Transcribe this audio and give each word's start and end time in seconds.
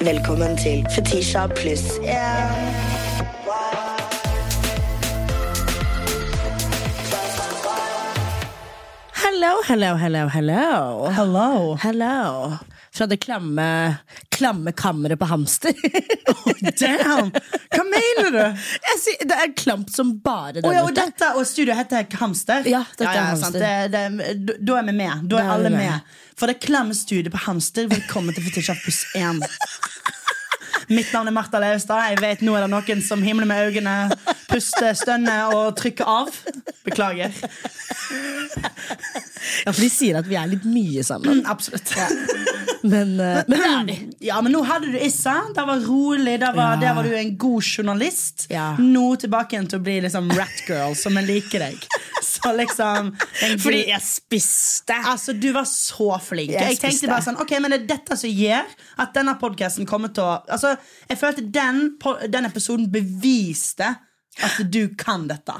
Velkommen 0.00 0.56
til 0.60 0.86
Fetisha 0.94 1.46
pluss 1.46 1.84
yeah. 2.04 2.52
Hello, 9.14 9.62
hello, 9.68 9.96
hello, 9.96 10.28
hello. 10.28 11.08
Hello. 11.10 11.76
Hello. 11.82 12.52
Fra 12.92 13.06
det 13.06 13.20
klamme, 13.20 13.96
klamme 14.36 14.72
kammeret 14.76 15.18
på 15.20 15.28
hamster. 15.30 15.72
Damn! 16.80 17.30
Hva 17.72 17.84
mener 17.88 18.30
du? 18.34 18.42
Sier, 19.00 19.24
det 19.28 19.38
er 19.42 19.52
klamt 19.58 19.90
som 19.94 20.14
bare 20.24 20.58
det. 20.60 20.64
Oh, 20.68 20.74
ja, 20.76 20.84
og 20.86 20.92
dette 20.96 21.32
og 21.36 21.44
studioet 21.48 21.80
heter 21.84 22.06
Hamster? 22.20 22.68
Ja, 22.68 22.82
dette 22.96 23.10
er. 23.12 23.30
Hamster. 23.32 23.58
Det, 23.60 24.06
det, 24.46 24.58
da 24.60 24.78
er 24.80 24.88
vi 24.90 24.96
med. 25.00 25.24
Da 25.26 25.36
Da 25.36 25.42
er 25.42 25.46
er 25.48 25.54
alle 25.56 25.72
med. 25.74 25.82
med. 25.86 26.16
For 26.36 26.50
det 26.50 26.58
er 26.58 26.66
klamme 26.68 26.96
studiet 26.96 27.32
på 27.32 27.40
Hamster. 27.48 27.88
Velkommen 27.92 28.36
til 28.36 28.44
Fetisha 28.48 28.76
pluss 28.84 29.04
én. 29.16 29.40
Mitt 30.88 31.12
navn 31.12 31.28
er 31.30 31.34
Martha 31.34 31.58
Leivestad. 31.62 32.02
Jeg 32.12 32.20
vet 32.22 32.42
Nå 32.46 32.54
er 32.56 32.66
det 32.66 32.70
noen 32.72 33.02
som 33.02 33.22
himler 33.26 33.48
med 33.48 33.70
øynene, 33.72 33.96
puster, 34.50 34.92
stønner 34.94 35.54
og 35.56 35.74
trykker 35.78 36.06
av. 36.08 36.30
Beklager. 36.86 37.32
Ja, 39.64 39.72
for 39.72 39.80
de 39.82 39.88
sier 39.90 40.18
at 40.20 40.26
vi 40.28 40.36
er 40.38 40.48
litt 40.50 40.64
mye 40.68 41.02
sammen. 41.06 41.42
Absolutt. 41.48 41.92
Men, 42.86 43.16
uh, 43.18 43.40
men 43.48 43.56
det 43.56 43.68
er 43.70 43.86
de. 43.88 43.96
Ja, 44.28 44.38
men 44.44 44.54
nå 44.54 44.60
hadde 44.66 44.92
du 44.94 44.98
Issa. 45.02 45.36
Det 45.56 45.64
var 45.66 45.82
rolig. 45.88 46.36
Der 46.42 46.54
var, 46.54 46.76
Ja. 46.76 46.80
der 46.84 46.94
var 46.98 47.02
du 47.08 47.14
en 47.18 47.32
god 47.38 47.62
journalist. 47.66 48.46
Ja. 48.52 48.74
Nå 48.78 49.16
tilbake 49.22 49.56
igjen 49.56 49.68
til 49.70 49.80
å 49.80 49.82
bli 49.86 49.98
liksom 50.06 50.30
ratgirl, 50.36 50.94
som 50.98 51.18
jeg 51.18 51.26
liker 51.30 51.66
deg. 51.66 51.86
Så 52.36 52.52
liksom 52.56 53.12
Fordi 53.62 53.82
jeg 53.88 54.02
spiste. 54.04 54.96
Altså, 55.12 55.32
Du 55.32 55.48
var 55.56 55.64
så 55.70 56.18
flink. 56.22 56.52
Jeg 56.54 56.76
Jeg, 56.76 56.80
tenkte 56.82 57.10
bare 57.10 57.24
sånn, 57.26 57.40
ok, 57.40 57.56
men 57.60 57.74
Det 57.74 57.80
er 57.82 57.86
dette 57.96 58.18
som 58.20 58.30
gjør 58.30 58.74
at 59.04 59.14
denne 59.16 59.36
podcasten 59.40 59.88
kommer 59.88 60.12
til 60.14 60.24
å 60.26 60.36
Altså, 60.48 60.76
Jeg 61.08 61.18
følte 61.22 61.46
den, 61.50 61.96
den 62.28 62.48
episoden 62.48 62.90
beviste 62.92 63.94
at 64.44 64.58
du 64.68 64.82
kan 64.98 65.26
dette. 65.30 65.54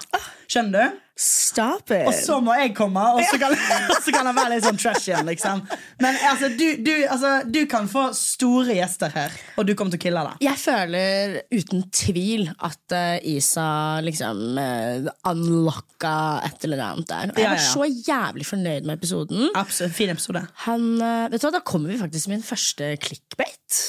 Skjønner 0.52 0.90
du? 0.90 1.02
Stop 1.16 1.90
it. 1.90 2.04
Og 2.04 2.12
så 2.12 2.34
må 2.44 2.52
jeg 2.58 2.74
komme, 2.76 3.00
og 3.16 3.22
så 3.24 3.38
kan, 3.40 3.54
så 4.04 4.12
kan 4.12 4.26
han 4.28 4.36
være 4.36 4.50
litt 4.52 4.66
sånn 4.66 4.76
trash 4.76 5.06
igjen. 5.08 5.24
liksom 5.30 5.62
Men 6.04 6.18
altså 6.28 6.50
du, 6.52 6.64
du, 6.84 6.92
altså, 7.08 7.30
du 7.48 7.62
kan 7.70 7.88
få 7.88 8.10
store 8.16 8.76
gjester 8.76 9.14
her, 9.14 9.32
og 9.56 9.64
du 9.64 9.72
kommer 9.72 9.94
til 9.94 10.02
å 10.02 10.04
kille 10.04 10.24
det. 10.26 10.34
Jeg 10.44 10.60
føler 10.60 11.38
uten 11.56 11.86
tvil 11.88 12.50
at 12.52 12.92
uh, 12.92 13.16
Isa 13.32 13.68
liksom 14.04 14.60
uh, 14.60 15.08
unlocka 15.32 16.16
et 16.50 16.66
eller 16.68 16.84
annet 16.84 17.08
der. 17.08 17.32
Og 17.32 17.40
jeg 17.40 17.54
var 17.54 17.64
så 17.64 17.88
jævlig 17.88 18.48
fornøyd 18.50 18.84
med 18.84 18.98
episoden. 18.98 19.48
Absolutt, 19.56 19.96
Fin 19.96 20.12
episode. 20.12 20.44
Han, 20.66 20.84
uh, 21.00 21.30
vet 21.32 21.40
du 21.40 21.48
hva, 21.48 21.54
Da 21.56 21.64
kommer 21.64 21.94
vi 21.94 22.00
faktisk 22.02 22.28
til 22.28 22.34
min 22.34 22.44
første 22.44 22.90
clickbait. 23.00 23.80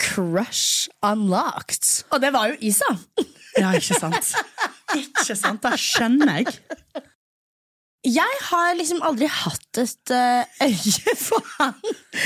Crush 0.00 0.92
unlocked. 1.00 2.04
Og 2.12 2.20
det 2.20 2.34
var 2.36 2.52
jo 2.52 2.60
Isa. 2.68 2.92
Ja, 3.56 3.72
ikke 3.72 3.96
sant? 3.96 4.34
Ikke 4.98 5.36
sant, 5.38 5.62
Det 5.62 5.78
skjønner 5.80 6.40
jeg. 6.40 6.58
Jeg 8.00 8.36
har 8.46 8.70
liksom 8.78 9.02
aldri 9.04 9.26
hatt 9.28 9.78
et 9.82 10.12
eh, 10.16 10.62
øye 10.64 11.14
for 11.20 11.44
han. 11.58 11.74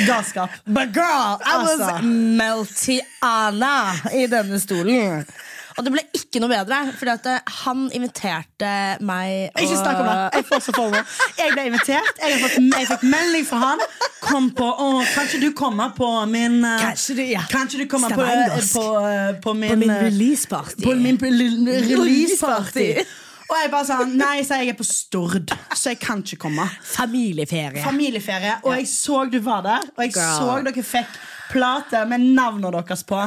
Galskap. 0.06 0.50
But 0.66 0.92
girl, 0.94 1.40
I 1.42 1.56
was 1.64 1.80
Altså. 1.80 1.98
Meltiana 2.38 3.72
i 4.14 4.26
denne 4.30 4.60
stolen. 4.62 5.26
Og 5.74 5.86
det 5.86 5.90
ble 5.90 6.02
ikke 6.14 6.38
noe 6.42 6.50
bedre, 6.52 6.76
fordi 6.94 7.30
eh, 7.32 7.54
han 7.64 7.86
inviterte 7.96 8.70
meg 9.02 9.48
og 9.50 9.64
Ikke 9.64 9.80
snakk 9.80 10.02
om 10.02 10.08
det. 10.10 10.18
Jeg 10.36 10.46
får 10.50 10.62
så 10.68 10.74
formål. 10.76 11.16
Jeg 11.40 11.54
ble 11.56 11.64
invitert. 11.70 12.22
Jeg, 12.22 12.38
fått, 12.44 12.58
jeg 12.62 12.90
fikk 12.92 13.06
melding 13.10 13.48
fra 13.48 13.62
han. 13.64 13.82
Kom 14.24 14.48
på, 14.56 14.68
å, 14.70 15.02
Kanskje 15.14 15.42
du 15.42 15.50
kommer 15.56 15.92
på 15.96 16.08
min 16.30 16.62
eh, 16.64 16.86
Kanskje 16.86 17.18
du, 17.18 17.24
ja. 17.28 17.42
Kanskje 17.50 17.82
du 17.82 17.88
kommer 17.90 18.14
på, 18.14 18.24
eh, 18.24 19.34
på 19.42 19.56
min, 19.58 19.74
På 19.74 19.80
min 19.82 19.92
eh, 19.92 20.06
releaseparty. 20.06 20.86
På 20.86 20.96
min 20.96 21.20
releaseparty. 21.20 21.92
Releaseparty. 21.92 23.20
Og 23.44 23.58
jeg 23.60 23.70
bare 23.74 23.86
sa 23.86 23.98
nei, 24.08 24.38
så 24.46 24.56
jeg 24.62 24.72
er 24.72 24.76
på 24.78 24.86
Stord, 24.88 25.52
så 25.76 25.92
jeg 25.92 25.98
kan 26.00 26.22
ikke 26.24 26.38
komme. 26.46 26.64
Familieferie. 26.94 27.82
Familieferie. 27.84 28.56
Og 28.64 28.72
jeg 28.78 28.88
så 28.88 29.24
du 29.28 29.36
var 29.44 29.60
der, 29.66 29.84
og 29.92 30.00
jeg 30.06 30.14
Girl. 30.16 30.38
så 30.40 30.56
dere 30.64 30.84
fikk 30.88 31.18
plate 31.50 32.04
med 32.10 32.24
navnene 32.36 32.72
deres 32.78 33.04
på. 33.08 33.18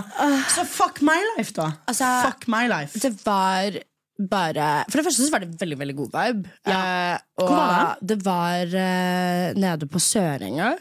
Så 0.53 0.65
fuck 0.69 1.03
my 1.05 1.19
life, 1.35 1.53
da. 1.57 1.71
Altså, 1.89 2.09
fuck 2.27 2.47
my 2.51 2.65
life. 2.71 2.99
Det 3.03 3.13
var 3.25 3.77
bare 4.17 4.67
For 4.89 4.97
det 4.97 5.03
første 5.05 5.25
så 5.27 5.33
var 5.33 5.43
det 5.43 5.59
veldig 5.61 5.77
veldig 5.77 5.95
god 5.97 6.13
vibe. 6.15 6.51
Eh, 6.65 7.17
og 7.37 7.51
var 7.51 7.99
det 8.01 8.17
var 8.25 8.73
eh, 8.81 9.53
nede 9.53 9.87
på 9.87 10.01
Sørenga. 10.01 10.71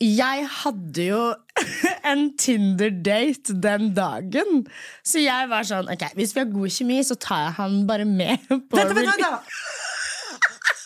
Jeg 0.00 0.46
hadde 0.60 1.08
jo 1.08 1.22
en 2.12 2.28
Tinder-date 2.38 3.56
den 3.62 3.90
dagen. 3.96 4.62
Så 5.02 5.24
jeg 5.24 5.50
var 5.50 5.66
sånn 5.66 5.90
Ok, 5.90 6.06
hvis 6.18 6.36
vi 6.36 6.44
har 6.44 6.52
god 6.52 6.76
kjemi, 6.76 7.00
så 7.06 7.18
tar 7.18 7.48
jeg 7.48 7.56
han 7.58 7.80
bare 7.88 8.06
med. 8.06 8.38
på 8.70 8.78
Vent, 8.78 8.94
vent, 8.94 9.10
vent. 9.10 9.58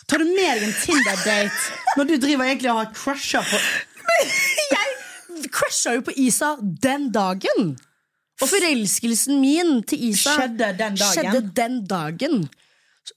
Tar 0.09 0.19
du 0.19 0.27
med 0.27 0.57
deg 0.57 0.65
en 0.65 0.75
Tinder-date 0.81 1.95
når 1.99 2.09
du 2.09 2.17
driver 2.25 2.49
egentlig 2.49 2.73
og 2.73 2.81
har 2.81 2.91
crusher 2.95 3.45
på 3.47 3.61
Jeg 4.73 5.00
crusha 5.49 5.95
jo 5.97 6.01
på 6.01 6.13
Isa 6.17 6.55
den 6.61 7.09
dagen. 7.11 7.77
Og 8.41 8.47
forelskelsen 8.49 9.39
min 9.41 9.83
til 9.83 10.03
Isa 10.11 10.33
Skjedde 10.37 10.71
den 10.77 10.95
dagen? 10.95 11.13
skjedde 11.13 11.41
den 11.55 11.85
dagen. 11.85 12.49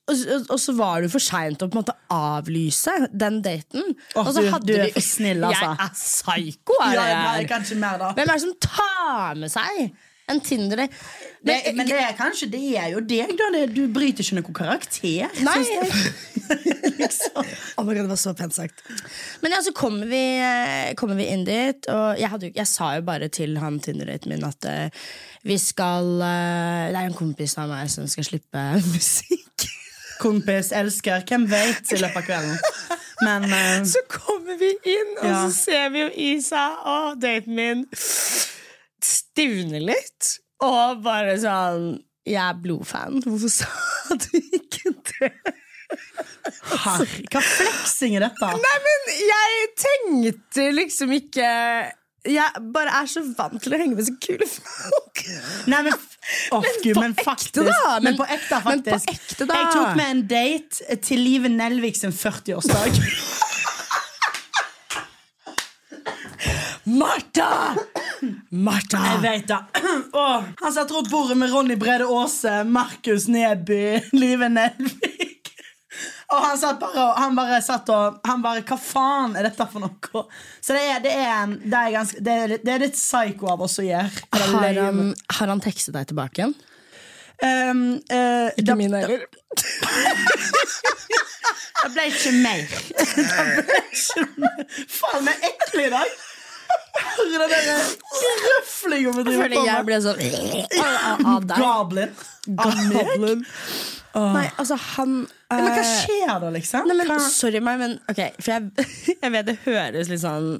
Og, 0.08 0.14
og, 0.16 0.46
og 0.50 0.58
så 0.60 0.72
var 0.76 1.00
det 1.04 1.10
for 1.12 1.20
seint 1.20 1.60
å 1.62 1.68
på 1.68 1.76
en 1.76 1.82
måte 1.82 1.94
avlyse 2.12 2.92
den 3.12 3.42
daten. 3.44 3.94
Oh, 4.16 4.24
du- 4.32 4.40
du 4.64 4.72
er 4.80 4.90
for 4.92 5.00
snill, 5.04 5.44
altså. 5.44 5.70
Jeg 5.70 5.86
er 5.86 5.94
psyko, 5.94 6.72
er 6.82 6.94
Ja, 6.94 7.04
jeg. 7.38 7.48
kanskje 7.48 7.76
mer, 7.76 7.98
da. 7.98 8.12
Hvem 8.16 8.28
er 8.28 8.32
det 8.32 8.40
som 8.42 8.54
tar 8.60 9.34
med 9.36 9.50
seg 9.52 9.92
en 10.28 10.40
Tinder 10.40 10.88
Men, 11.44 11.76
men 11.76 11.86
det 11.86 11.98
er 12.00 12.14
kanskje 12.16 12.50
det 12.50 12.62
er 12.80 12.88
jo 12.94 13.00
deg, 13.00 13.34
da. 13.36 13.66
Du 13.66 13.86
bryter 13.92 14.24
ikke 14.24 14.38
noen 14.40 14.54
karakter. 14.56 15.28
Nei. 15.44 15.58
jeg. 15.62 16.33
liksom. 17.00 17.44
Oh 17.76 17.84
God, 17.86 17.96
det 17.96 18.08
var 18.10 18.18
så 18.20 18.34
pent 18.38 18.54
sagt. 18.56 18.82
Men 19.42 19.54
ja, 19.56 19.60
så 19.64 19.72
kommer 19.76 20.06
vi, 20.10 20.22
eh, 20.38 20.94
kommer 20.98 21.18
vi 21.18 21.26
inn 21.32 21.44
dit, 21.48 21.88
og 21.92 22.18
jeg, 22.20 22.30
hadde, 22.32 22.50
jeg 22.56 22.68
sa 22.70 22.92
jo 22.98 23.04
bare 23.06 23.28
til 23.32 23.56
han 23.62 23.80
Tinder-daten 23.84 24.32
min 24.34 24.44
at 24.48 24.68
uh, 24.68 25.06
vi 25.44 25.56
skal 25.60 26.06
uh, 26.20 26.90
Det 26.92 26.98
er 27.00 27.08
en 27.08 27.16
kompis 27.18 27.56
av 27.60 27.68
meg 27.72 27.90
som 27.92 28.06
skal 28.10 28.26
slippe 28.28 28.64
musikk. 28.94 29.68
Kompis, 30.22 30.70
elsker, 30.72 31.24
hvem 31.28 31.44
vet 31.50 31.90
i 31.92 31.98
løpet 31.98 32.20
av 32.22 32.28
kvelden. 32.28 32.58
Men 33.26 33.48
uh, 33.50 33.82
Så 33.88 34.04
kommer 34.10 34.56
vi 34.60 34.70
inn, 34.94 35.12
og 35.20 35.26
Ja. 35.28 35.42
så 35.48 35.52
ser 35.58 35.90
vi 35.94 36.04
jo 36.04 36.10
Isa 36.30 36.64
og 36.94 37.20
daten 37.22 37.56
min 37.58 37.84
stivne 39.04 39.82
litt. 39.82 40.36
Og 40.64 41.02
bare 41.04 41.34
sånn 41.42 41.98
Jeg 42.24 42.40
er 42.40 42.54
blodfan. 42.56 43.18
Hvorfor 43.26 43.50
sa 43.52 43.66
du 44.16 44.30
ikke 44.38 44.94
det? 45.10 45.32
Hva 47.30 47.40
fleksing 47.40 48.16
er 48.18 48.26
dette? 48.28 48.48
Nei, 48.64 48.74
men 48.86 49.12
jeg 49.24 49.68
tenkte 49.80 50.66
liksom 50.76 51.12
ikke 51.16 51.46
Jeg 52.28 52.62
bare 52.72 52.92
er 53.02 53.08
så 53.10 53.20
vant 53.36 53.60
til 53.64 53.74
å 53.76 53.78
henge 53.80 53.96
med 53.98 54.06
så 54.08 54.14
kule 54.24 54.46
folk. 54.48 55.22
Nei, 55.68 55.80
men, 55.88 55.92
oh, 56.56 56.60
Men 56.64 56.78
Gud, 56.82 56.96
men 57.00 57.12
ekte, 57.12 57.24
faktisk, 57.26 57.68
da. 57.68 57.98
Men, 58.00 58.04
Men- 58.10 58.16
på 58.22 58.28
ekte, 58.36 58.60
men 58.64 58.82
på 58.86 58.96
ekte. 58.96 59.48
Jeg 59.48 59.72
tok 59.74 59.96
med 59.98 60.06
en 60.14 60.22
date 60.30 60.96
til 61.04 61.20
Live 61.20 61.48
Nelvik 61.52 61.96
sin 62.00 62.12
40-årsdag. 62.16 63.00
Martha! 66.84 67.74
Martha! 68.50 68.98
Jeg 69.12 69.20
vet 69.24 69.46
det. 69.48 69.60
Oh, 70.16 70.44
han 70.60 70.72
satt 70.74 70.90
rundt 70.92 71.10
bordet 71.12 71.36
med 71.40 71.52
Ronny 71.52 71.76
Brede 71.80 72.04
Aase, 72.08 72.62
Markus 72.68 73.26
Neby, 73.28 74.00
Live 74.16 74.48
Nelvik. 74.52 75.33
Og 76.32 76.38
han 76.40 76.58
satt 76.58 76.78
bare 76.80 77.02
og 77.04 77.18
han 77.20 77.34
bare 77.36 77.58
satt 77.62 77.90
og 77.92 78.20
Han 78.26 78.40
bare 78.44 78.62
Hva 78.64 78.78
faen 78.80 79.34
er 79.36 79.44
dette 79.48 79.66
for 79.70 79.84
noe? 79.84 80.22
Så 80.64 80.72
det 80.76 80.84
er, 80.88 81.02
det 81.04 81.12
er, 81.12 81.56
det 81.60 81.80
er, 81.80 81.90
ganske, 81.98 82.22
det 82.24 82.36
er, 82.44 82.54
det 82.64 82.72
er 82.74 82.84
litt 82.86 82.96
psycho 82.96 83.50
av 83.52 83.64
oss 83.66 83.76
å 83.82 83.84
gjøre. 83.84 84.24
Har 84.32 84.80
han, 84.80 85.12
har 85.38 85.52
han 85.52 85.60
tekstet 85.64 85.94
deg 85.98 86.08
tilbake 86.12 86.40
igjen? 86.40 86.54
Um, 87.44 87.82
uh, 88.08 88.48
Ikke 88.54 88.68
da- 88.70 88.76
min 88.78 88.94
heller. 88.94 89.26
Det 91.84 91.90
ble 91.92 92.04
ikke 92.08 92.32
meg. 92.40 92.60
Det 93.14 93.24
ble 93.68 93.80
ikke 93.92 94.22
mer. 94.40 94.62
Faen, 94.88 95.26
vi 95.26 95.32
er 95.34 95.50
ekle 95.50 95.82
i 95.84 95.90
dag. 95.92 96.14
Den 97.04 97.40
der 97.40 97.50
røflinga 98.44 99.12
vi 99.16 99.24
driver 99.26 99.42
Fordi 99.42 99.62
jeg 99.66 99.86
ble 99.88 99.98
sånn. 100.04 100.22
Goblin. 101.58 102.14
Goblin. 102.46 103.44
Nei, 104.14 104.46
altså, 104.60 104.76
han 104.94 105.14
Ja, 105.50 105.58
Men 105.58 105.70
hva 105.72 105.82
eh, 105.82 105.92
skjer 106.04 106.34
da, 106.42 106.50
liksom? 106.54 106.86
Nei, 106.90 106.96
men 107.00 107.22
Sorry 107.24 107.60
meg, 107.64 107.80
men 107.80 107.96
ok, 108.10 108.20
for 108.38 108.52
jeg, 108.52 108.88
jeg 109.22 109.32
vet 109.34 109.48
det 109.48 109.56
høres 109.64 110.10
litt 110.12 110.22
sånn 110.22 110.52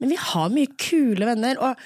Men 0.00 0.12
vi 0.14 0.16
har 0.20 0.54
mye 0.54 0.70
kule 0.80 1.28
venner. 1.28 1.60
Og 1.60 1.76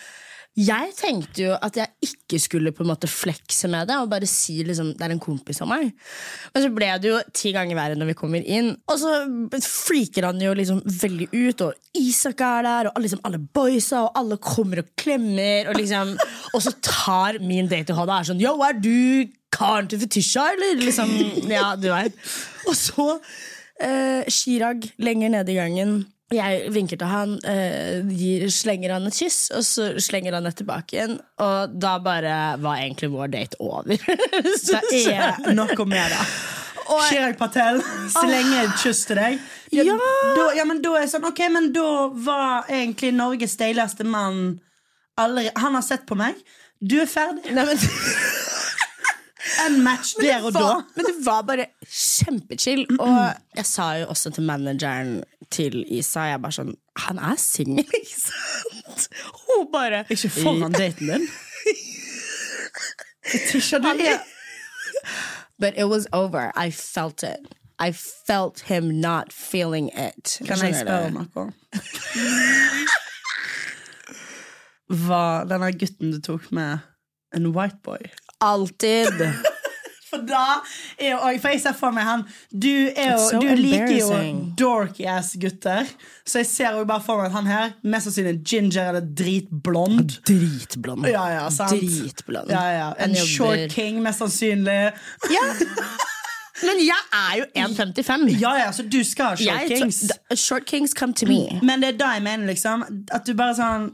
Jeg 0.53 0.91
tenkte 0.99 1.47
jo 1.47 1.53
at 1.57 1.77
jeg 1.79 1.89
ikke 2.05 2.37
skulle 2.43 2.73
på 2.77 2.85
en 2.85 2.91
måte 2.91 3.09
flekse 3.09 3.71
med 3.73 3.89
det 3.89 3.97
og 3.97 4.11
bare 4.11 4.29
si 4.29 4.59
liksom, 4.67 4.91
det 4.99 5.07
er 5.07 5.15
en 5.15 5.23
kompis 5.23 5.63
av 5.65 5.71
meg. 5.71 5.95
Men 6.53 6.65
så 6.67 6.71
ble 6.77 6.91
det 7.01 7.09
jo 7.09 7.21
ti 7.33 7.55
ganger 7.57 7.79
verre 7.79 7.97
når 7.97 8.11
vi 8.11 8.17
kommer 8.19 8.45
inn. 8.45 8.69
Og 8.93 9.01
så 9.01 9.15
freaker 9.65 10.29
han 10.29 10.43
jo 10.45 10.53
liksom 10.59 10.83
veldig 10.85 11.31
ut, 11.33 11.65
og 11.65 11.97
Isak 11.97 12.45
er 12.45 12.69
der, 12.69 12.91
og 12.93 13.01
liksom 13.01 13.25
alle 13.25 13.41
boysa, 13.41 14.05
og 14.05 14.21
alle 14.21 14.37
kommer 14.45 14.85
og 14.85 14.93
klemmer. 15.01 15.73
Og, 15.73 15.81
liksom, 15.81 16.13
og 16.53 16.65
så 16.67 16.77
tar 16.85 17.41
min 17.41 17.71
date 17.73 17.97
og 17.97 18.13
er 18.13 18.29
sånn 18.29 18.43
Yo, 18.43 18.53
er 18.67 18.77
du 18.77 19.33
karen 19.53 19.89
til 19.89 20.05
Fetisha, 20.05 20.51
eller? 20.53 20.85
Liksom, 20.85 21.17
ja, 21.49 21.73
du 21.81 21.89
vet. 21.95 22.17
Og 22.69 22.77
så 22.77 23.09
eh, 23.81 24.29
Chirag 24.29 24.85
lenger 25.01 25.33
nede 25.33 25.57
i 25.57 25.61
gangen 25.63 26.03
jeg 26.37 26.73
vinker 26.75 27.01
til 27.01 27.11
han, 27.11 27.37
uh, 27.45 28.13
gir, 28.13 28.47
slenger 28.53 28.97
han 28.97 29.09
et 29.09 29.19
kyss, 29.19 29.45
og 29.57 29.67
så 29.67 29.91
slenger 30.03 30.37
han 30.37 30.49
det 30.49 30.55
tilbake 30.61 30.97
igjen. 30.97 31.19
Og 31.43 31.77
da 31.77 31.97
bare 32.03 32.39
var 32.63 32.81
egentlig 32.81 33.13
vår 33.13 33.33
date 33.35 33.61
over. 33.63 33.95
det 34.91 35.05
er 35.13 35.55
noe 35.57 35.87
med 35.89 36.15
det. 36.15 36.27
Chirag 37.09 37.39
Patel 37.39 37.81
slenger 38.13 38.67
et 38.67 38.81
kyss 38.83 39.05
til 39.09 39.21
deg. 39.21 39.39
Ja, 39.73 39.85
ja. 39.87 39.97
Da, 40.37 40.49
ja, 40.59 40.67
men 40.69 40.83
da 40.85 40.97
er 41.01 41.09
sånn, 41.09 41.25
ok, 41.25 41.45
men 41.53 41.71
da 41.73 41.89
var 42.13 42.69
egentlig 42.69 43.13
Norges 43.17 43.57
deiligste 43.61 44.05
mann 44.05 44.59
allerede 45.21 45.61
Han 45.61 45.77
har 45.77 45.85
sett 45.87 46.05
på 46.09 46.17
meg. 46.19 46.37
Du 46.81 46.99
er 47.01 47.09
ferdig. 47.09 47.53
Nei, 47.55 47.65
men 47.69 47.79
en 49.67 49.83
match 49.83 50.15
der 50.21 50.43
og 50.43 50.55
var, 50.55 50.61
da. 50.61 50.83
Men 50.97 51.09
det 51.09 51.15
var 51.27 51.43
bare 51.43 51.67
kjempechill. 51.87 52.87
Og 53.01 53.35
jeg 53.57 53.67
sa 53.67 53.89
jo 54.01 54.07
også 54.15 54.31
til 54.31 54.47
manageren 54.47 55.23
til 55.53 55.83
Isa 55.93 56.29
Jeg 56.31 56.41
bare 56.41 56.57
sånn 56.57 56.71
Han 57.07 57.19
er 57.21 57.37
singel, 57.41 57.89
ikke 57.99 58.21
sant? 58.21 59.09
Hun 59.47 59.67
bare 59.73 60.05
Ikke 60.13 60.31
foran 60.33 60.73
daten 60.73 61.11
din. 61.11 61.27
Tisha, 63.51 63.79
du 63.79 63.89
er 63.89 64.23
But 65.59 65.75
it 65.79 65.85
was 65.85 66.07
over. 66.13 66.51
I 66.57 66.71
felt 66.71 67.23
it. 67.23 67.47
I 67.79 67.93
felt 67.93 68.61
him 68.61 69.01
not 69.01 69.33
feeling 69.33 69.91
it. 69.95 70.39
Kan 70.47 70.59
jeg 70.59 70.75
spørre 70.81 71.07
om 71.07 71.13
noe? 71.35 71.53
Var 75.09 75.47
denne 75.51 75.71
gutten 75.79 76.13
du 76.13 76.19
tok 76.21 76.51
med, 76.53 76.79
en 77.35 77.47
white 77.55 77.79
boy? 77.83 78.03
Alltid. 78.43 79.23
For 80.13 80.21
da 80.29 80.59
er 81.01 81.15
jo 81.15 81.19
For 81.41 81.55
jeg 81.55 81.61
ser 81.63 81.73
for 81.73 81.95
meg 81.97 82.05
han 82.05 82.23
Du, 82.53 82.69
er 82.69 83.15
jo, 83.15 83.21
so 83.31 83.39
du 83.41 83.47
liker 83.57 83.95
jo 83.97 84.09
dorky 84.61 85.07
ass 85.09 85.31
gutter. 85.41 85.89
Så 86.29 86.43
jeg 86.43 86.49
ser 86.51 86.77
jo 86.77 86.83
bare 86.85 87.01
for 87.01 87.23
meg 87.23 87.31
at 87.31 87.37
han 87.39 87.49
her 87.49 87.71
mest 87.89 88.11
sannsynlig 88.11 88.43
ginger 88.45 88.91
eller 88.91 89.07
dritblond. 89.23 90.19
Dritblond. 90.29 91.09
Ja, 91.09 91.25
ja? 91.33 91.47
Dritblond. 91.49 92.53
Ja, 92.53 92.65
ja. 92.77 92.91
En 93.01 93.17
short 93.17 93.73
king, 93.73 94.03
mest 94.05 94.21
sannsynlig. 94.21 94.93
Ja. 95.33 95.47
Men 96.67 96.79
jeg 96.85 97.09
er 97.17 97.39
jo 97.41 97.47
1,55. 97.65 98.29
Ja, 98.39 98.53
ja, 98.61 98.69
så 98.77 98.85
du 98.87 99.01
skal 99.09 99.33
ha 99.33 99.41
short 99.41 99.65
Jeg- 99.65 99.81
kings. 99.81 100.03
Short 100.39 100.69
kings 100.69 100.93
come 100.95 101.17
to 101.17 101.27
me. 101.27 101.41
Men 101.65 101.81
det 101.83 101.95
er 101.95 101.99
da 102.05 102.13
jeg 102.19 102.23
mener, 102.29 102.53
liksom. 102.53 102.85
At 103.11 103.25
du 103.27 103.33
bare 103.35 103.57
sånn 103.59 103.89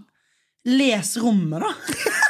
Les 0.69 1.15
rommet, 1.23 1.62
da. 1.62 1.71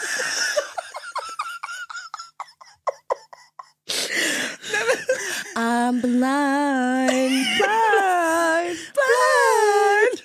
I'm 5.58 6.00
blind, 6.00 7.46
blind, 7.58 8.78
blind. 8.94 10.18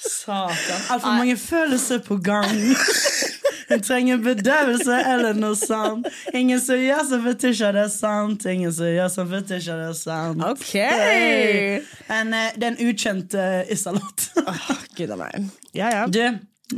Satan. 0.00 0.80
Altfor 0.90 1.08
mange 1.14 1.36
følelser 1.36 1.98
på 2.02 2.16
gang. 2.16 2.50
Hun 3.70 3.82
trenger 3.86 4.18
bedøvelse 4.24 4.96
eller 5.12 5.36
noe 5.38 5.54
sånt. 5.56 6.08
Ingen 6.34 6.58
som 6.60 6.80
gjør 6.82 7.04
som 7.06 7.22
Fetisha, 7.28 7.70
det 7.76 7.84
er 7.84 7.92
sant. 7.94 8.46
Ingen 8.50 8.72
som 8.74 8.90
gjør 8.90 9.12
som 9.14 9.30
Fetisha, 9.30 9.76
det 9.78 9.88
er 9.92 9.98
sant. 10.00 10.42
Ok. 10.42 10.74
En, 10.74 12.34
eh, 12.34 12.50
det 12.56 12.66
er 12.66 12.72
en 12.72 12.80
ukjent 12.90 13.36
uh, 13.38 13.60
Issa-låt. 13.70 14.26
Åh, 14.42 14.70
Gud 14.98 15.14
a 15.14 15.20
meg. 15.22 15.46
Ja, 15.70 15.92
ja. 15.94 16.06
Du, 16.10 16.18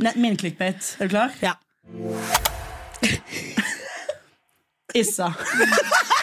ne- 0.05 0.13
min 0.21 0.37
clickbait. 0.37 0.93
Er 0.99 1.09
du 1.09 1.15
klar? 1.17 1.33
ja. 1.41 1.57
Issa. 4.93 5.33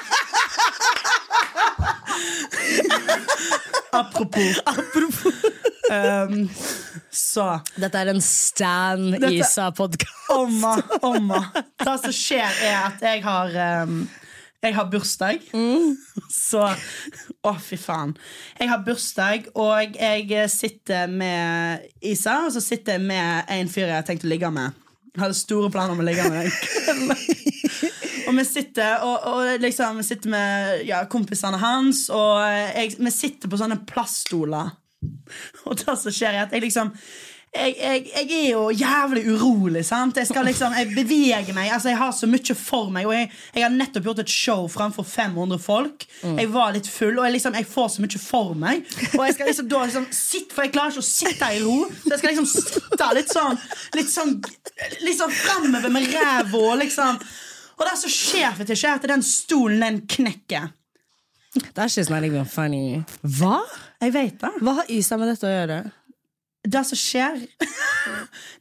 Apropos. 3.93 4.61
Um, 5.91 6.49
så 7.11 7.45
Dette 7.75 7.99
er 7.99 8.13
en 8.13 8.23
Stan 8.23 9.09
Isa-podkast. 9.27 10.31
Omma, 10.31 10.77
omma. 11.03 11.41
Det 11.85 11.97
som 12.05 12.15
skjer, 12.15 12.61
er 12.63 12.77
at 12.85 13.03
jeg 13.03 13.25
har 13.25 13.57
um, 13.83 14.05
Jeg 14.63 14.77
har 14.77 14.91
bursdag. 14.93 15.41
Så 16.31 16.63
Å, 17.41 17.55
fy 17.57 17.79
faen. 17.81 18.13
Jeg 18.61 18.69
har 18.69 18.83
bursdag, 18.85 19.49
og 19.57 19.97
jeg 19.97 20.51
sitter 20.53 21.09
med 21.09 21.89
Isa, 22.05 22.43
og 22.45 22.53
så 22.53 22.61
sitter 22.61 22.99
jeg 22.99 23.07
med 23.09 23.49
en 23.49 23.71
fyr 23.73 23.89
jeg 23.89 23.97
har 23.97 24.07
tenkt 24.07 24.29
å 24.29 24.31
ligge 24.31 24.51
med. 24.53 24.77
Jeg 25.11 25.25
hadde 25.25 25.39
store 25.39 25.71
planer 25.75 25.95
om 25.97 26.03
å 26.03 26.07
ligge 26.07 26.27
med 26.31 26.45
deg. 26.45 26.51
og 28.29 28.37
vi 28.37 28.45
sitter 28.47 29.03
og, 29.07 29.27
og 29.27 29.63
liksom 29.63 29.99
vi 29.99 30.07
sitter 30.07 30.33
med 30.33 30.85
ja, 30.87 31.01
kompisene 31.11 31.59
hans, 31.59 32.05
og 32.15 32.45
jeg, 32.47 32.95
vi 33.01 33.13
sitter 33.15 33.51
på 33.51 33.59
sånne 33.59 33.81
plaststoler. 33.91 34.71
Og 35.67 35.79
det 35.81 35.97
som 35.97 36.13
skjer, 36.13 36.37
er 36.37 36.45
at 36.45 36.55
jeg 36.55 36.67
liksom 36.67 36.93
jeg, 37.51 37.73
jeg, 37.81 38.03
jeg 38.15 38.29
er 38.31 38.51
jo 38.53 38.61
jævlig 38.71 39.25
urolig. 39.33 39.81
sant? 39.87 40.17
Jeg 40.21 40.29
skal 40.29 40.45
liksom, 40.47 40.75
jeg 40.79 40.93
beveger 40.95 41.55
meg. 41.57 41.73
altså 41.75 41.89
Jeg 41.91 41.99
har 41.99 42.13
så 42.15 42.29
mye 42.31 42.55
for 42.55 42.93
meg. 42.95 43.09
Og 43.09 43.15
jeg, 43.17 43.31
jeg 43.57 43.65
har 43.65 43.75
nettopp 43.75 44.07
gjort 44.07 44.23
et 44.23 44.31
show 44.31 44.69
framfor 44.71 45.07
500 45.09 45.59
folk. 45.59 46.07
Jeg 46.23 46.53
var 46.55 46.77
litt 46.77 46.87
full, 46.87 47.19
og 47.19 47.27
jeg, 47.27 47.35
liksom, 47.41 47.59
jeg 47.59 47.67
får 47.67 47.91
så 47.97 48.05
mye 48.07 48.23
for 48.23 48.55
meg. 48.55 48.87
Og 49.19 49.27
jeg 49.27 49.35
skal 49.35 49.51
liksom 49.51 49.71
da 49.73 49.83
liksom 49.89 50.09
sitte, 50.15 50.55
For 50.55 50.67
jeg 50.69 50.75
klarer 50.79 50.95
ikke 50.95 51.03
å 51.03 51.11
sitte 51.11 51.51
i 51.51 51.61
ro. 51.65 51.77
Så 51.91 52.15
jeg 52.15 52.23
skal 52.23 52.35
liksom 52.37 52.51
sitte 52.55 53.13
litt 53.19 53.35
sånn 53.35 53.61
Litt 53.99 54.11
sånn, 54.15 54.35
litt 55.03 55.19
sånn 55.19 55.35
framover 55.35 55.91
med 55.93 56.07
ræva 56.15 56.61
og 56.71 56.79
liksom 56.85 57.19
Og 57.81 57.87
det 57.89 57.97
som 57.99 58.13
skjer, 58.13 58.53
for 58.55 58.71
er 58.77 58.95
at 58.95 59.11
den 59.11 59.25
stolen, 59.27 59.83
den 59.83 60.03
knekker. 60.07 60.71
That's 61.75 61.97
just 61.97 62.11
not 62.11 62.23
even 62.23 62.45
funny. 62.47 63.01
Hva? 63.25 63.65
Jeg 64.01 64.13
vet 64.15 64.37
det. 64.39 64.51
Hva 64.63 64.77
har 64.79 64.93
Isa 64.93 65.17
med 65.19 65.33
dette 65.33 65.49
å 65.49 65.51
gjøre? 65.51 65.79
Det 66.61 66.83
som 66.85 66.99
skjer 66.99 67.39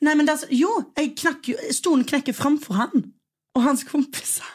Nei, 0.05 0.13
men 0.15 0.23
det 0.27 0.37
som, 0.39 0.51
Jo, 0.55 0.69
jeg 0.95 1.13
knakk 1.19 1.49
jo 1.51 1.57
Stolen 1.75 2.05
knekker 2.07 2.35
framfor 2.37 2.77
han 2.79 3.09
og 3.57 3.63
hans 3.65 3.81
kompiser. 3.83 4.45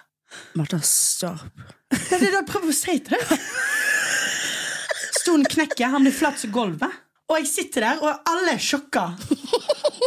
Martha, 0.57 0.79
stopp. 0.87 1.43
Det 1.91 2.15
er 2.17 2.23
det 2.23 2.31
jeg 2.31 2.47
prøver 2.49 2.71
å 2.71 2.77
si 2.77 2.95
til 3.05 3.19
deg. 3.19 3.43
Stolen 5.19 5.45
knekker, 5.51 5.91
han 5.93 6.07
blir 6.07 6.15
flat 6.15 6.39
som 6.41 6.53
gulvet. 6.55 6.95
Og 7.29 7.39
jeg 7.41 7.49
sitter 7.49 7.85
der, 7.87 8.01
og 8.05 8.27
alle 8.31 8.55
er 8.55 8.61
sjokka. 8.63 9.03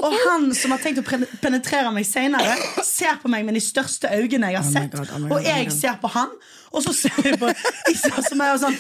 Og 0.05 0.13
han 0.27 0.51
som 0.55 0.73
har 0.75 0.81
tenkt 0.83 1.01
å 1.01 1.05
penetrere 1.41 1.89
meg 1.93 2.05
senere, 2.05 2.53
ser 2.85 3.17
på 3.21 3.31
meg 3.31 3.45
med 3.47 3.57
de 3.57 3.63
største 3.65 4.11
øynene 4.13 4.51
jeg 4.53 4.59
har 4.59 4.67
Oh 4.67 4.73
sett. 4.75 4.93
God, 4.93 5.09
oh 5.09 5.23
God, 5.23 5.31
og 5.31 5.39
oh 5.39 5.47
jeg 5.47 5.71
ser 5.73 5.97
på 6.01 6.11
han, 6.13 6.35
og 6.71 6.85
så 6.85 6.93
ser 6.93 7.17
jeg 7.25 7.39
på 7.41 7.49
Isa 7.93 8.21
som 8.27 8.43
er 8.45 8.59
sånn 8.61 8.77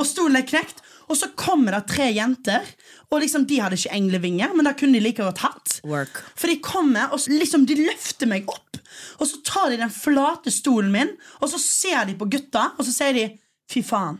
Og 0.00 0.06
stolen 0.08 0.40
er 0.40 0.46
knekt. 0.48 0.79
Og 1.10 1.18
så 1.18 1.32
kommer 1.34 1.74
det 1.74 1.88
tre 1.90 2.06
jenter, 2.14 2.66
og 3.10 3.18
liksom 3.24 3.44
de 3.50 3.58
hadde 3.58 3.78
ikke 3.80 3.96
englevinger, 3.96 4.52
men 4.54 4.68
det 4.68 4.76
kunne 4.78 4.94
de 4.94 5.02
like 5.02 5.24
godt 5.24 5.42
hatt. 5.42 5.80
Work. 5.90 6.22
For 6.38 6.50
de 6.50 6.60
kommer, 6.62 7.10
og 7.10 7.24
liksom 7.32 7.66
de 7.66 7.80
løfter 7.82 8.30
meg 8.30 8.46
opp. 8.50 8.78
Og 9.18 9.26
så 9.26 9.40
tar 9.46 9.72
de 9.72 9.80
den 9.80 9.90
flate 9.90 10.52
stolen 10.54 10.92
min, 10.94 11.10
og 11.40 11.50
så 11.50 11.58
ser 11.62 12.06
de 12.06 12.14
på 12.18 12.28
gutta, 12.30 12.70
og 12.78 12.86
så 12.86 12.94
sier 12.94 13.16
de 13.16 13.30
Fy 13.70 13.84
faen, 13.86 14.16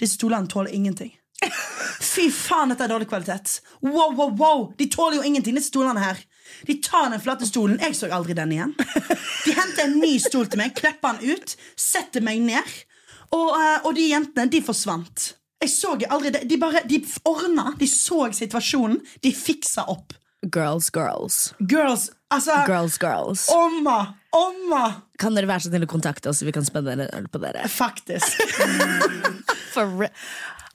disse 0.00 0.16
stolene 0.16 0.48
tåler 0.48 0.72
ingenting. 0.72 1.10
Fy 2.14 2.30
faen, 2.32 2.70
dette 2.72 2.86
er 2.86 2.92
dårlig 2.92 3.08
kvalitet. 3.10 3.58
Wow, 3.84 4.14
wow, 4.16 4.30
wow, 4.32 4.62
De 4.78 4.88
tåler 4.92 5.18
jo 5.18 5.26
ingenting, 5.26 5.56
disse 5.56 5.72
stolene 5.72 6.00
her. 6.00 6.20
De 6.64 6.78
tar 6.80 7.10
den 7.12 7.20
flate 7.20 7.48
stolen. 7.48 7.80
Jeg 7.82 7.96
så 7.96 8.08
aldri 8.12 8.36
den 8.36 8.54
igjen. 8.56 8.72
De 8.76 9.52
henter 9.56 9.84
en 9.84 9.98
ny 10.00 10.14
stol 10.22 10.48
til 10.48 10.62
meg, 10.62 10.76
klepper 10.78 11.18
den 11.18 11.36
ut, 11.36 11.56
setter 11.76 12.24
meg 12.24 12.40
ned. 12.44 12.76
Og, 13.34 13.52
eh, 13.58 13.84
og 13.84 13.92
de 13.98 14.06
jentene, 14.12 14.48
de 14.48 14.62
forsvant. 14.64 15.32
Jeg 15.64 15.72
så 15.72 15.94
aldri 16.12 16.30
det. 16.34 16.44
De 16.50 16.58
bare, 16.60 16.82
de 16.88 17.00
ordna, 17.24 17.70
de 17.80 17.88
så 17.88 18.26
situasjonen, 18.36 19.00
de 19.24 19.32
fiksa 19.32 19.86
opp. 19.88 20.12
Girls, 20.52 20.90
girls. 20.94 21.54
Girls, 21.58 22.10
altså 22.30 22.60
Girls, 22.68 22.98
girls. 23.02 23.48
Omma! 23.50 24.14
Omma! 24.36 24.82
Kan 25.18 25.34
dere 25.34 25.48
være 25.48 25.64
så 25.64 25.72
snill 25.72 25.86
å 25.86 25.90
kontakte 25.90 26.28
oss, 26.30 26.42
så 26.42 26.46
vi 26.46 26.52
kan 26.54 26.66
spenne 26.66 26.92
en 26.92 27.06
øl 27.08 27.28
på 27.32 27.40
dere? 27.42 27.64
Faktisk. 27.72 28.36
For 29.74 29.88
re 30.02 30.10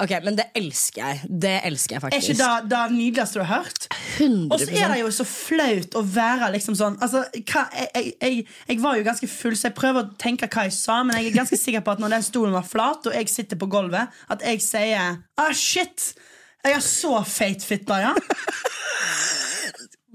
Ok, 0.01 0.11
men 0.25 0.37
det 0.37 0.47
elsker 0.57 1.01
jeg. 1.03 1.27
Det 1.43 1.53
elsker 1.67 1.95
jeg 1.95 2.01
faktisk. 2.01 2.31
Er 2.31 2.33
ikke 2.33 2.41
det 2.41 2.69
det 2.71 2.81
nydeligste 2.95 3.37
du 3.37 3.43
har 3.45 3.61
hørt? 3.61 3.81
100% 4.17 4.53
Og 4.53 4.63
så 4.63 4.69
er 4.71 4.87
det 4.93 4.99
jo 5.01 5.09
så 5.13 5.25
flaut 5.29 5.91
å 5.99 6.01
være 6.15 6.45
liksom 6.55 6.73
sånn 6.79 6.95
altså, 7.03 7.19
hva, 7.51 7.63
jeg, 7.75 8.13
jeg, 8.17 8.33
jeg, 8.71 8.77
var 8.81 8.93
jo 8.97 9.03
ganske 9.05 9.29
full, 9.29 9.55
så 9.59 9.69
jeg 9.69 9.77
prøver 9.77 9.99
å 10.01 10.09
tenke 10.21 10.49
hva 10.49 10.61
jeg 10.67 10.75
sa, 10.77 10.95
men 11.05 11.13
jeg 11.19 11.25
er 11.29 11.37
ganske 11.37 11.59
sikker 11.59 11.81
på 11.85 11.93
at 11.93 12.01
når 12.01 12.09
den 12.17 12.25
stolen 12.25 12.57
var 12.57 12.65
flat, 12.67 13.01
og 13.05 13.13
jeg 13.17 13.25
sitter 13.29 13.57
på 13.61 13.69
gulvet, 13.71 14.05
at 14.33 14.39
jeg 14.47 14.57
sier 14.65 15.05
Ah, 15.41 15.53
shit! 15.53 16.13
Jeg 16.61 16.71
har 16.77 16.83
så 16.85 17.13
feit 17.25 17.61
fitte, 17.65 17.95
ja. 18.01 18.13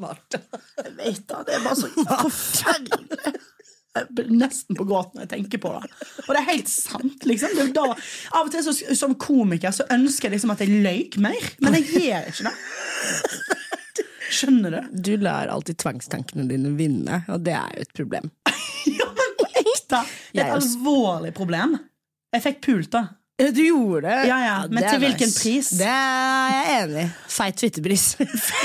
Martha. 0.02 0.38
Jeg 0.82 0.92
vet 0.98 1.22
da, 1.30 1.36
Det 1.46 1.52
er 1.56 1.62
bare 1.64 1.78
så 1.78 1.86
forferdelig. 2.26 3.36
Nesten 4.30 4.76
på 4.78 4.86
gråten 4.88 5.18
når 5.18 5.26
jeg 5.26 5.32
tenker 5.34 5.62
på 5.62 5.72
det. 5.76 5.90
Og 6.26 6.30
det 6.30 6.40
er 6.40 6.48
helt 6.50 6.70
sant. 6.72 7.26
liksom 7.28 7.54
det 7.58 7.68
da, 7.76 7.86
Av 8.36 8.46
og 8.46 8.52
til 8.54 8.64
så, 8.66 8.74
som 8.98 9.16
komiker 9.20 9.74
så 9.74 9.86
ønsker 9.92 10.28
jeg 10.28 10.36
liksom 10.36 10.54
at 10.54 10.64
jeg 10.64 10.82
løy 10.84 11.20
mer, 11.22 11.50
men 11.64 11.78
jeg 11.78 12.06
gjør 12.06 12.30
ikke 12.32 12.48
det. 12.50 12.56
Skjønner 14.36 14.74
du? 14.74 14.80
Du 15.06 15.12
lar 15.22 15.48
alltid 15.52 15.78
tvangstankene 15.80 16.48
dine 16.50 16.72
vinne, 16.76 17.22
og 17.30 17.44
det 17.46 17.54
er 17.56 17.76
jo 17.76 17.86
et 17.86 17.94
problem. 17.96 18.32
Ja, 18.86 19.08
men 19.10 19.32
på 19.34 19.46
ekte! 19.58 19.98
Det 20.30 20.42
er 20.44 20.52
et 20.52 20.60
alvorlig 20.60 21.32
problem. 21.34 21.72
Jeg 22.34 22.42
fikk 22.44 22.60
pult, 22.68 22.90
da. 22.92 23.00
Ja, 23.38 23.50
Du 23.52 23.60
gjorde 23.66 24.08
det. 24.08 24.26
Ja, 24.30 24.36
ja, 24.46 24.54
men 24.68 24.82
det 24.82 24.90
til 24.90 24.98
hvilken 25.02 25.18
hvilken 25.28 25.32
pris? 25.42 25.68
Det 25.76 25.86
er 25.86 26.54
jeg 26.54 26.84
enig 26.84 27.02
i. 27.02 27.08
Feit 27.36 27.60
fittepris. 27.60 28.04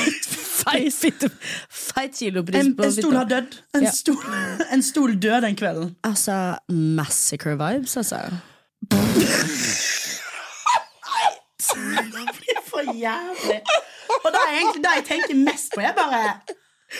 Feit 0.61 0.93
fitte... 0.95 1.29
Feit 1.69 2.13
kilopris 2.15 2.59
En, 2.61 2.71
en 2.79 2.93
stol 2.95 3.15
har 3.17 3.27
dødd. 3.27 3.57
En, 3.75 3.83
Ja. 3.83 3.91
stol, 3.91 4.21
en 4.77 4.83
stol 4.85 5.15
døde 5.19 5.41
den 5.47 5.55
kvelden. 5.59 5.91
Altså, 6.07 6.37
massacre 6.71 7.57
vibes, 7.59 7.97
altså. 7.99 8.21
Det 11.71 12.25
blir 12.37 12.59
for 12.67 12.81
jævlig. 12.97 13.59
Og 14.25 14.31
det 14.33 14.39
er 14.41 14.55
egentlig 14.57 14.81
det 14.83 14.91
jeg 14.97 15.05
tenker 15.07 15.35
mest 15.39 15.71
på. 15.75 15.81
Jeg 15.81 15.93
bare 15.97 16.21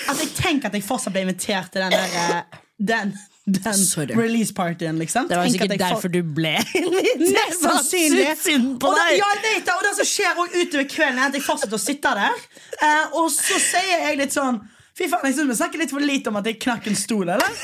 At 0.09 0.19
jeg 0.21 0.29
tenker 0.37 0.69
at 0.69 0.75
jeg 0.77 0.83
fortsatt 0.87 1.13
ble 1.15 1.25
invitert 1.25 1.71
til 1.73 1.81
den 1.83 1.91
der 1.91 2.13
eh, 2.21 2.59
Den, 2.91 3.11
den 3.57 3.77
Sorry. 3.77 4.13
release-partyen, 4.15 5.00
liksom. 5.01 5.27
Det 5.27 5.38
var 5.38 5.48
sikkert 5.50 5.77
derfor 5.79 6.01
får... 6.01 6.13
du 6.13 6.21
ble 6.24 6.51
litt 7.21 7.55
sannsynlig. 7.57 8.27
Synd- 8.41 8.75
på 8.83 8.91
deg. 8.95 9.15
ja, 9.17 9.29
jeg 9.36 9.41
vet 9.48 9.65
det, 9.65 9.74
og 9.77 9.88
det 9.88 9.93
som 9.98 10.10
skjer 10.12 10.43
utover 10.45 10.86
kvelden, 10.91 11.19
er 11.24 11.31
at 11.31 11.39
jeg 11.39 11.45
fortsetter 11.48 11.79
å 11.79 11.81
sitte 11.81 12.13
der. 12.19 12.45
Eh, 12.81 13.17
og 13.17 13.31
så 13.33 13.57
sier 13.62 14.05
jeg 14.10 14.21
litt 14.21 14.36
sånn 14.38 14.62
Fy 14.91 15.05
faen, 15.07 15.24
jeg 15.29 15.38
syns 15.38 15.48
vi 15.50 15.55
snakker 15.55 15.79
litt 15.79 15.91
for 15.93 16.03
lite 16.03 16.29
om 16.29 16.36
at 16.41 16.48
jeg 16.50 16.57
knakk 16.62 16.89
en 16.91 16.98
stol, 17.00 17.29
eller? 17.31 17.60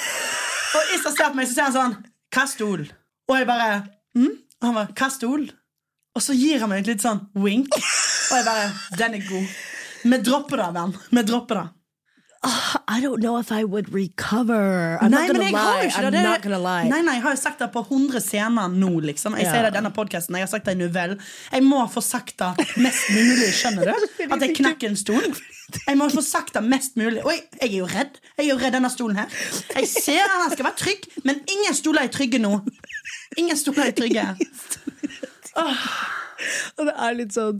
Og 0.77 0.93
Issa 0.95 1.11
ser 1.11 1.33
på 1.33 1.37
meg, 1.37 1.49
så 1.49 1.57
sier 1.57 1.65
han 1.67 1.75
sånn 1.75 1.95
Hva 2.33 2.45
stol? 2.47 2.85
Og 3.27 3.35
jeg 3.35 3.47
bare 3.49 3.67
mm? 4.15 4.29
Og 4.61 4.67
han 4.69 4.77
bare 4.79 4.95
Hva 4.95 5.09
stol? 5.11 5.43
Og 6.17 6.23
så 6.23 6.33
gir 6.33 6.63
han 6.63 6.71
meg 6.71 6.85
et 6.85 6.93
litt 6.95 7.03
sånn 7.03 7.19
wink. 7.37 7.75
Og 7.75 8.37
jeg 8.39 8.45
bare 8.47 8.69
Den 8.97 9.17
er 9.19 9.25
god. 9.27 9.51
Vi 10.07 10.17
dropper 10.23 10.63
det, 10.63 10.69
venn. 10.79 10.95
Vi 11.19 11.23
dropper 11.27 11.59
det. 11.59 11.65
I 12.43 13.01
don't 13.01 13.19
know 13.21 13.37
if 13.39 13.51
I 13.51 13.63
would 13.63 13.91
recover. 13.93 14.97
I'm 15.01 15.11
Nei, 15.11 15.27
not 15.27 15.35
gonna 15.35 15.51
lie. 15.51 15.89
I'm 15.93 16.11
det. 16.11 16.21
not 16.23 16.41
gonna 16.41 16.59
lie. 16.59 16.87
Nei, 16.89 17.01
nei, 17.01 17.15
jeg 17.17 17.23
har 17.23 17.33
jo 17.35 17.39
sagt 17.41 17.59
det 17.59 17.67
på 17.73 17.81
100 17.89 18.21
scener 18.21 18.69
nå, 18.71 18.91
liksom. 19.03 19.35
Jeg 19.37 19.45
Ja. 19.47 19.51
sier 19.53 19.63
det 19.65 19.73
i 19.73 19.77
denne 19.77 19.91
podcasten, 19.93 20.35
jeg 20.37 20.45
har 20.45 20.47
sagt 20.51 20.65
det 20.65 20.75
i 20.77 20.79
novell. 20.79 21.17
Jeg 21.51 21.63
må 21.63 21.81
få 21.91 22.01
sagt 22.01 22.37
det 22.37 22.67
mest 22.77 23.09
mulig, 23.09 23.49
skjønner 23.57 23.89
du? 23.91 24.07
At 24.33 24.39
jeg 24.45 24.55
knakker 24.55 24.87
en 24.89 24.95
stol. 24.95 25.27
Jeg 25.87 25.97
må 25.97 26.07
få 26.13 26.21
sagt 26.23 26.53
det 26.53 26.63
mest 26.63 26.95
mulig. 26.95 27.23
Og 27.25 27.31
jeg, 27.33 27.43
jeg 27.61 27.71
er 27.73 27.77
jo 27.81 27.85
redd. 27.91 28.21
Jeg 28.37 28.45
er 28.45 28.49
jo 28.53 28.57
redd 28.61 28.73
denne 28.77 28.89
stolen 28.93 29.17
her. 29.17 29.27
Jeg 29.75 29.87
ser 29.91 30.23
at 30.23 30.37
den 30.45 30.53
skal 30.55 30.65
være 30.69 30.79
trygg, 30.83 31.09
men 31.25 31.41
ingen 31.51 31.73
stoler 31.75 32.05
er 32.07 32.13
trygge 32.13 32.39
nå. 32.39 32.53
Ingen 33.37 33.57
stoler 33.59 33.89
er 33.89 33.97
trygge. 33.97 34.27
Og 36.77 36.85
det 36.85 36.93
er 36.95 37.15
litt 37.17 37.33
sånn 37.33 37.59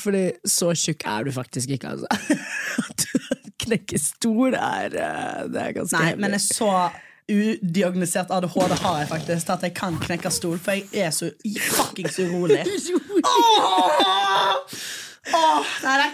Fordi 0.00 0.22
så 0.48 0.72
tjukk 0.76 1.04
er 1.06 1.24
du 1.28 1.32
faktisk 1.36 1.68
ikke, 1.76 1.94
altså. 1.94 2.06
At 3.64 3.70
du 3.70 3.70
knekker 3.70 4.00
stol 4.00 4.54
er 4.58 4.94
eh, 4.94 5.42
Det 5.48 5.60
er 5.62 5.74
ganske 5.78 6.00
Nei, 6.00 6.14
men 6.20 6.36
jeg 6.36 6.44
så 6.44 6.70
udiagnosert 7.24 8.28
ADHD 8.30 8.74
har 8.82 8.98
jeg 9.00 9.08
faktisk 9.08 9.46
til 9.46 9.54
at 9.54 9.62
jeg 9.64 9.74
kan 9.78 9.94
knekke 9.96 10.32
stol, 10.32 10.58
for 10.60 10.76
jeg 10.76 11.06
er 11.06 11.12
så 11.14 11.30
fuckings 11.72 12.18
urolig. 12.20 12.60
Åh! 13.24 14.74
Åh, 15.32 15.70
nei, 15.86 15.94
nei. 16.02 16.10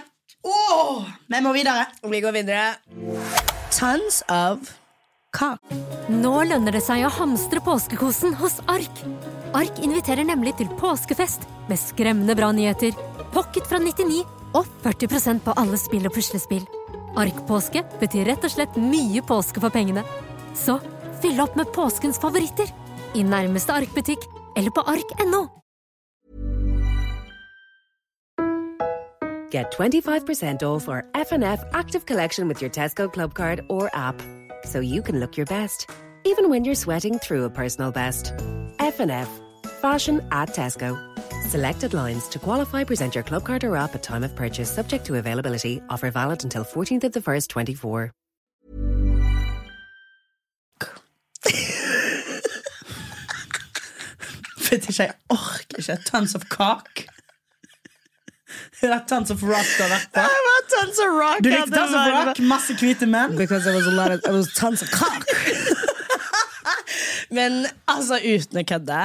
Åh! 0.47 1.09
Vi 1.35 1.40
må 1.42 1.52
videre. 1.57 1.88
Vi 2.07 2.23
går 2.23 2.37
videre. 2.38 2.69
Tons 3.75 4.23
of 4.30 4.71
cock. 5.35 5.59
Nå 6.11 6.35
lønner 6.47 6.78
det 6.78 6.83
seg 6.87 7.02
å 7.07 7.12
hamstre 7.19 7.62
påskekosen 7.66 8.38
hos 8.38 8.61
Ark. 8.71 9.04
Ark 9.59 9.83
inviterer 9.83 10.26
nemlig 10.26 10.57
til 10.61 10.71
påskefest 10.78 11.47
med 11.66 11.78
skremmende 11.78 12.38
bra 12.38 12.52
nyheter, 12.54 12.95
pocket 13.35 13.66
fra 13.66 13.83
99 13.83 14.23
og 14.54 14.66
40% 14.87 15.42
på 15.42 15.54
alle 15.59 15.78
spill 15.78 16.07
og 16.07 16.14
puslespill. 16.14 16.62
Ark-påske 17.19 17.85
betyr 18.00 18.29
rett 18.31 18.45
og 18.45 18.52
slett 18.52 18.76
mye 18.79 19.23
påske 19.26 19.62
for 19.62 19.73
pengene. 19.75 20.05
Så 20.55 20.79
fyll 21.23 21.40
opp 21.43 21.57
med 21.59 21.71
påskens 21.75 22.21
favoritter 22.21 22.71
i 23.14 23.25
nærmeste 23.26 23.75
Ark-butikk 23.75 24.26
eller 24.57 24.71
på 24.75 24.85
ark.no. 24.87 25.47
Get 29.50 29.73
25% 29.73 30.62
off 30.62 30.88
our 30.88 31.07
FNF 31.14 31.64
active 31.73 32.07
collection 32.07 32.47
with 32.47 32.62
your 32.62 32.71
Tesco 32.71 33.12
Club 33.12 33.35
card 33.35 33.62
or 33.69 33.90
app. 33.95 34.23
So 34.64 34.79
you 34.79 35.02
can 35.02 35.19
look 35.19 35.37
your 35.37 35.47
best, 35.47 35.90
even 36.25 36.49
when 36.50 36.64
you're 36.64 36.76
sweating 36.76 37.19
through 37.19 37.45
a 37.45 37.50
personal 37.50 37.90
best. 37.90 38.33
FNF. 38.79 39.29
Fashion 39.81 40.21
at 40.31 40.50
Tesco. 40.50 41.10
Selected 41.49 41.94
lines 41.94 42.28
to 42.28 42.38
qualify 42.38 42.85
present 42.85 43.14
your 43.14 43.25
club 43.25 43.44
card 43.44 43.64
or 43.64 43.76
app 43.76 43.94
at 43.94 44.02
time 44.02 44.23
of 44.25 44.35
purchase 44.37 44.70
subject 44.70 45.04
to 45.06 45.16
availability. 45.16 45.82
Offer 45.88 46.11
valid 46.11 46.44
until 46.44 46.64
14th 46.64 47.04
of 47.04 47.12
the 47.12 47.20
1st, 47.20 47.49
24. 47.49 48.12
Vet 54.70 54.88
ikke, 54.88 55.02
jeg 55.02 55.12
orker 55.28 55.78
ikke. 55.78 55.97
Tons 56.06 56.35
of 56.35 56.42
cock. 56.52 57.00
Det 58.80 58.88
er 58.90 59.00
tons 59.09 59.30
of 59.30 59.42
rock 59.42 59.66
du 59.76 59.82
har 59.85 59.90
vært 59.92 60.09
på. 60.14 60.23
Det 60.25 60.44
var 60.49 60.62
tons 60.75 60.99
of 61.04 61.11
rock. 61.20 61.42
Du 61.44 61.49
ja, 61.50 61.56
likte 61.61 61.70
det 61.70 61.78
tons 61.78 61.94
of 61.94 62.00
var- 62.06 62.26
rock, 62.30 62.38
masse 62.52 62.76
hvite 62.80 63.06
menn. 63.06 63.37
Because 63.38 63.64
there 63.64 63.76
was 63.76 63.87
a 63.87 63.94
lot 63.94 64.11
of 64.14 64.23
There 64.23 64.35
was 64.37 64.52
tons 64.54 64.82
of 64.82 64.90
cock. 64.90 65.26
Men 67.37 67.66
altså, 67.88 68.18
uten 68.18 68.62
å 68.62 68.64
kødde 68.66 69.02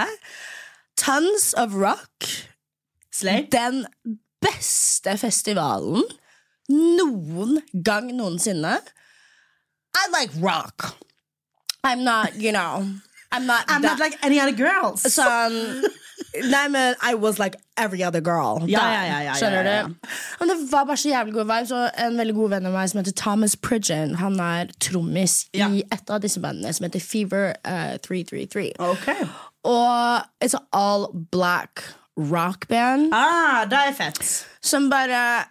Tons 0.95 1.53
of 1.53 1.75
rock. 1.75 2.29
Slay. 3.11 3.47
Den 3.51 3.85
beste 4.41 5.17
festivalen 5.17 6.03
noen 6.67 7.59
gang 7.83 8.11
noensinne. 8.15 8.79
I 9.95 10.07
like 10.11 10.31
rock. 10.41 10.95
I'm 11.83 12.03
not, 12.03 12.35
you 12.35 12.51
know 12.51 12.87
I'm 13.31 13.45
not, 13.45 13.65
I'm 13.67 13.81
not 13.81 13.99
like 13.99 14.17
any 14.23 14.39
other 14.39 14.55
girls. 14.55 15.03
Sånn 15.05 15.85
Nei, 16.43 16.67
men 16.69 16.95
I 17.01 17.13
was 17.15 17.37
like 17.39 17.55
every 17.77 18.03
other 18.03 18.21
girl. 18.21 18.63
Ja, 18.69 18.81
ja, 18.93 19.03
ja, 19.07 19.19
ja, 19.27 19.33
Skjønner 19.39 19.63
du? 19.67 19.95
Men 20.39 20.51
det 20.51 20.57
var 20.71 20.85
bare 20.89 20.97
så 20.97 21.09
jævlig 21.11 21.33
god 21.37 21.49
vibes. 21.51 21.71
Og 21.75 21.99
en 22.05 22.17
veldig 22.19 22.35
god 22.37 22.49
venn 22.55 22.69
av 22.69 22.73
meg 22.75 22.89
som 22.91 23.01
heter 23.01 23.15
Thomas 23.19 23.55
Pridgen, 23.55 24.15
han 24.21 24.39
er 24.43 24.71
trommis 24.83 25.37
i 25.55 25.83
et 25.91 26.09
av 26.11 26.21
disse 26.23 26.41
bandene, 26.43 26.73
som 26.75 26.87
heter 26.87 27.03
Fever 27.03 27.53
eh, 27.63 27.95
333. 28.05 28.67
Ok. 28.79 29.07
Og 29.65 30.25
it's 30.43 30.53
an 30.57 30.65
all 30.75 31.07
black 31.31 31.83
rock 32.15 32.67
band 32.71 33.09
Ah, 33.11 33.65
det 33.67 33.79
er 33.89 33.93
fett. 33.97 34.21
som 34.63 34.85
bare 34.89 35.45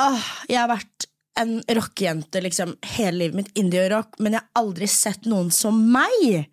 Åh, 0.00 0.22
jeg 0.48 0.58
har 0.58 0.70
vært 0.70 1.04
en 1.38 1.56
rockejente 1.76 2.40
liksom 2.42 2.76
hele 2.96 3.18
livet 3.24 3.36
mitt, 3.40 3.50
indie 3.58 3.82
og 3.88 3.90
rock, 3.92 4.16
men 4.22 4.36
jeg 4.36 4.42
har 4.42 4.62
aldri 4.62 4.86
sett 4.90 5.26
noen 5.26 5.50
som 5.54 5.76
meg. 5.92 6.46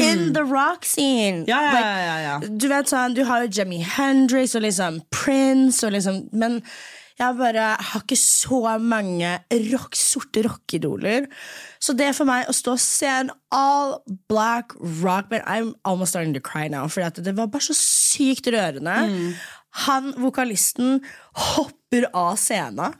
In 0.00 0.32
the 0.36 0.44
rock 0.46 0.84
scene. 0.86 1.42
Mm. 1.42 1.48
Ja, 1.50 1.60
ja, 1.64 1.74
Like, 1.74 1.90
ja, 2.06 2.16
ja, 2.24 2.38
du 2.62 2.68
vet 2.70 2.90
sånn, 2.92 3.16
du 3.16 3.24
har 3.28 3.44
jo 3.44 3.50
Jemmy 3.60 3.82
Hendrix 3.82 4.54
og 4.54 4.62
liksom 4.66 5.00
Prince 5.10 5.82
og 5.86 5.94
liksom 5.96 6.28
Men 6.32 6.60
jeg 7.20 7.36
bare 7.36 7.64
har 7.76 8.00
ikke 8.00 8.16
så 8.16 8.78
mange 8.80 9.34
rock, 9.68 9.96
sorte 9.98 10.40
rockidoler. 10.46 11.26
Så 11.76 11.92
det 11.92 12.14
for 12.16 12.24
meg 12.24 12.48
å 12.48 12.54
stå 12.56 12.78
og 12.78 12.80
se 12.80 13.10
en 13.12 13.32
all 13.52 13.98
black 14.32 14.72
rock 15.02 15.28
band 15.28 15.44
I'm 15.44 15.74
almost 15.84 16.14
starting 16.14 16.32
to 16.32 16.40
cry 16.40 16.68
now, 16.72 16.86
for 16.88 17.04
det 17.04 17.36
var 17.36 17.50
bare 17.52 17.66
så 17.68 17.76
sykt 17.76 18.48
rørende. 18.48 18.96
Han, 19.84 20.14
vokalisten, 20.16 21.02
hopper 21.36 22.08
av 22.16 22.38
scenen. 22.40 22.96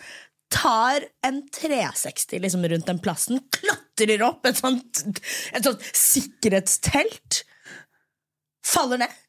Tar 0.51 1.05
en 1.27 1.43
360 1.55 2.41
liksom 2.43 2.65
rundt 2.73 2.87
den 2.91 2.99
plassen, 3.03 3.39
klatrer 3.55 4.25
opp 4.27 4.47
et 4.51 4.59
sånt, 4.59 5.05
et 5.55 5.63
sånt 5.67 5.85
sikkerhetstelt 5.95 7.45
faller 8.67 8.99
ned. 9.05 9.21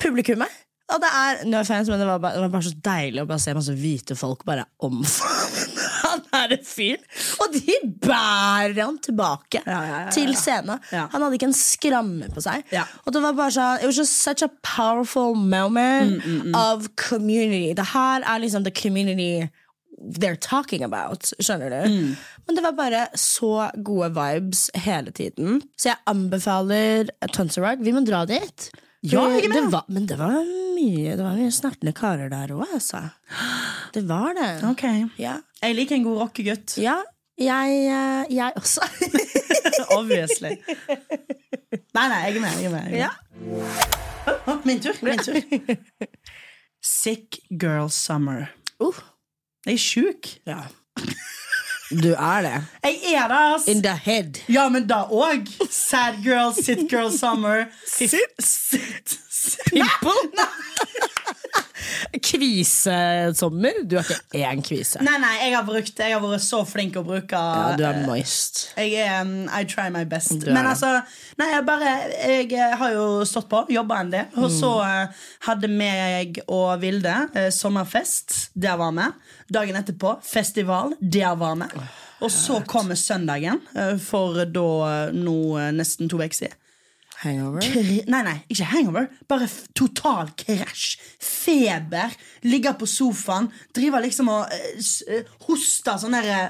Publikummet. 0.00 0.52
Og 0.90 0.98
det 0.98 1.08
er 1.14 1.44
no 1.46 1.60
offense, 1.60 1.86
men 1.92 2.00
det 2.02 2.06
var, 2.08 2.18
bare, 2.18 2.34
det 2.34 2.40
var 2.42 2.52
bare 2.56 2.66
så 2.66 2.72
deilig 2.82 3.20
å 3.22 3.26
bare 3.30 3.38
se 3.44 3.52
masse 3.54 3.74
hvite 3.78 4.16
folk 4.18 4.40
bare 4.48 4.64
omfavne 4.82 5.84
han 6.10 6.24
derre 6.32 6.56
fyren. 6.66 7.04
Og 7.44 7.52
de 7.54 7.76
bærer 8.02 8.74
han 8.80 8.96
tilbake 9.04 9.60
Ja, 9.68 9.76
ja, 9.86 10.00
ja, 10.00 10.10
til 10.14 10.32
scenen. 10.38 10.80
Han 10.90 11.22
hadde 11.22 11.38
ikke 11.38 11.46
en 11.52 11.54
skramme 11.54 12.30
på 12.34 12.42
seg. 12.42 12.66
Og 13.04 13.14
det 13.14 13.22
var 13.22 13.36
bare 13.38 13.54
sånn 13.54 13.84
It 13.84 13.86
was 13.92 14.00
just 14.02 14.18
such 14.24 14.42
a 14.42 14.50
powerful 14.66 15.36
moment 15.38 16.18
Mm, 16.26 16.56
of 16.58 16.88
community. 16.98 17.70
Det 17.78 17.86
her 17.92 18.24
er 18.26 18.42
liksom 18.42 18.64
the 18.66 18.74
community 18.74 19.46
they're 20.00 20.38
talking 20.40 20.84
about. 20.86 21.32
Skjønner 21.38 21.70
du? 21.70 21.80
Mm. 21.92 22.16
Men 22.46 22.56
det 22.58 22.64
var 22.64 22.76
bare 22.78 23.02
så 23.18 23.70
gode 23.86 24.10
vibes 24.16 24.68
hele 24.74 25.12
tiden. 25.16 25.60
Så 25.76 25.92
jeg 25.92 26.00
anbefaler 26.10 27.12
Tons 27.34 27.58
Rock. 27.60 27.84
Vi 27.84 27.94
må 27.94 28.02
dra 28.06 28.24
dit. 28.28 28.70
Ja, 29.00 29.22
det 29.40 29.62
var, 29.72 29.86
men 29.88 30.04
det 30.04 30.18
var 30.20 30.42
mye 30.76 31.14
Det 31.16 31.24
var 31.24 31.38
mye 31.38 31.52
snertne 31.56 31.94
karer 31.96 32.28
der 32.28 32.52
òg, 32.52 32.66
altså. 32.76 33.00
Det 33.94 34.02
var 34.08 34.34
det. 34.36 34.50
Okay. 34.74 35.06
Ja. 35.20 35.38
Jeg 35.62 35.78
liker 35.78 35.96
en 35.96 36.04
god 36.08 36.26
rockegutt. 36.26 36.76
ja. 36.80 37.00
Jeg, 37.40 37.86
eh, 37.88 38.36
jeg 38.36 38.52
også. 38.56 38.84
Obviously. 39.98 40.58
Nei, 41.96 42.02
nei, 42.12 42.18
jeg 42.26 42.36
er 42.36 42.40
med. 42.42 42.58
Jeg 42.60 42.68
er 42.68 42.74
med, 42.74 42.90
jeg 42.90 42.90
er 42.90 42.90
med. 42.90 42.98
Ja. 42.98 43.08
Oh, 44.46 44.58
min 44.68 44.82
tur. 44.84 44.92
Min 45.00 45.18
tur. 45.24 45.38
Sick 46.84 47.38
girl 47.48 47.88
summer. 47.88 48.50
Uh, 48.80 49.00
Jeg 49.66 49.74
er 49.74 49.78
sjuk. 49.78 50.26
ja. 50.46 50.60
Du 51.90 52.12
er 52.14 52.42
det. 52.42 52.64
Jeg 52.84 53.14
er 53.14 53.28
det, 53.28 53.38
ass. 53.54 53.66
In 53.68 53.82
the 53.82 53.96
head. 54.04 54.38
Ja, 54.48 54.68
men 54.68 54.86
da 54.86 55.00
òg. 55.10 55.48
Sad 55.70 56.20
girl, 56.22 56.52
sit 56.54 56.84
girl 56.90 57.10
summer. 57.10 57.64
Sit? 57.86 58.14
Sit. 58.38 59.18
People. 59.72 60.14
Kvisesommer? 62.22 63.82
Du 63.84 63.96
har 63.98 64.08
ikke 64.08 64.40
én 64.46 64.62
kvise. 64.64 65.00
Nei, 65.04 65.16
nei, 65.22 65.32
jeg 65.44 65.54
har 65.56 65.64
brukt 65.66 66.00
Jeg 66.00 66.14
har 66.14 66.22
vært 66.24 66.44
så 66.44 66.62
flink 66.68 66.96
å 67.00 67.04
bruke 67.06 67.40
Ja, 67.40 67.74
du 67.78 67.84
er 67.86 68.00
moist. 68.06 68.62
Jeg 68.78 68.94
er 69.04 69.22
um, 69.24 69.34
I 69.48 69.64
try 69.68 69.88
my 69.92 70.04
best. 70.08 70.32
Du 70.40 70.50
Men 70.50 70.64
er. 70.64 70.70
altså, 70.72 70.92
nei, 71.40 71.50
jeg 71.54 71.66
bare 71.68 71.94
Jeg 72.20 72.52
eh, 72.52 72.76
har 72.80 72.94
jo 72.96 73.06
stått 73.28 73.48
på, 73.50 73.64
jobba 73.72 74.00
en 74.04 74.12
del. 74.14 74.28
Og 74.40 74.50
så 74.54 74.72
eh, 74.86 75.24
hadde 75.48 75.70
meg 75.72 76.40
og 76.46 76.76
Vilde 76.82 77.16
eh, 77.34 77.50
sommerfest. 77.54 78.50
Der 78.54 78.78
var 78.80 78.94
vi. 78.96 79.08
Dagen 79.52 79.78
etterpå 79.80 80.16
festival. 80.26 80.94
Der 81.00 81.34
var 81.40 81.58
vi. 81.60 81.70
Og 82.20 82.28
så 82.32 82.58
kommer 82.68 82.98
søndagen, 83.00 83.62
eh, 83.74 83.94
for 83.96 84.44
da 84.44 84.66
eh, 84.90 85.14
nå 85.16 85.36
eh, 85.58 85.70
nesten 85.72 86.10
to 86.10 86.20
uker 86.20 86.36
siden. 86.36 86.56
Hangover? 87.20 87.60
Nei, 88.08 88.22
nei, 88.24 88.36
ikke 88.48 88.64
hangover. 88.70 89.08
Bare 89.28 89.48
total 89.76 90.30
krasj. 90.40 90.94
Feber. 91.20 92.14
Ligge 92.48 92.72
på 92.80 92.88
sofaen. 92.88 93.50
Drive 93.76 94.00
liksom 94.06 94.30
og 94.32 94.48
uh, 94.48 94.70
s- 94.80 95.02
eh, 95.08 95.28
hoste 95.46 95.98
sånn 96.00 96.16
derre 96.16 96.40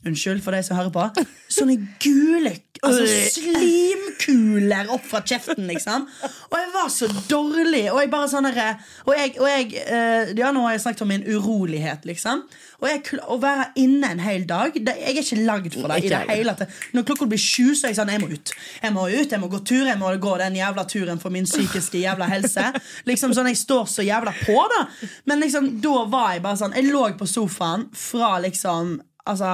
Unnskyld 0.00 0.40
for 0.40 0.56
de 0.56 0.62
som 0.64 0.78
hører 0.78 0.94
på. 0.94 1.24
Sånne 1.52 1.74
gule 2.00 2.54
altså, 2.86 3.04
slimkuler 3.34 4.90
opp 4.94 5.04
fra 5.10 5.20
kjeften, 5.26 5.66
liksom. 5.68 6.06
Og 6.50 6.56
jeg 6.58 6.70
var 6.74 6.88
så 6.92 7.08
dårlig. 7.30 7.84
Og 7.92 8.00
jeg 8.02 8.10
bare 8.12 8.28
sånn 8.30 8.48
herre 8.48 8.68
Og 9.08 9.14
og 9.14 9.46
jeg 9.48 9.74
eh, 9.84 10.32
Ja, 10.38 10.50
nå 10.54 10.64
har 10.66 10.74
jeg 10.74 10.82
snakket 10.84 11.04
om 11.04 11.10
min 11.12 11.24
urolighet, 11.28 12.06
liksom. 12.08 12.44
Og 12.80 12.88
jeg, 12.88 13.02
å 13.28 13.36
være 13.42 13.66
inne 13.80 14.12
en 14.14 14.22
hel 14.24 14.46
dag 14.48 14.72
det, 14.74 14.94
Jeg 15.02 15.16
er 15.16 15.24
ikke 15.24 15.44
lagd 15.44 15.74
for 15.76 15.92
det. 15.92 15.98
i 16.04 16.12
det 16.12 16.22
hele 16.30 16.54
tatt. 16.56 16.78
Når 16.96 17.06
klokka 17.10 17.28
blir 17.28 17.40
sju, 17.42 17.74
så 17.74 17.88
er 17.88 17.94
jeg 17.94 18.00
sånn 18.00 18.12
Jeg 18.14 18.22
må 18.22 18.30
ut. 18.32 18.54
Jeg 18.82 18.94
må 18.96 19.08
ut, 19.10 19.34
jeg 19.36 19.42
må 19.42 19.50
gå 19.52 19.60
tur, 19.72 19.84
jeg 19.86 19.98
må 20.00 20.14
gå 20.16 20.36
den 20.40 20.56
jævla 20.60 20.86
turen 20.88 21.20
for 21.22 21.34
min 21.34 21.48
psykiske 21.48 22.00
jævla 22.00 22.30
helse. 22.30 22.70
Liksom 23.08 23.34
sånn, 23.36 23.50
Jeg 23.52 23.60
står 23.60 23.84
så 23.90 24.06
jævla 24.06 24.32
på, 24.44 24.56
da. 24.72 24.80
Men 25.28 25.44
liksom, 25.44 25.74
da 25.84 26.04
var 26.10 26.32
jeg 26.36 26.44
bare 26.46 26.60
sånn 26.62 26.76
Jeg 26.78 26.90
lå 26.90 27.04
på 27.20 27.28
sofaen 27.28 27.88
fra 27.96 28.38
liksom 28.42 28.98
Altså 29.28 29.50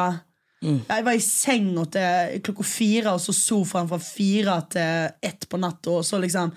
Jeg 0.64 1.04
var 1.04 1.12
i 1.12 1.22
senga 1.22 1.84
til 1.92 2.40
klokka 2.46 2.64
fire, 2.66 3.12
og 3.12 3.20
så 3.22 3.34
sofaen 3.36 3.88
fra 3.90 3.98
fire 4.02 4.56
til 4.72 5.28
ett 5.28 5.48
på 5.50 5.60
natta. 5.60 5.98
Og 6.00 6.04
så 6.06 6.20
liksom 6.22 6.52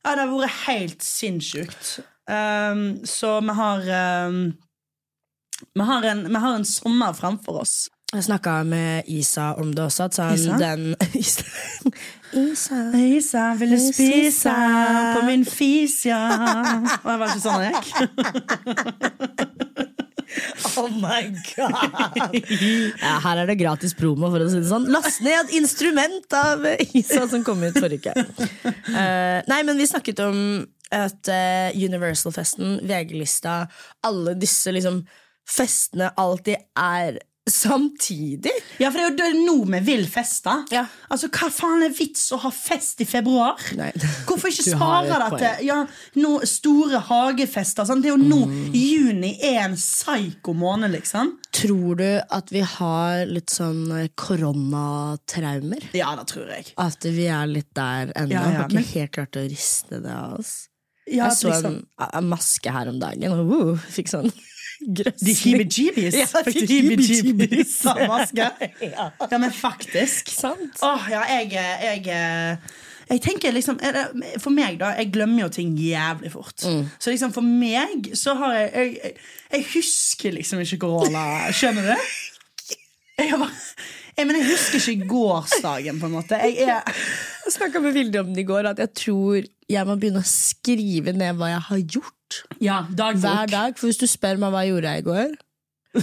Ja, 0.00 0.14
det 0.14 0.22
har 0.22 0.30
vært 0.32 0.60
helt 0.68 1.02
sinnssykt. 1.04 1.98
Um, 2.30 3.00
så 3.04 3.40
vi 3.44 3.56
har 3.58 3.80
um, 4.30 4.42
vi 5.74 5.80
har, 5.84 6.02
en, 6.02 6.22
vi 6.28 6.34
har 6.40 6.54
en 6.54 6.64
sommer 6.64 7.12
framfor 7.12 7.60
oss. 7.60 7.88
Jeg 8.14 8.24
snakka 8.24 8.62
med 8.66 9.02
Isa 9.06 9.52
om 9.54 9.74
det 9.74 9.84
også. 9.84 10.02
At 10.08 10.18
Isa? 10.34 10.56
Den, 10.58 10.96
Isa. 11.14 11.44
Isa. 12.32 12.80
Isa, 12.96 13.54
vil 13.58 13.70
du 13.70 13.78
spise 13.78 14.30
Spise. 14.30 14.50
på 15.14 15.26
min 15.26 15.44
fis, 15.44 16.06
ja? 16.06 16.24
Og 17.04 17.10
det 17.12 17.18
var 17.20 17.26
ikke 17.28 17.44
sånn 17.44 17.60
det 17.62 17.70
gikk. 17.76 17.90
Oh 20.78 20.88
my 20.88 21.26
god! 21.56 22.34
ja, 23.02 23.14
her 23.24 23.40
er 23.42 23.48
det 23.50 23.56
gratis 23.60 23.94
promo, 23.98 24.30
for 24.30 24.44
å 24.44 24.48
si 24.50 24.60
det 24.60 24.68
sånn. 24.68 24.86
Last 24.92 25.22
ned 25.24 25.48
et 25.48 25.56
instrument 25.58 26.36
av 26.36 26.62
Isa 26.94 27.24
som 27.30 27.42
kom 27.46 27.64
ut 27.64 27.76
forrige 27.76 28.14
uke. 28.14 28.26
Uh, 28.92 29.40
nei, 29.50 29.62
men 29.66 29.80
vi 29.80 29.88
snakket 29.90 30.22
om 30.24 30.38
at 30.90 31.28
eh, 31.30 31.70
Universal-festen, 31.78 32.80
VG-lista, 32.82 33.64
alle 34.06 34.34
disse 34.38 34.72
liksom 34.74 35.04
festene 35.50 36.10
alltid 36.18 36.62
er 36.78 37.20
samtidig. 37.52 38.52
Ja, 38.80 38.90
for 38.90 39.10
det 39.16 39.24
er 39.26 39.34
jo 39.34 39.44
nå 39.46 39.56
vi 39.70 39.80
vil 39.86 40.06
feste. 40.10 40.54
Ja. 40.74 40.84
Altså, 41.10 41.28
Hva 41.34 41.50
faen 41.52 41.84
er 41.86 41.92
vits 41.94 42.28
å 42.32 42.38
ha 42.44 42.50
fest 42.54 43.00
i 43.04 43.06
februar? 43.08 43.60
Nei. 43.78 43.90
Hvorfor 44.28 44.50
ikke 44.52 44.66
spare 44.76 45.18
det 45.22 45.30
til 45.42 45.66
ja, 45.68 45.80
no, 46.22 46.36
store 46.48 47.02
hagefester? 47.10 47.88
Sant? 47.88 48.02
Det 48.06 48.12
er 48.12 48.16
jo 48.16 48.22
nå 48.24 48.40
Mm. 48.50 48.72
Juni 48.74 49.30
er 49.44 49.58
en 49.66 49.74
psyko 49.76 50.54
måned, 50.56 50.90
liksom. 50.94 51.34
Tror 51.54 51.98
du 52.00 52.06
at 52.32 52.48
vi 52.54 52.62
har 52.66 53.26
litt 53.28 53.52
sånn 53.52 53.82
eh, 53.98 54.08
koronatraumer? 54.18 55.88
Ja, 55.96 56.14
det 56.18 56.26
tror 56.32 56.48
jeg. 56.50 56.72
At 56.80 57.04
vi 57.04 57.26
er 57.30 57.46
litt 57.50 57.70
der 57.76 58.12
ennå? 58.16 58.32
Ja, 58.34 58.42
ja, 58.46 58.56
Har 58.62 58.68
ikke 58.68 58.78
men- 58.80 58.88
helt 58.94 59.12
klart 59.16 59.36
å 59.36 59.44
riste 59.48 60.00
det 60.02 60.12
av 60.14 60.38
oss. 60.40 60.54
Ja, 61.10 61.26
jeg 61.26 61.36
så 61.40 61.48
liksom, 61.50 61.76
en, 61.98 62.10
en 62.20 62.28
maske 62.30 62.70
her 62.70 62.88
om 62.92 62.98
dagen, 63.02 63.32
og 63.34 63.50
uh, 63.74 63.86
fikk 63.90 64.08
sånn 64.12 64.28
De 64.80 65.02
grøssing. 65.02 65.36
heebie-jeebies. 65.44 66.14
Ja, 66.16 66.26
heebie-jeebies. 66.46 67.74
av 67.90 68.00
maske? 68.08 68.46
Ja. 68.80 69.10
Men 69.36 69.52
faktisk. 69.52 70.30
Sant? 70.32 70.80
Åh, 70.82 71.10
ja, 71.12 71.24
jeg, 71.36 71.52
jeg, 71.52 72.58
jeg 73.10 73.22
tenker 73.24 73.52
liksom 73.52 73.80
For 74.40 74.54
meg, 74.54 74.78
da. 74.80 74.94
Jeg 74.96 75.10
glemmer 75.12 75.44
jo 75.44 75.50
ting 75.52 75.74
jævlig 75.76 76.32
fort. 76.32 76.64
Så 76.64 77.12
liksom 77.12 77.34
for 77.36 77.44
meg 77.44 78.12
så 78.16 78.34
har 78.40 78.56
Jeg, 78.56 78.96
jeg, 79.04 79.14
jeg 79.52 79.66
husker 79.74 80.36
liksom 80.38 80.64
ikke 80.64 80.80
korona. 80.86 81.24
Skjønner 81.52 81.92
du? 81.92 81.96
Jeg, 83.20 83.34
har 83.34 83.40
bare, 83.42 83.52
jeg, 84.20 84.28
men 84.28 84.38
jeg 84.40 84.48
husker 84.52 84.86
ikke 84.94 85.10
gårsdagen, 85.10 86.00
på 86.00 86.08
en 86.10 86.16
måte. 86.18 86.38
Jeg 86.44 86.68
er 86.68 86.80
Jeg 87.40 87.54
snakka 87.56 87.82
med 87.82 87.96
Vilde 87.96 88.20
om 88.22 88.32
det 88.34 88.44
i 88.44 88.48
går, 88.48 88.68
at 88.70 88.78
jeg 88.78 88.94
tror 88.94 89.46
jeg 89.70 89.86
må 89.86 89.96
begynne 89.98 90.22
å 90.22 90.28
skrive 90.28 91.14
ned 91.16 91.38
hva 91.38 91.52
jeg 91.52 91.62
har 91.68 91.84
gjort. 91.96 92.40
Ja, 92.62 92.80
dagbok. 92.86 93.22
Hver 93.24 93.50
dag. 93.50 93.78
For 93.78 93.90
hvis 93.90 94.00
du 94.00 94.06
spør 94.10 94.38
meg 94.42 94.52
hva 94.54 94.64
jeg 94.64 94.74
gjorde 94.74 94.98
i 95.00 95.06
går 95.06 95.38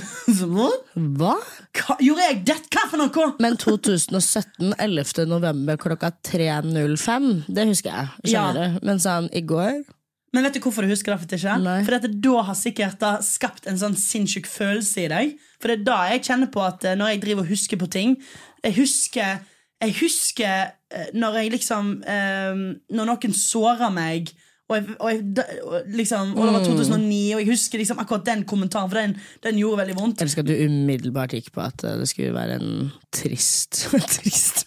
Hva? 0.57 0.71
Hva? 0.99 1.95
Gjorde 2.03 2.25
jeg 2.25 2.39
det? 2.49 2.57
Hva 2.73 2.83
for 2.91 2.99
noe? 2.99 3.27
Men 3.43 3.55
2017, 3.61 4.73
11. 4.75 5.27
november 5.31 5.79
klokka 5.79 6.11
3.05, 6.27 7.29
det 7.47 7.67
husker 7.69 7.93
jeg. 7.93 8.33
Ja. 8.33 8.49
Men 8.83 8.99
sånn 9.03 9.29
i 9.31 9.45
går 9.47 9.85
Men 10.35 10.43
vet 10.43 10.57
du 10.57 10.63
hvorfor 10.63 10.83
du 10.83 10.91
husker 10.91 11.15
det? 11.15 11.37
Ikke? 11.39 11.57
Nei. 11.63 11.77
For 11.87 11.95
dette, 11.95 12.11
da 12.23 12.41
har 12.49 12.57
sikkert 12.59 12.97
da 13.01 13.13
skapt 13.25 13.67
en 13.69 13.79
sånn 13.79 13.95
sinnssyk 13.97 14.49
følelse 14.51 15.05
i 15.05 15.11
deg. 15.11 15.37
For 15.61 15.71
det 15.71 15.79
er 15.79 15.85
da 15.87 15.99
jeg 16.11 16.25
kjenner 16.27 16.51
på 16.53 16.63
at 16.65 16.83
eh, 16.85 16.97
når 16.99 17.13
jeg 17.13 17.21
driver 17.23 17.45
og 17.45 17.53
husker 17.53 17.79
på 17.79 17.87
ting 17.91 18.17
Jeg 18.65 18.75
husker, 18.77 19.39
jeg 19.81 19.95
husker 20.01 20.67
eh, 20.91 21.07
når 21.17 21.39
jeg 21.39 21.53
liksom 21.55 21.95
eh, 22.03 22.59
Når 22.93 23.09
noen 23.09 23.33
sårer 23.37 23.93
meg 23.93 24.33
og, 24.67 24.75
jeg, 24.75 24.95
og, 24.99 25.11
jeg, 25.13 25.59
og, 25.63 25.91
liksom, 25.95 26.33
og 26.35 26.43
det 26.43 26.53
var 26.57 26.63
2009, 26.65 27.19
og 27.37 27.39
jeg 27.39 27.47
husker 27.53 27.79
liksom 27.79 28.01
akkurat 28.03 28.25
den 28.27 28.41
kommentaren, 28.43 28.89
for 28.91 28.99
den, 28.99 29.13
den 29.45 29.61
gjorde 29.61 29.79
veldig 29.79 29.95
vondt. 29.95 30.19
Jeg 30.19 30.27
elsker 30.27 30.43
at 30.43 30.49
du 30.49 30.57
umiddelbart 30.59 31.35
gikk 31.37 31.53
på 31.55 31.63
at 31.63 31.85
eh, 31.87 31.95
det 32.01 32.09
skulle 32.11 32.35
være 32.35 32.57
en 32.59 32.89
trist 33.15 33.85
Trist 34.17 34.65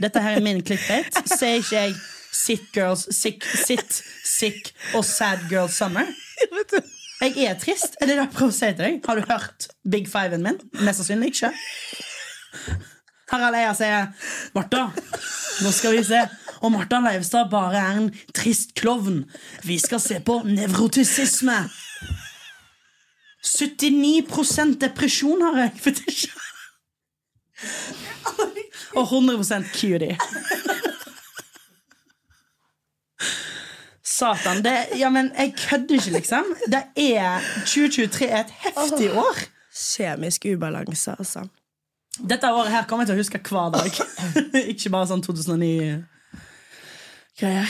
Dette 0.00 0.20
her 0.20 0.36
er 0.36 0.44
min 0.44 0.60
clickbait. 0.64 1.16
Sier 1.32 1.62
ikke 1.64 1.80
jeg 1.80 1.96
Sit 2.32 2.70
girls, 2.74 3.06
sick, 3.16 3.44
sit, 3.44 4.02
sick 4.24 4.72
og 4.94 5.04
sad 5.04 5.48
girl 5.50 5.68
summer? 5.68 6.08
Jeg 7.20 7.50
er 7.50 7.58
trist. 7.60 7.98
Er 8.00 8.08
det 8.08 8.16
det 8.16 8.22
jeg 8.22 8.32
prøver 8.32 8.52
å 8.52 8.56
si 8.56 8.68
til 8.70 8.84
deg? 8.86 9.00
Har 9.04 9.18
du 9.18 9.26
hørt 9.28 9.66
Big 9.92 10.06
Fiven 10.08 10.46
min? 10.46 10.60
Mest 10.80 11.02
sannsynlig 11.02 11.34
ikke. 11.34 11.50
Harald 13.30 13.58
Eia 13.58 13.74
sier 13.78 14.08
Martha, 14.56 14.88
nå 15.62 15.70
skal 15.74 15.94
vi 15.94 16.06
se 16.06 16.22
og 16.60 16.72
Martha 16.74 17.00
Leivstad 17.00 17.48
bare 17.50 17.80
er 17.80 17.98
en 17.98 18.10
trist 18.36 18.74
klovn. 18.76 19.22
Vi 19.64 19.78
skal 19.80 20.00
se 20.00 20.20
på 20.20 20.40
nevrotisisme. 20.44 21.56
79% 23.40 24.76
depresjon 24.82 25.40
har 25.46 25.62
jeg. 25.62 25.72
Vet. 25.84 26.02
Og 28.96 29.08
100% 29.08 29.72
cutie. 29.72 30.16
Satan. 34.20 34.60
Det, 34.64 34.76
ja, 35.00 35.08
men 35.12 35.32
jeg 35.36 35.54
kødder 35.58 35.94
ikke, 35.96 36.10
liksom. 36.18 36.44
Det 36.70 36.82
er 37.16 37.30
2023 37.64 38.28
er 38.28 38.40
et 38.44 38.52
heftig 38.66 39.08
år. 39.16 39.36
Kjemisk 39.80 40.40
ubalanse, 40.52 41.10
altså. 41.18 41.40
Dette 42.20 42.52
året 42.52 42.72
her 42.74 42.84
kommer 42.88 43.02
jeg 43.04 43.08
til 43.12 43.18
å 43.18 43.22
huske 43.22 43.40
hver 43.48 43.68
dag. 43.72 43.90
ikke 44.74 44.90
bare 44.92 45.06
sånn 45.10 45.24
2009-greier. 45.24 47.68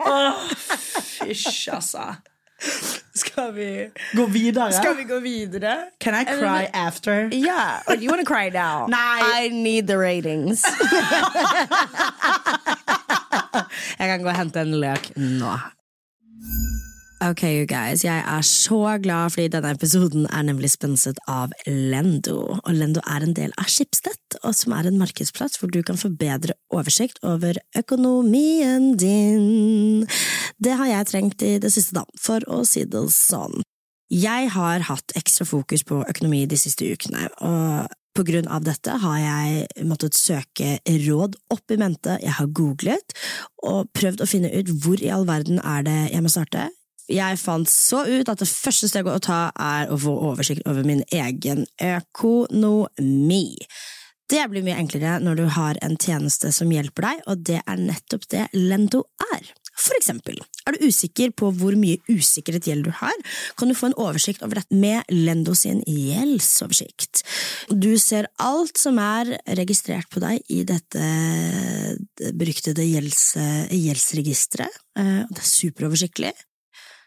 Åh, 0.10 0.34
fysj, 1.10 1.68
altså. 1.74 2.04
Skal 3.14 3.52
vi, 3.54 3.90
Gå 4.16 4.26
videre. 4.26 4.72
skal 4.72 4.96
vi 4.96 5.04
gå 5.04 5.18
videre? 5.20 5.76
Can 6.00 6.14
I 6.14 6.24
cry 6.24 6.68
after? 6.72 7.28
Yeah, 7.32 7.80
or 7.88 7.96
do 7.96 8.02
you 8.02 8.10
want 8.10 8.20
to 8.20 8.26
cry 8.34 8.48
now? 8.50 8.86
Nei. 8.98 9.20
I 9.44 9.48
need 9.52 9.86
the 9.86 9.98
ratings. 9.98 10.64
jeg 13.98 14.08
kan 14.08 14.22
gå 14.22 14.28
og 14.28 14.36
hente 14.36 14.60
en 14.64 14.74
løk 14.80 15.10
nå. 15.16 15.56
Ok, 17.20 17.42
you 17.44 17.66
guys, 17.68 18.00
jeg 18.00 18.22
er 18.24 18.44
så 18.48 18.94
glad 19.02 19.34
fordi 19.34 19.50
denne 19.52 19.74
episoden 19.74 20.22
er 20.32 20.46
nemlig 20.48 20.70
sponset 20.72 21.18
av 21.28 21.52
Lendo. 21.68 22.46
Og 22.62 22.70
Lendo 22.72 23.02
er 23.04 23.26
en 23.26 23.34
del 23.36 23.52
av 23.60 23.68
Schibsted, 23.68 24.38
og 24.40 24.54
som 24.56 24.72
er 24.72 24.88
en 24.88 24.96
markedsplass 24.96 25.60
hvor 25.60 25.68
du 25.68 25.82
kan 25.84 26.00
få 26.00 26.08
bedre 26.16 26.56
oversikt 26.72 27.20
over 27.20 27.60
økonomien 27.76 28.94
din. 28.96 30.08
Det 30.56 30.78
har 30.80 30.88
jeg 30.94 31.10
trengt 31.12 31.44
i 31.44 31.58
det 31.60 31.74
siste, 31.76 31.98
da, 32.00 32.06
for 32.16 32.40
å 32.48 32.62
si 32.64 32.86
det 32.88 33.04
sånn. 33.12 33.60
Jeg 34.08 34.48
har 34.56 34.88
hatt 34.88 35.12
ekstra 35.12 35.44
fokus 35.44 35.84
på 35.84 36.00
økonomi 36.00 36.46
de 36.48 36.56
siste 36.56 36.88
ukene, 36.88 37.28
og 37.44 37.92
på 38.16 38.24
grunn 38.32 38.48
av 38.48 38.64
dette 38.64 38.96
har 39.04 39.20
jeg 39.20 39.86
måttet 39.92 40.16
søke 40.16 40.78
råd 41.04 41.36
opp 41.52 41.68
i 41.68 41.82
mente. 41.84 42.16
Jeg 42.24 42.40
har 42.40 42.48
googlet 42.48 43.20
og 43.60 43.92
prøvd 43.92 44.24
å 44.24 44.32
finne 44.32 44.56
ut 44.56 44.72
hvor 44.80 45.04
i 45.04 45.12
all 45.12 45.28
verden 45.28 45.60
er 45.60 45.84
det 45.84 46.00
jeg 46.16 46.24
må 46.24 46.32
starte. 46.32 46.70
Jeg 47.10 47.38
fant 47.42 47.70
så 47.70 48.04
ut 48.06 48.28
at 48.30 48.42
det 48.42 48.48
første 48.48 48.88
steget 48.90 49.10
å 49.10 49.22
ta 49.22 49.40
er 49.58 49.90
å 49.90 49.98
få 49.98 50.12
oversikt 50.30 50.66
over 50.70 50.86
min 50.86 51.02
egen 51.10 51.64
økonomi. 51.82 53.56
Det 54.30 54.44
blir 54.46 54.62
mye 54.62 54.78
enklere 54.78 55.16
når 55.24 55.40
du 55.40 55.46
har 55.56 55.78
en 55.82 55.96
tjeneste 55.98 56.52
som 56.54 56.70
hjelper 56.70 57.08
deg, 57.08 57.24
og 57.26 57.40
det 57.48 57.58
er 57.64 57.80
nettopp 57.80 58.28
det 58.30 58.44
Lendo 58.54 59.02
er. 59.32 59.48
For 59.80 59.96
eksempel, 59.96 60.36
er 60.68 60.76
du 60.76 60.84
usikker 60.86 61.32
på 61.34 61.48
hvor 61.56 61.74
mye 61.78 61.98
usikkerhet 62.10 62.68
gjeld 62.68 62.86
du 62.86 62.92
har, 63.00 63.16
kan 63.58 63.70
du 63.70 63.74
få 63.74 63.88
en 63.88 63.96
oversikt 63.98 64.44
over 64.44 64.60
dette 64.60 64.76
med 64.76 65.08
Lendo 65.10 65.54
sin 65.58 65.80
gjeldsoversikt. 65.88 67.24
Du 67.72 67.94
ser 67.98 68.28
alt 68.44 68.78
som 68.78 69.00
er 69.02 69.32
registrert 69.58 70.10
på 70.12 70.22
deg 70.22 70.44
i 70.52 70.62
dette 70.68 71.08
beryktede 72.36 72.86
gjelds, 72.86 73.24
gjeldsregisteret. 73.72 74.78
Eh, 75.00 75.24
Det 75.30 75.42
er 75.42 75.50
superoversiktlig. 75.56 76.34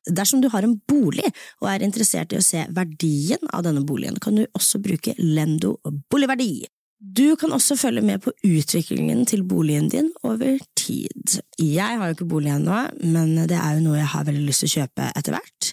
Dersom 0.09 0.41
du 0.43 0.49
har 0.51 0.65
en 0.65 0.77
bolig 0.89 1.25
og 1.61 1.69
er 1.71 1.85
interessert 1.85 2.33
i 2.33 2.39
å 2.39 2.43
se 2.43 2.65
verdien 2.75 3.51
av 3.53 3.63
denne 3.67 3.85
boligen, 3.87 4.19
kan 4.19 4.35
du 4.35 4.45
også 4.57 4.81
bruke 4.83 5.15
Lendo 5.17 5.77
boligverdi. 6.11 6.65
Du 7.03 7.35
kan 7.35 7.51
også 7.51 7.75
følge 7.75 8.01
med 8.05 8.21
på 8.23 8.31
utviklingen 8.47 9.25
til 9.27 9.43
boligen 9.43 9.89
din 9.91 10.11
over 10.23 10.55
tid. 10.79 11.39
Jeg 11.59 11.99
har 11.99 12.07
jo 12.07 12.15
ikke 12.15 12.29
bolig 12.31 12.53
ennå, 12.53 12.77
men 13.03 13.35
det 13.49 13.59
er 13.59 13.75
jo 13.75 13.83
noe 13.89 13.99
jeg 13.99 14.11
har 14.13 14.27
veldig 14.29 14.45
lyst 14.47 14.63
til 14.63 14.71
å 14.71 14.75
kjøpe 14.77 15.09
etter 15.11 15.35
hvert. 15.35 15.71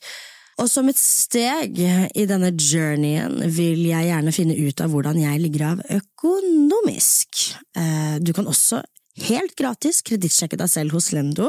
Og 0.60 0.68
som 0.68 0.90
et 0.90 0.98
steg 0.98 1.78
i 1.80 2.26
denne 2.28 2.50
journeyen 2.52 3.38
vil 3.54 3.84
jeg 3.88 4.10
gjerne 4.10 4.34
finne 4.34 4.56
ut 4.58 4.82
av 4.82 4.90
hvordan 4.92 5.20
jeg 5.22 5.40
ligger 5.44 5.66
av 5.70 5.84
økonomisk. 6.00 7.44
Eh, 7.78 8.18
Du 8.20 8.34
kan 8.36 8.50
også 8.50 8.82
helt 9.30 9.54
gratis 9.56 10.02
kredittsjekke 10.02 10.58
deg 10.60 10.68
selv 10.68 10.98
hos 10.98 11.12
Lendo. 11.16 11.48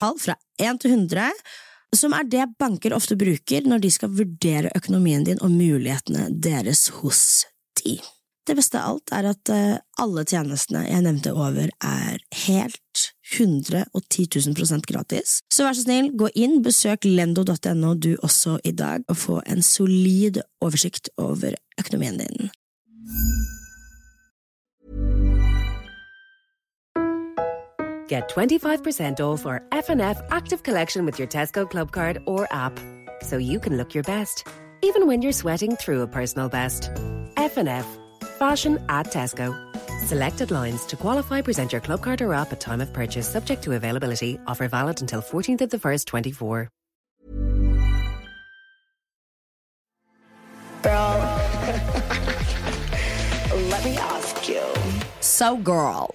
Tall 0.00 0.18
fra 0.20 0.36
1 0.60 0.82
til 0.82 0.94
100, 0.96 1.32
som 1.96 2.12
er 2.12 2.28
det 2.28 2.50
banker 2.60 2.94
ofte 2.96 3.16
bruker 3.18 3.66
når 3.68 3.82
de 3.84 3.90
skal 3.92 4.12
vurdere 4.12 4.72
økonomien 4.76 5.24
din 5.24 5.40
og 5.40 5.54
mulighetene 5.54 6.28
deres 6.32 6.88
hos 7.00 7.22
de. 7.80 7.98
Det 8.48 8.56
beste 8.56 8.80
av 8.80 8.94
alt 8.94 9.12
er 9.12 9.26
at 9.28 9.50
eh, 9.52 9.80
alle 10.00 10.22
tjenestene 10.24 10.86
jeg 10.86 11.04
nevnte 11.04 11.34
over, 11.36 11.68
er 11.84 12.20
helt 12.46 13.02
110 13.36 14.24
000 14.56 14.86
gratis. 14.88 15.40
Så 15.52 15.66
vær 15.66 15.76
så 15.76 15.84
snill, 15.84 16.14
gå 16.16 16.30
inn, 16.32 16.62
besøk 16.64 17.04
lendo.no 17.04 17.92
du 17.94 18.14
også 18.24 18.56
i 18.64 18.72
dag, 18.72 19.04
og 19.04 19.20
få 19.20 19.42
en 19.44 19.60
solid 19.64 20.40
oversikt 20.64 21.12
over 21.20 21.58
økonomien 21.76 22.16
din. 22.22 22.48
Get 28.08 28.30
25% 28.30 29.20
off 29.20 29.44
our 29.44 29.62
F&F 29.70 30.20
active 30.30 30.62
collection 30.62 31.04
with 31.04 31.18
your 31.18 31.28
Tesco 31.28 31.68
Club 31.70 31.92
card 31.92 32.22
or 32.24 32.48
app. 32.50 32.80
So 33.20 33.36
you 33.36 33.60
can 33.60 33.76
look 33.76 33.94
your 33.94 34.02
best, 34.02 34.48
even 34.82 35.06
when 35.06 35.20
you're 35.22 35.32
sweating 35.32 35.76
through 35.76 36.00
a 36.02 36.06
personal 36.06 36.48
best. 36.48 36.90
F&F. 37.36 37.86
Fashion 38.38 38.82
at 38.88 39.08
Tesco. 39.08 39.54
Selected 40.06 40.50
lines 40.50 40.86
to 40.86 40.96
qualify 40.96 41.42
present 41.42 41.70
your 41.72 41.82
club 41.82 42.00
card 42.00 42.22
or 42.22 42.32
app 42.32 42.52
at 42.52 42.60
time 42.60 42.80
of 42.80 42.92
purchase 42.92 43.28
subject 43.28 43.62
to 43.64 43.72
availability. 43.72 44.40
Offer 44.46 44.68
valid 44.68 45.00
until 45.02 45.20
14th 45.20 45.60
of 45.60 45.70
the 45.70 45.78
1st, 45.78 46.06
24. 46.06 46.68
So 55.38 55.56
girl, 55.56 56.10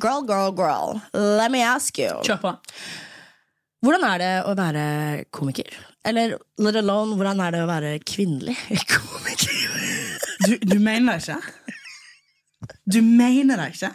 girl, 0.00 0.22
girl, 0.26 0.50
girl, 0.50 1.00
let 1.12 1.52
me 1.52 1.60
ask 1.62 1.98
you. 1.98 2.10
Kjør 2.26 2.40
på. 2.42 2.50
Hvordan 3.86 4.06
er 4.08 4.18
det 4.18 4.30
å 4.50 4.54
være 4.58 4.86
komiker? 5.30 5.76
Eller 6.02 6.34
let 6.58 6.78
alone, 6.80 7.14
hvordan 7.14 7.42
er 7.44 7.54
det 7.54 7.60
å 7.62 7.68
være 7.70 7.92
kvinnelig 8.02 8.56
komiker? 8.96 9.78
Du, 10.42 10.56
du 10.58 10.74
mener 10.82 11.14
det 11.14 11.22
ikke? 11.22 12.74
Du 12.96 12.98
mener 13.06 13.62
det 13.62 13.68
ikke? 13.76 13.92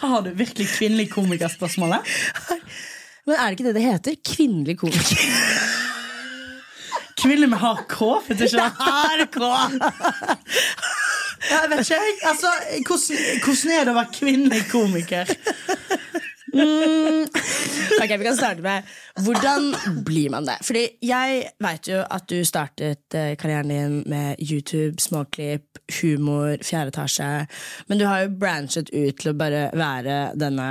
Tar 0.00 0.26
du 0.26 0.32
virkelig 0.34 0.66
kvinnelig 0.72 1.06
komikerspørsmålet? 1.14 2.10
Men 3.28 3.36
er 3.36 3.44
det 3.46 3.60
ikke 3.60 3.68
det 3.68 3.76
det 3.78 3.86
heter? 3.86 4.18
Kvinnelig 4.26 4.80
komiker. 4.82 5.22
Kvinnelig 7.20 7.52
med 7.52 7.62
hard 7.62 7.86
K? 7.86 8.10
Hard 8.80 9.28
K! 9.30 9.54
Jeg 11.50 11.70
vet 11.70 11.82
ikke, 11.84 11.98
jeg. 11.98 12.18
Altså, 12.30 12.50
hvordan, 12.86 13.22
hvordan 13.44 13.72
er 13.76 13.84
det 13.84 13.92
å 13.92 13.98
være 13.98 14.16
kvinnelig 14.18 14.62
komiker? 14.70 15.34
Ok, 18.00 18.18
Vi 18.18 18.24
kan 18.24 18.36
starte 18.36 18.62
med 18.62 18.82
hvordan 19.22 19.74
blir 20.04 20.30
man 20.30 20.46
det? 20.48 20.56
Fordi 20.66 20.82
jeg 21.02 21.44
veit 21.62 21.88
jo 21.88 22.00
at 22.02 22.26
du 22.30 22.40
startet 22.44 23.14
eh, 23.14 23.36
karrieren 23.38 23.70
din 23.70 24.02
med 24.10 24.40
YouTube, 24.42 24.98
småklipp, 25.02 25.78
humor, 26.00 26.56
fjerde 26.62 26.94
etasje. 26.94 27.30
Men 27.88 27.98
du 28.00 28.06
har 28.06 28.24
jo 28.24 28.34
branchet 28.40 28.90
ut 28.90 29.20
til 29.20 29.32
å 29.32 29.38
bare 29.38 29.68
være 29.76 30.20
denne 30.38 30.70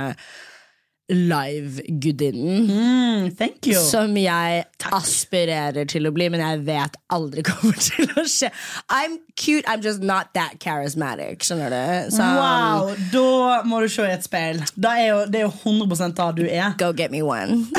live-gudinnen. 1.10 2.70
Mm, 2.70 3.30
thank 3.36 3.66
you. 3.66 3.78
Som 3.80 4.16
jeg 4.16 4.64
aspirerer 4.94 5.86
til 5.90 6.08
å 6.08 6.12
bli, 6.14 6.28
men 6.32 6.40
jeg 6.42 6.62
vet 6.68 6.96
aldri 7.12 7.44
kommer 7.48 7.76
til 7.82 8.08
å 8.16 8.24
skje. 8.28 8.50
I'm 8.88 9.18
cute, 9.36 9.66
I'm 9.66 9.82
just 9.84 10.02
not 10.02 10.32
that 10.34 10.58
charismatic. 10.62 11.44
Skjønner 11.46 11.70
du? 11.74 12.10
Så, 12.16 12.26
Wow, 12.40 12.94
Da 13.12 13.62
må 13.68 13.80
du 13.84 13.88
se 13.92 14.06
i 14.06 14.14
et 14.14 14.24
speil. 14.26 14.62
Da 14.76 14.94
er 15.00 15.08
jo, 15.10 15.18
det 15.30 15.42
er 15.42 15.48
jo 15.48 15.52
100 15.64 16.14
da 16.16 16.30
du 16.36 16.44
er. 16.46 16.74
Go 16.80 16.92
get 16.96 17.10
me 17.12 17.22
one. 17.22 17.66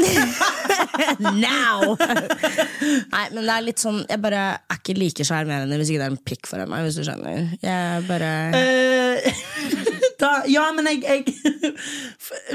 Now! 1.21 1.95
Nei, 1.97 3.25
men 3.33 3.45
det 3.45 3.53
er 3.53 3.63
litt 3.63 3.81
sånn 3.81 4.01
Jeg 4.09 4.19
bare 4.21 4.41
er 4.69 4.77
ikke 4.79 4.93
like 4.97 5.25
sjarmerende 5.25 5.77
hvis 5.79 5.89
ikke 5.91 6.01
det 6.01 6.07
er 6.07 6.13
en 6.13 6.19
pikk 6.31 6.49
foran 6.49 6.69
meg. 6.71 6.85
Hvis 6.87 6.99
du 6.99 7.05
skjønner 7.07 7.55
Jeg 7.63 8.05
bare 8.09 8.31
Eh, 8.57 9.41
da, 10.21 10.29
ja, 10.49 10.67
men 10.75 10.87
jeg, 10.87 11.01
jeg 11.03 11.73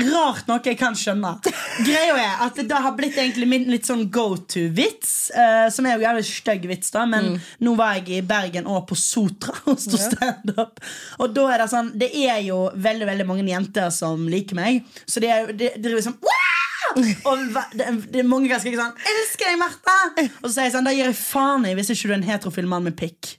Rart 0.12 0.46
nok 0.48 0.66
jeg 0.70 0.78
kan 0.80 0.94
skjønne. 0.98 1.32
Greia 1.86 2.14
er 2.20 2.44
at 2.46 2.58
det 2.60 2.80
har 2.86 2.94
blitt 2.98 3.18
egentlig 3.18 3.48
min 3.50 3.66
litt 3.70 3.88
sånn 3.88 4.06
go 4.14 4.28
to-vits. 4.38 5.14
Uh, 5.34 5.66
som 5.74 5.86
er 5.88 5.96
jo 5.98 6.06
jævlig 6.06 6.24
stygg 6.28 6.66
vits, 6.70 6.92
da, 6.94 7.04
men 7.10 7.34
nå 7.64 7.74
var 7.78 7.98
jeg 7.98 8.20
i 8.20 8.24
Bergen 8.26 8.68
og 8.70 8.86
på 8.90 8.98
Sotra 8.98 9.54
og 9.70 9.78
sto 9.82 9.98
standup. 10.00 10.82
Og 11.20 11.34
da 11.36 11.46
er 11.54 11.64
det 11.64 11.70
sånn 11.72 11.92
Det 11.98 12.10
er 12.26 12.40
jo 12.46 12.66
veldig 12.74 13.08
veldig 13.10 13.26
mange 13.28 13.46
jenter 13.50 13.90
som 13.94 14.26
liker 14.30 14.58
meg, 14.58 14.82
så 15.06 15.22
de, 15.22 15.30
er, 15.32 15.44
jo- 15.46 15.56
de 15.58 15.72
driver 15.82 16.06
sånn 16.10 16.20
Wah! 16.22 16.52
og 16.96 17.40
det, 17.76 17.86
det 18.14 18.20
er 18.22 18.28
mange 18.28 18.48
ganske 18.48 18.70
ikke 18.70 18.78
sånn 18.78 18.94
'Elsker 19.10 19.50
deg, 19.50 19.58
Martha!' 19.60 20.26
Og 20.38 20.46
så 20.46 20.52
sier 20.54 20.68
jeg 20.68 20.74
sånn 20.76 20.86
Da 20.86 20.92
gir 20.94 21.08
jeg 21.10 21.18
faen 21.18 21.66
i 21.68 21.74
hvis 21.76 21.90
ikke 21.92 22.08
du 22.08 22.12
er 22.14 22.18
en 22.20 22.28
heterofil 22.30 22.68
mann 22.70 22.86
med 22.86 22.96
pikk. 22.96 23.34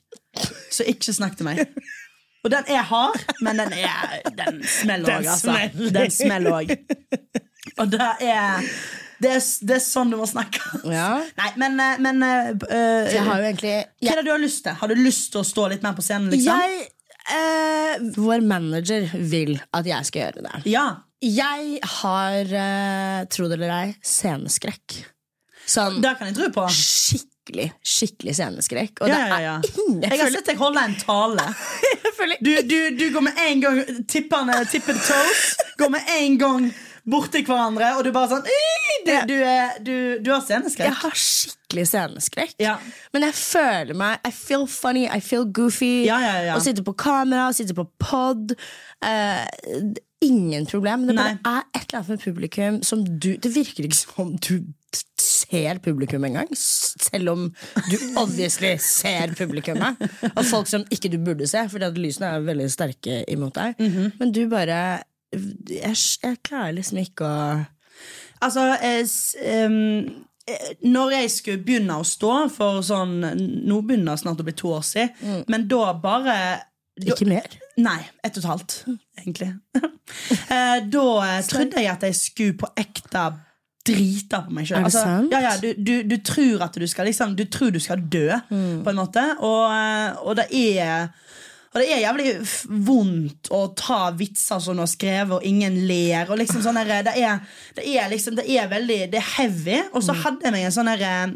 Så 0.69 0.85
ikke 0.85 1.15
snakk 1.15 1.37
til 1.39 1.47
meg. 1.47 1.63
Og 2.47 2.53
den 2.53 2.69
er 2.71 2.85
hard, 2.87 3.23
men 3.43 3.59
den 3.59 3.73
er 3.75 4.21
Den 4.37 4.61
smeller 4.63 5.17
òg, 5.17 5.27
altså. 5.33 5.57
Den 5.91 6.13
smeller 6.15 6.61
òg. 6.61 6.71
Og 7.77 7.91
det 7.91 8.07
er 8.23 8.63
det 9.17 9.31
er, 9.33 9.41
det 9.65 9.75
er 9.79 9.81
sånn 9.81 10.11
du 10.13 10.17
må 10.19 10.27
snakke. 10.29 10.61
Ja. 10.93 11.07
Nei, 11.39 11.47
men, 11.57 11.79
eh, 11.81 11.95
men 12.05 12.21
eh, 12.21 13.15
Jeg 13.15 13.23
har 13.25 13.41
jo 13.41 13.47
egentlig 13.47 13.73
Hva 14.05 14.13
er 14.13 14.19
det 14.21 14.25
du 14.27 14.29
har 14.29 14.43
lyst 14.43 14.61
til? 14.67 14.77
Har 14.77 14.91
du 14.91 15.01
lyst 15.01 15.31
til 15.33 15.41
å 15.41 15.47
stå 15.47 15.65
litt 15.73 15.85
mer 15.85 15.97
på 15.97 16.05
scenen? 16.05 16.29
liksom? 16.29 16.53
Jeg 16.53 16.85
eh, 17.33 18.05
Vår 18.13 18.45
manager 18.45 19.09
vil 19.17 19.57
at 19.73 19.89
jeg 19.89 20.09
skal 20.11 20.27
gjøre 20.27 20.45
det. 20.45 20.61
Ja. 20.69 20.85
Jeg 21.17 21.79
har, 21.81 22.51
uh, 22.53 23.23
tro 23.33 23.47
det 23.49 23.57
eller 23.57 23.73
ei, 23.73 23.87
sceneskrekk. 24.05 24.99
Sånn 25.65 25.97
Det 26.03 26.13
kan 26.19 26.29
jeg 26.29 26.37
tro 26.37 26.51
på. 26.53 26.67
skikkelig, 26.69 27.36
skikkelig 27.83 28.33
sceneskrekk. 28.37 29.01
Og 29.01 29.09
Ja, 29.11 29.19
ja, 29.31 29.37
ja, 29.41 29.55
det 29.63 29.71
er 29.73 29.83
ingen 29.87 30.01
Jeg 30.11 30.19
har 30.21 30.33
sett 30.35 30.49
deg 30.51 30.57
holde 30.61 30.83
en 30.89 30.97
tale. 31.01 31.47
Du, 32.41 32.49
du, 32.65 32.77
du 32.97 33.05
går 33.13 33.21
med 33.21 33.37
en 33.39 33.59
gang 33.61 33.77
tippende 34.09 34.55
tippet 34.71 34.97
toes. 35.05 35.43
Går 35.77 35.89
med 35.93 36.09
en 36.17 36.37
gang 36.41 36.65
borti 37.07 37.43
hverandre, 37.45 37.91
og 37.95 38.03
du 38.03 38.09
bare 38.11 38.27
sånn 38.31 38.47
Du, 39.07 39.11
du, 39.29 39.35
er, 39.37 39.77
du, 39.85 39.93
du 40.25 40.31
har 40.33 40.41
Jeg 40.49 40.95
har 41.03 41.13
skikkelig 41.15 41.85
sceneskrekk. 41.87 42.55
Ja. 42.59 42.73
Men 43.13 43.27
jeg 43.29 43.37
føler 43.37 43.95
meg 43.95 44.25
I 44.27 44.33
feel 44.35 44.65
funny, 44.67 45.05
I 45.07 45.21
feel 45.23 45.45
goofy. 45.45 46.03
Ja, 46.09 46.17
ja, 46.23 46.33
ja. 46.49 46.57
Å 46.57 46.63
sitte 46.65 46.83
på 46.83 46.95
kamera, 46.99 47.47
å 47.51 47.55
sitte 47.55 47.77
på 47.77 47.85
pod. 48.01 48.57
eh, 49.05 49.45
ingen 50.25 50.65
problem. 50.65 51.05
Det 51.07 51.15
bare 51.15 51.37
Nei. 51.37 51.53
er 51.53 51.63
et 51.77 51.85
eller 51.93 51.99
annet 52.01 52.09
med 52.15 52.23
publikum 52.25 52.81
som 52.83 53.03
du 53.05 53.35
Det 53.37 53.53
virker 53.53 53.85
ikke 53.87 53.99
som 54.01 54.33
du 54.35 54.55
t- 54.91 55.05
ser 55.47 55.79
publikum 55.83 56.25
engang. 56.27 56.49
Selv 56.57 57.33
om 57.33 57.47
du 57.89 57.97
obviously 58.19 58.75
ser 58.83 59.33
publikummet. 59.37 59.99
Og 60.33 60.43
folk 60.45 60.69
som 60.69 60.85
ikke 60.93 61.11
du 61.13 61.17
burde 61.23 61.47
se, 61.49 61.63
fordi 61.71 61.89
at 61.89 61.99
lysene 61.99 62.33
er 62.35 62.45
veldig 62.47 62.69
sterke 62.71 63.23
imot 63.31 63.55
deg. 63.57 63.79
Mhm. 63.79 64.11
Men 64.19 64.35
du 64.35 64.43
bare 64.51 64.81
jeg, 65.33 65.95
jeg 66.23 66.37
klarer 66.43 66.77
liksom 66.77 67.01
ikke 67.03 67.25
å 67.25 67.41
Altså, 68.37 68.61
jeg, 68.77 69.07
um 69.65 69.77
eh, 70.47 70.73
når 70.85 71.11
jeg 71.15 71.31
skulle 71.33 71.63
begynne 71.65 71.97
å 71.97 72.05
stå 72.07 72.33
for 72.53 72.83
sånn 72.85 73.17
Nå 73.67 73.79
begynner 73.81 74.13
det 74.13 74.21
snart 74.21 74.43
å 74.43 74.45
bli 74.47 74.53
to 74.55 74.69
år 74.77 74.85
siden, 74.85 75.41
men 75.49 75.65
da 75.67 75.89
bare 75.99 76.35
da, 76.97 77.13
Ikke 77.13 77.27
mer. 77.29 77.49
Nei, 77.77 77.99
ett 78.25 78.37
og 78.39 78.43
et 78.43 78.49
halvt, 78.53 78.79
egentlig. 79.21 79.53
Eh, 80.47 80.77
da 80.87 81.41
trodde 81.43 81.81
jeg 81.81 81.89
at 81.91 82.03
jeg 82.07 82.15
skulle 82.15 82.55
på 82.61 82.67
ekte 82.79 83.25
drite 83.87 84.41
på 84.45 84.51
meg 84.57 84.67
sjøl. 84.69 84.83
Altså, 84.87 85.05
ja, 85.31 85.39
ja, 85.47 85.55
du, 85.63 85.69
du, 85.77 85.95
du 86.03 86.17
tror 86.27 86.67
at 86.67 86.77
du 86.79 86.87
skal 86.87 87.05
liksom 87.09 87.35
Du 87.37 87.45
tror 87.45 87.71
du 87.71 87.79
skal 87.83 88.01
dø, 88.03 88.27
Mm. 88.49 88.83
på 88.83 88.89
en 88.93 88.99
måte. 89.01 89.23
Og, 89.39 89.63
eh, 89.71 90.09
og 90.23 90.35
det 90.39 90.47
er 90.51 91.09
og 91.75 91.81
det 91.83 91.89
er 91.93 91.99
jævlig 91.99 92.31
vondt 92.87 93.49
å 93.53 93.59
ta 93.77 94.07
vitser 94.17 94.57
som 94.63 94.73
du 94.77 94.81
har 94.81 94.87
skrevet, 94.89 95.33
og 95.35 95.43
ingen 95.45 95.75
ler. 95.85 96.25
Og 96.31 96.39
liksom 96.39 96.61
sånn 96.63 96.79
det, 96.79 96.95
er, 97.19 97.41
det 97.75 97.83
er 97.85 98.07
liksom 98.09 98.37
Det 98.39 98.45
er 98.49 98.69
veldig 98.71 98.97
Det 99.11 99.19
er 99.19 99.27
heavy. 99.35 99.75
Og 99.91 100.01
så 100.01 100.15
hadde 100.15 100.47
jeg 100.47 100.55
meg 100.55 100.63
en 100.65 100.73
sånn 100.73 100.89
der, 100.89 101.03
eh, 101.05 101.27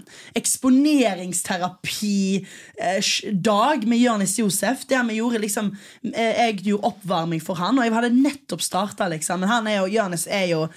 eksponeringsterapi-dag 2.51 3.85
med 3.87 3.99
Jonis 4.01 4.37
Josef. 4.39 4.85
Der 4.89 5.03
vi 5.07 5.19
gjorde 5.19 5.39
liksom 5.43 5.75
eh, 6.13 6.47
Jeg 6.47 6.61
gjorde 6.65 6.87
oppvarming 6.93 7.41
for 7.43 7.55
han, 7.61 7.77
og 7.77 7.85
jeg 7.85 7.93
hadde 7.93 8.15
nettopp 8.15 8.61
starta, 8.65 9.07
liksom. 9.11 9.39
Men 9.43 9.49
han 9.51 9.67
er 9.67 9.77
jo 9.81 9.91
Jonis 9.99 10.27
er 10.27 10.47
jo 10.55 10.67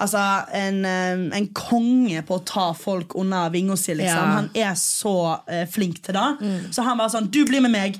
Altså, 0.00 0.18
en, 0.56 0.84
eh, 0.88 1.38
en 1.38 1.48
konge 1.54 2.22
på 2.26 2.38
å 2.38 2.44
ta 2.48 2.66
folk 2.76 3.16
under 3.18 3.50
vinga 3.52 3.76
si, 3.76 3.94
liksom. 3.94 4.28
Ja. 4.28 4.36
Han 4.38 4.50
er 4.56 4.74
så 4.78 5.16
uh, 5.44 5.64
flink 5.70 6.00
til 6.04 6.16
det. 6.16 6.28
Så 6.72 6.84
han 6.86 7.00
bare 7.00 7.12
sånn 7.12 7.30
Du 7.32 7.42
blir 7.48 7.64
med 7.64 7.74
meg. 7.74 7.98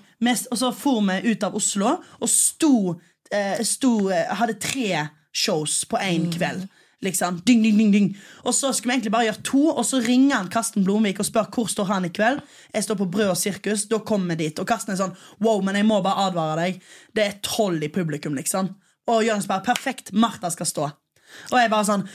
Og 0.50 0.58
så 0.58 0.70
for 0.76 1.02
vi 1.08 1.32
ut 1.32 1.44
av 1.44 1.56
Oslo 1.58 1.96
og 1.98 2.30
sto, 2.30 2.94
uh, 2.94 3.58
sto 3.66 3.96
uh, 4.08 4.36
Hadde 4.38 4.60
tre 4.62 5.08
shows 5.32 5.82
på 5.88 6.00
én 6.00 6.30
kveld. 6.32 6.68
Liksom, 7.02 7.40
ding, 7.44 7.64
ding, 7.64 7.78
ding, 7.78 7.90
ding. 7.90 8.08
Og 8.46 8.54
så 8.54 8.70
skulle 8.70 8.92
vi 8.92 8.98
egentlig 9.00 9.12
bare 9.16 9.26
gjøre 9.26 9.42
to, 9.48 9.62
og 9.72 9.82
så 9.88 9.98
ringer 10.04 10.36
han 10.36 10.50
Karsten 10.52 10.84
Blomvik 10.86 11.18
og 11.18 11.26
spør 11.26 11.48
hvor 11.50 11.66
står 11.72 11.88
han 11.88 12.06
i 12.06 12.12
kveld. 12.14 12.38
Jeg 12.70 12.86
står 12.86 13.00
på 13.00 13.08
Brød 13.10 13.32
og 13.32 13.40
sirkus. 13.40 13.88
Da 13.90 13.98
kommer 14.06 14.36
vi 14.36 14.46
dit. 14.46 14.62
Og 14.62 14.68
Karsten 14.68 14.94
er 14.94 15.00
sånn 15.00 15.16
Wow, 15.42 15.64
men 15.66 15.80
jeg 15.80 15.88
må 15.88 15.98
bare 16.04 16.28
advare 16.28 16.60
deg. 16.60 16.78
Det 17.10 17.26
er 17.26 17.40
tolv 17.42 17.82
i 17.82 17.90
publikum, 17.90 18.38
liksom. 18.38 18.70
Og 19.10 19.24
Jonas 19.26 19.50
bare 19.50 19.66
Perfekt. 19.66 20.12
Martha 20.14 20.52
skal 20.54 20.70
stå. 20.70 20.90
Og 21.50 21.58
jeg 21.60 21.72
bare 21.72 21.88
sånn 21.88 22.06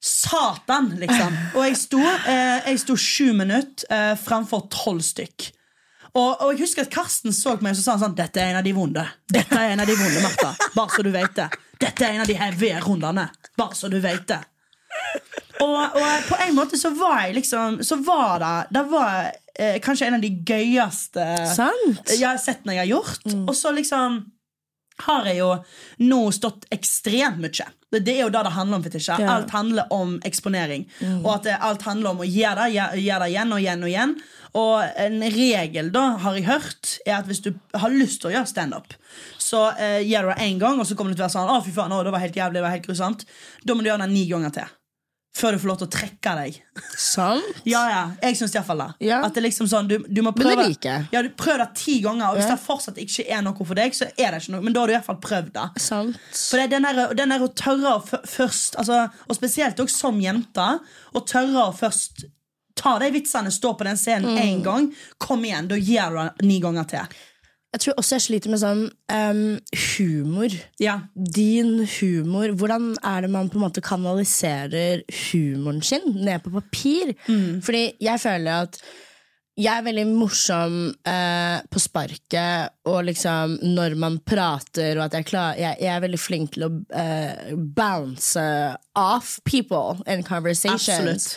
Satan, 0.00 0.94
liksom. 0.96 1.34
Og 1.58 1.64
jeg 1.66 1.76
sto, 1.76 2.00
eh, 2.00 2.68
jeg 2.70 2.78
sto 2.80 2.94
sju 2.96 3.34
minutter 3.36 3.84
eh, 3.92 4.14
framfor 4.16 4.64
tolv 4.72 5.02
stykk. 5.04 5.50
Og, 6.10 6.40
og 6.40 6.54
jeg 6.54 6.64
husker 6.64 6.86
at 6.86 6.92
Karsten 6.92 7.34
så 7.36 7.54
på 7.54 7.66
meg 7.66 7.76
og 7.76 7.78
så 7.78 7.84
sa 7.84 7.92
han 7.94 8.02
sånn 8.02 8.16
Dette 8.18 8.40
er 8.42 8.50
en 8.50 8.60
av 8.62 8.66
de 8.66 8.72
vonde. 8.74 9.04
Dette 9.30 9.58
er 9.60 9.74
en 9.74 9.82
av 9.84 9.90
de 9.90 9.94
vonde, 9.98 10.22
Martha. 10.24 10.54
Bare 10.74 10.94
så 10.96 11.04
du 11.06 11.12
vet 11.14 11.36
det. 11.36 11.50
Dette 11.80 12.06
er 12.06 12.16
en 12.16 12.24
av 12.24 12.30
de 12.30 12.38
heavy 12.40 12.72
rundene. 12.82 13.28
Bare 13.60 13.76
så 13.78 13.92
du 13.92 14.00
vet 14.02 14.24
det. 14.30 14.40
Og, 15.60 15.76
og 15.76 16.26
på 16.26 16.40
en 16.40 16.56
måte 16.56 16.78
så 16.80 16.90
var 16.96 17.26
jeg 17.26 17.34
liksom 17.36 17.76
Så 17.84 17.98
var 18.02 18.40
det 18.40 18.54
Det 18.74 18.80
var 18.90 19.28
eh, 19.28 19.76
kanskje 19.84 20.08
en 20.08 20.16
av 20.16 20.22
de 20.24 20.30
gøyeste 20.48 21.26
Sant? 21.52 22.00
jeg 22.10 22.24
har 22.24 22.40
sett 22.40 22.64
når 22.64 22.78
jeg 22.78 22.82
har 22.82 22.90
gjort. 22.94 23.34
Og 23.44 23.52
så 23.56 23.74
liksom 23.76 24.22
har 25.06 25.28
jeg 25.30 25.40
jo 25.40 25.50
nå 26.06 26.20
stått 26.34 26.66
ekstremt 26.74 27.40
mye. 27.42 27.68
Det, 27.90 28.02
det 28.06 28.16
er 28.16 28.24
jo 28.24 28.32
det 28.32 28.42
det 28.46 28.52
handler 28.54 28.78
om. 28.78 28.84
fetisja 28.86 29.16
Ja. 29.18 29.36
Alt 29.36 29.54
handler 29.54 29.90
om 29.94 30.18
eksponering. 30.26 30.86
Og 31.22 31.32
at 31.34 31.48
det, 31.48 31.56
alt 31.60 31.82
handler 31.88 32.14
om 32.14 32.22
å 32.22 32.28
gjøre 32.28 32.68
det, 32.68 32.84
gjøre 33.02 33.24
det 33.24 33.30
igjen 33.32 33.54
og 33.56 33.62
igjen 33.64 33.86
og 33.86 33.90
igjen. 33.90 34.14
Og 34.60 35.00
en 35.04 35.22
regel 35.34 35.92
da 35.94 36.04
har 36.24 36.38
jeg 36.38 36.48
hørt 36.48 36.96
er 37.06 37.20
at 37.20 37.28
hvis 37.30 37.42
du 37.44 37.52
har 37.78 37.94
lyst 37.94 38.22
til 38.22 38.30
å 38.30 38.34
gjøre 38.38 38.50
standup, 38.50 38.94
så 39.38 39.68
eh, 39.76 40.00
gjør 40.06 40.30
du 40.30 40.32
det 40.32 40.48
én 40.48 40.58
gang, 40.62 40.80
og 40.80 40.88
så 40.88 40.96
kommer 40.98 41.14
du 41.14 41.18
til 41.18 41.24
å 41.24 41.28
være 41.28 41.36
sånn 41.36 41.54
Å 41.54 41.62
fy 41.66 41.74
faen, 41.74 41.94
å, 41.94 42.02
det 42.06 42.14
var 42.14 42.22
helt 42.22 42.38
jævlig, 42.38 42.58
det 42.58 42.66
var 42.66 42.74
helt 42.74 42.86
grusomt. 42.86 43.26
Da 43.62 43.74
må 43.74 43.84
du 43.84 43.90
gjøre 43.90 44.06
det 44.06 44.14
ni 44.14 44.26
ganger 44.30 44.54
til. 44.58 44.76
Før 45.32 45.54
du 45.54 45.60
får 45.62 45.68
lov 45.70 45.76
til 45.78 45.86
å 45.86 45.90
trekke 45.94 46.32
deg. 46.40 46.56
Sant? 46.98 47.44
Ja, 47.70 47.84
ja, 47.88 48.00
jeg 48.22 48.36
syns 48.40 48.54
iallfall 48.56 48.80
det. 48.82 48.88
Ja. 49.06 49.20
At 49.24 49.36
det 49.36 49.44
liksom 49.44 49.68
sånn, 49.70 49.86
du, 49.86 49.94
du 50.08 50.20
må 50.26 50.32
Men 50.36 50.48
det 50.58 50.64
liker. 50.72 51.04
Ja, 51.14 51.22
du 51.22 51.28
Prøv 51.38 51.60
det 51.62 51.68
ti 51.78 52.00
ganger, 52.02 52.32
og 52.32 52.40
hvis 52.40 52.48
Ja. 52.48 52.56
det 52.56 52.64
fortsatt 52.64 52.98
ikke 52.98 53.26
er 53.30 53.44
noe 53.46 53.54
for 53.68 53.78
deg, 53.78 53.94
så 53.94 54.08
er 54.18 54.34
det 54.34 54.42
ikke 54.42 54.56
noe. 54.56 54.64
Men 54.66 54.74
da 54.74 54.82
har 54.82 54.90
du 54.90 54.94
i 54.94 54.98
hvert 54.98 55.06
fall 55.06 55.20
prøvd 55.22 55.52
det. 55.54 55.68
Sant. 55.86 56.18
For 56.34 56.58
det 56.58 56.66
er 56.66 56.74
den 56.74 56.88
der, 56.88 57.14
den 57.14 57.34
der 57.36 57.46
å 57.46 57.50
tørre 57.54 57.94
å 58.00 58.02
først 58.26 58.76
altså, 58.82 59.04
Og 59.28 59.38
spesielt 59.38 59.78
også 59.86 60.02
som 60.08 60.18
jente, 60.20 60.66
å 61.14 61.22
tørre 61.26 61.68
å 61.68 61.76
først 61.78 62.24
ta 62.80 62.98
de 62.98 63.10
vitsene, 63.12 63.50
stå 63.52 63.74
på 63.78 63.84
den 63.86 63.98
scenen 64.00 64.34
Mm. 64.34 64.62
gang. 64.64 64.90
Kom 65.20 65.42
igjen, 65.44 65.68
da 65.68 65.76
gjør 65.76 66.10
du 66.10 66.20
det 66.40 66.46
ni 66.48 66.60
ganger 66.62 66.86
til. 66.88 67.18
Jeg 67.70 67.84
tror 67.84 68.00
også 68.00 68.16
jeg 68.16 68.24
sliter 68.24 68.50
med 68.50 68.58
sånn 68.62 68.80
um, 69.14 69.42
humor. 69.94 70.54
Ja. 70.82 70.96
Din 71.14 71.84
humor. 71.98 72.50
Hvordan 72.58 72.96
er 72.98 73.22
det 73.22 73.30
man 73.30 73.50
på 73.52 73.60
en 73.60 73.66
måte 73.68 73.84
kanaliserer 73.84 75.04
humoren 75.30 75.78
sin 75.86 76.08
ned 76.16 76.42
på 76.42 76.50
papir? 76.56 77.14
Fordi 77.62 77.84
jeg 78.02 78.22
føler 78.22 78.66
at 78.66 78.80
jeg 79.60 79.76
er 79.76 79.84
veldig 79.84 80.04
morsom 80.08 80.76
eh, 81.04 81.58
på 81.68 81.80
sparket, 81.82 82.76
og 82.88 83.02
liksom 83.10 83.58
når 83.74 83.96
man 84.00 84.18
prater, 84.24 84.96
og 84.96 85.08
at 85.08 85.18
jeg, 85.18 85.26
klar, 85.28 85.58
jeg, 85.58 85.76
jeg 85.82 85.90
er 85.92 86.04
veldig 86.04 86.20
flink 86.20 86.54
til 86.54 86.64
å 86.64 86.70
eh, 86.96 87.50
bounce 87.76 88.44
off 88.98 89.38
people 89.44 89.98
in 90.08 90.24
conversations. 90.24 90.88
Absolutt. 90.88 91.28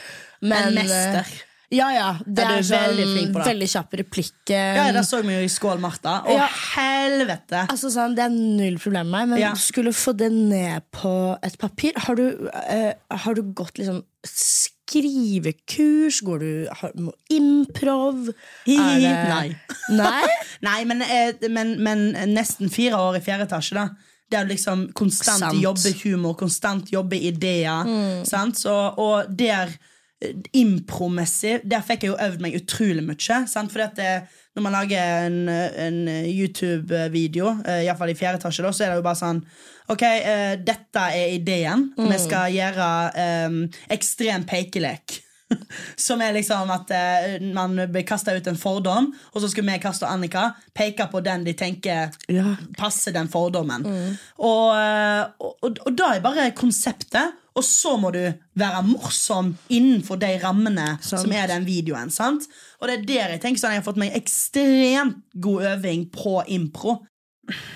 Men, 0.44 0.70
En 0.70 0.80
mester. 0.80 1.34
Eh, 1.74 1.78
Ja, 1.78 1.90
ja. 1.96 2.10
Det 2.26 2.44
er, 2.46 2.60
er 2.62 2.64
veldig 2.70 3.08
flink 3.10 3.34
på 3.34 3.42
det. 3.42 3.48
Veldig 3.50 3.70
kjapp 3.74 3.94
replikk. 4.04 4.34
ja, 4.54 4.92
Det 4.94 5.04
så 5.10 5.22
vi 5.26 5.34
jo 5.34 5.42
i 5.44 5.50
Skål, 5.50 5.80
Martha. 5.82 6.20
Å, 6.24 6.30
Ja. 6.38 6.48
helvete! 6.76 7.66
Altså 7.68 7.90
sånn, 7.92 8.16
Det 8.16 8.24
er 8.26 8.30
null 8.30 8.78
problem 8.78 9.10
med 9.10 9.20
meg, 9.20 9.30
men 9.30 9.40
Ja. 9.40 9.54
skulle 9.56 9.92
få 9.94 10.16
det 10.16 10.32
ned 10.32 10.84
på 10.92 11.38
et 11.44 11.58
papir 11.58 11.92
Har 11.98 12.16
du, 12.16 12.48
uh, 12.48 12.94
har 13.12 13.34
du 13.34 13.42
gått 13.54 13.78
liksom 13.78 14.04
skrivekurs? 14.24 16.22
Går 16.24 16.40
du 16.40 16.68
har, 16.72 16.92
improv? 17.32 18.34
Det- 18.66 18.78
Nei. 18.78 19.56
Nei? 19.90 20.28
Nei, 20.62 20.84
men, 20.86 21.02
eh, 21.02 21.34
men, 21.50 21.76
men 21.84 22.14
nesten 22.34 22.70
fire 22.72 22.94
år 23.00 23.18
i 23.18 23.24
fjerde 23.26 23.48
etasje, 23.48 23.74
da. 23.76 23.90
Det 24.32 24.40
er 24.40 24.46
liksom 24.50 24.88
konstant 24.98 25.40
Sant. 25.44 25.62
jobber 25.62 25.94
humor, 26.04 26.34
konstant 26.40 26.90
jobbeideer. 26.90 27.86
Sant? 28.26 28.56
Så, 28.58 28.72
og 28.98 29.28
der 29.38 29.68
eh, 29.68 29.78
impromessig, 30.54 31.60
der 31.70 31.84
fikk 31.86 32.06
jeg 32.06 32.14
jo 32.14 32.20
øvd 32.22 32.44
meg 32.44 32.56
utrolig 32.60 33.04
mye. 33.06 33.42
Sant? 33.50 33.72
Fordi 33.74 33.86
at 33.86 33.98
det, 34.00 34.14
når 34.56 34.66
man 34.68 34.76
lager 34.78 35.28
en, 35.28 35.38
en 35.50 36.00
YouTube-video, 36.30 37.50
uh, 37.66 37.82
iallfall 37.84 38.14
i 38.14 38.18
fjerde 38.18 38.42
etasje, 38.42 38.66
da, 38.66 38.72
så 38.74 38.86
er 38.86 38.94
det 38.94 39.02
jo 39.02 39.06
bare 39.10 39.22
sånn 39.24 39.44
Ok, 39.92 40.06
uh, 40.06 40.54
dette 40.64 41.02
er 41.12 41.34
ideen. 41.36 41.90
Vi 41.98 42.18
skal 42.24 42.54
gjøre 42.56 42.88
um, 43.50 43.62
ekstrem 43.92 44.46
pekelek. 44.48 45.20
Som 46.06 46.22
er 46.24 46.34
liksom 46.38 46.72
at 46.74 46.94
uh, 46.96 47.36
man 47.54 47.76
blir 47.92 48.06
kasta 48.08 48.36
ut 48.36 48.48
en 48.50 48.58
fordom, 48.60 49.12
og 49.34 49.44
så 49.44 49.50
skal 49.52 49.68
vi, 49.68 49.76
Kaste 49.84 50.08
Annika, 50.10 50.52
peke 50.76 51.10
på 51.12 51.22
den 51.26 51.44
de 51.48 51.54
tenker 51.60 52.14
Ja. 52.32 52.56
passer 52.80 53.14
den 53.16 53.28
fordommen. 53.32 53.86
Og, 54.40 54.72
eh, 54.78 55.24
og, 55.40 55.58
og, 55.62 55.80
og 55.86 55.96
da 55.98 56.14
er 56.16 56.24
bare 56.24 56.52
konseptet. 56.58 57.40
Og 57.54 57.64
så 57.66 57.96
må 58.02 58.10
du 58.14 58.22
være 58.58 58.82
morsom 58.88 59.54
innenfor 59.70 60.18
de 60.22 60.32
rammene 60.42 60.96
som 61.06 61.32
er 61.32 61.52
den 61.52 61.66
videoen. 61.68 62.10
sant? 62.12 62.48
Og 62.82 62.88
det 62.90 62.96
er 62.96 63.08
der 63.08 63.34
jeg 63.36 63.42
tenker 63.44 63.62
sånn, 63.62 63.76
jeg 63.76 63.84
har 63.84 63.90
fått 63.90 64.02
meg 64.02 64.16
ekstremt 64.18 65.20
god 65.34 65.68
øving 65.76 66.08
på 66.14 66.40
impro. 66.56 67.02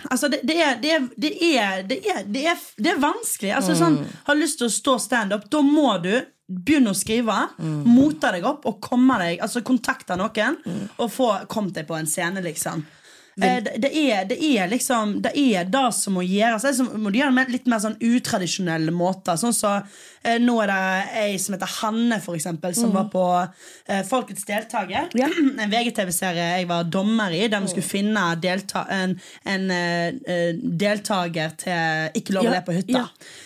Altså, 0.09 0.29
det, 0.31 0.39
det, 0.47 0.55
er, 0.63 0.79
det, 0.81 0.91
er, 0.95 1.05
det, 1.17 1.31
er, 1.35 1.83
det, 1.83 1.99
er, 2.07 2.23
det, 2.23 2.45
er, 2.47 2.65
det 2.79 2.91
er 2.93 3.03
vanskelig. 3.03 3.51
Altså, 3.57 3.75
sånn, 3.77 3.99
Har 4.25 4.37
du 4.37 4.41
lyst 4.41 4.61
til 4.61 4.69
å 4.69 4.73
stå 4.73 4.97
standup, 5.03 5.49
da 5.51 5.61
må 5.61 5.91
du 6.03 6.13
begynne 6.47 6.93
å 6.93 6.97
skrive. 6.97 7.35
Mote 7.59 8.31
deg 8.33 8.45
opp 8.47 8.65
og 8.69 8.79
komme 8.83 9.17
deg, 9.19 9.41
altså 9.43 9.61
kontakte 9.67 10.15
noen 10.19 10.55
og 10.95 11.09
få 11.11 11.33
kommet 11.51 11.75
deg 11.75 11.89
på 11.89 11.97
en 11.97 12.07
scene, 12.07 12.43
liksom. 12.45 12.85
Eh, 13.37 13.57
det, 13.63 13.75
det, 13.83 13.91
er, 13.93 14.23
det 14.25 14.37
er 14.41 14.69
liksom 14.71 15.19
Det 15.21 15.31
er 15.37 15.67
det 15.69 15.85
som 15.93 16.15
må 16.17 16.23
gjøres. 16.25 16.65
Er 16.65 16.97
må 16.97 17.11
det 17.13 17.29
med 17.33 17.51
litt 17.53 17.67
mer 17.69 17.81
sånn 17.83 17.97
utradisjonelle 18.01 18.93
måter. 18.95 19.37
Sånn 19.37 19.55
så, 19.55 19.75
eh, 20.23 20.39
Nå 20.41 20.57
er 20.63 20.71
det 20.71 20.79
ei 21.23 21.39
som 21.41 21.57
heter 21.57 21.73
Hanne, 21.81 22.19
for 22.23 22.37
eksempel, 22.37 22.75
som 22.77 22.93
var 22.95 23.09
på 23.13 23.25
eh, 23.43 24.03
Folkets 24.07 24.47
deltaker. 24.47 25.11
Ja. 25.17 25.29
En 25.67 25.73
VGTV-serie 25.73 26.53
jeg 26.57 26.69
var 26.69 26.87
dommer 26.89 27.33
i, 27.33 27.45
der 27.51 27.61
vi 27.63 27.71
skulle 27.71 27.87
finne 27.87 28.29
delta 28.41 28.85
en, 28.93 29.17
en 29.45 29.69
eh, 29.73 30.07
eh, 30.25 30.55
deltaker 30.57 31.53
til 31.61 32.17
Ikke 32.21 32.37
lov 32.37 32.49
å 32.49 32.55
le 32.55 32.63
på 32.65 32.79
hytta. 32.79 33.05
ja. 33.05 33.45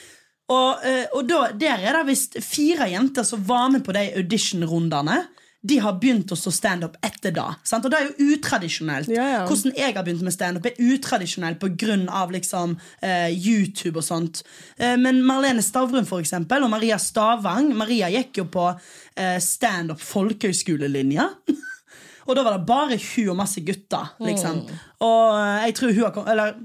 Og, 0.52 0.82
eh, 0.84 1.06
og 1.16 1.28
da, 1.30 1.46
der 1.56 1.80
er 1.80 1.96
det 2.00 2.08
visst 2.10 2.36
fire 2.44 2.90
jenter 2.92 3.24
som 3.24 3.44
var 3.48 3.70
med 3.72 3.86
på 3.86 3.94
de 3.96 4.10
audition-rundene. 4.20 5.22
De 5.62 5.78
har 5.84 5.98
begynt 6.02 6.32
å 6.34 6.38
stå 6.38 6.52
standup 6.54 6.96
etter 7.06 7.34
da. 7.36 7.52
Sant? 7.68 7.86
Og 7.86 7.94
det 7.94 8.00
er 8.00 8.08
jo 8.10 8.32
utradisjonelt. 8.34 9.12
Ja, 9.14 9.28
ja. 9.30 9.42
Hvordan 9.46 9.76
jeg 9.78 9.94
har 9.94 10.06
begynt 10.08 10.26
med 10.26 10.34
standup, 10.34 10.66
er 10.66 10.80
utradisjonelt 10.82 11.62
pga. 11.62 12.24
Liksom, 12.32 12.78
eh, 13.02 13.30
YouTube 13.30 14.00
og 14.02 14.06
sånt. 14.06 14.44
Eh, 14.78 14.98
men 14.98 15.22
Marlene 15.26 15.62
Stavrum 15.62 16.08
for 16.10 16.24
eksempel, 16.24 16.64
og 16.64 16.74
Maria 16.74 16.98
Stavang 16.98 17.72
Maria 17.78 18.10
gikk 18.10 18.42
jo 18.42 18.48
på 18.52 18.68
eh, 19.16 19.38
standup 19.44 20.02
folkehøyskolelinja. 20.02 21.30
og 22.28 22.36
da 22.38 22.46
var 22.46 22.58
det 22.58 22.68
bare 22.70 22.98
hun 22.98 23.34
og 23.34 23.42
masse 23.44 23.62
gutter. 23.66 24.16
Liksom. 24.24 24.64
Mm. 24.66 24.86
Og 25.06 25.40
eh, 25.40 25.58
jeg 25.68 25.78
tror 25.78 25.94
hun 25.94 26.06
har 26.08 26.16
kommet 26.16 26.34
Eller 26.34 26.56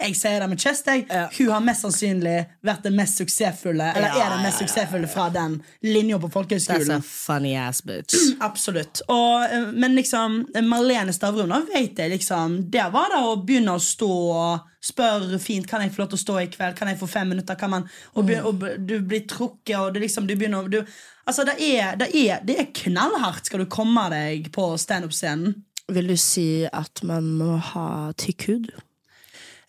jeg 0.00 0.16
sier 0.16 0.40
det 0.40 0.48
med 0.50 0.60
chest. 0.60 0.86
Jeg. 0.88 1.04
Ja. 1.10 1.26
Hun 1.38 1.50
har 1.54 1.64
mest 1.64 1.84
sannsynlig 1.84 2.36
vært 2.66 2.86
den 2.86 2.96
mest 2.98 3.20
suksessfulle 3.20 3.90
Eller 3.94 4.16
Ja, 4.16 4.26
er 4.26 4.34
den 4.36 4.44
mest 4.46 4.62
suksessfulle 4.62 5.10
fra 5.10 5.28
den 5.34 5.58
linja 5.84 6.18
på 6.18 6.30
That's 6.30 6.90
a 6.90 7.00
funny 7.04 7.54
ass 7.56 7.82
bitch. 7.84 8.14
Absolutt. 8.40 9.02
Og, 9.08 9.44
eh, 9.44 9.68
men 9.72 9.94
liksom 9.94 10.46
Marlene 10.64 11.12
Stavrum, 11.12 11.52
da 11.52 11.60
vet 11.68 11.98
jeg 11.98 12.10
liksom 12.14 12.70
Der 12.72 12.90
var 12.90 13.12
det 13.12 13.20
å 13.20 13.36
begynne 13.44 13.76
å 13.76 13.82
stå 13.82 14.10
og 14.10 14.66
spørre 14.84 15.38
fint 15.42 15.68
Kan 15.68 15.84
jeg 15.84 15.92
få 15.94 16.04
lov 16.04 16.12
til 16.12 16.20
å 16.20 16.24
stå 16.24 16.36
i 16.40 16.50
kveld. 16.52 16.76
Kan 16.78 16.88
jeg 16.88 17.00
få 17.00 17.08
fem 17.10 17.28
minutter? 17.28 17.58
Kan 17.60 17.74
man, 17.74 17.88
og, 18.14 18.24
begynne, 18.24 18.48
og 18.48 18.86
du 18.88 19.00
blir 19.04 19.26
trukket, 19.28 19.76
og 19.78 19.94
det 19.94 20.06
liksom, 20.06 20.28
du 20.28 20.36
begynner 20.36 20.68
du, 20.72 20.80
Altså, 21.28 21.44
det 21.46 21.60
er, 21.62 21.94
det, 22.00 22.08
er, 22.16 22.40
det 22.42 22.56
er 22.58 22.70
knallhardt 22.74 23.46
skal 23.46 23.62
du 23.62 23.68
komme 23.70 24.08
deg 24.10 24.48
på 24.54 24.64
standup-scenen. 24.80 25.60
Vil 25.90 26.08
du 26.10 26.16
si 26.18 26.64
at 26.66 27.02
man 27.06 27.28
må 27.38 27.56
ha 27.72 28.10
tykk 28.18 28.46
hud? 28.48 28.70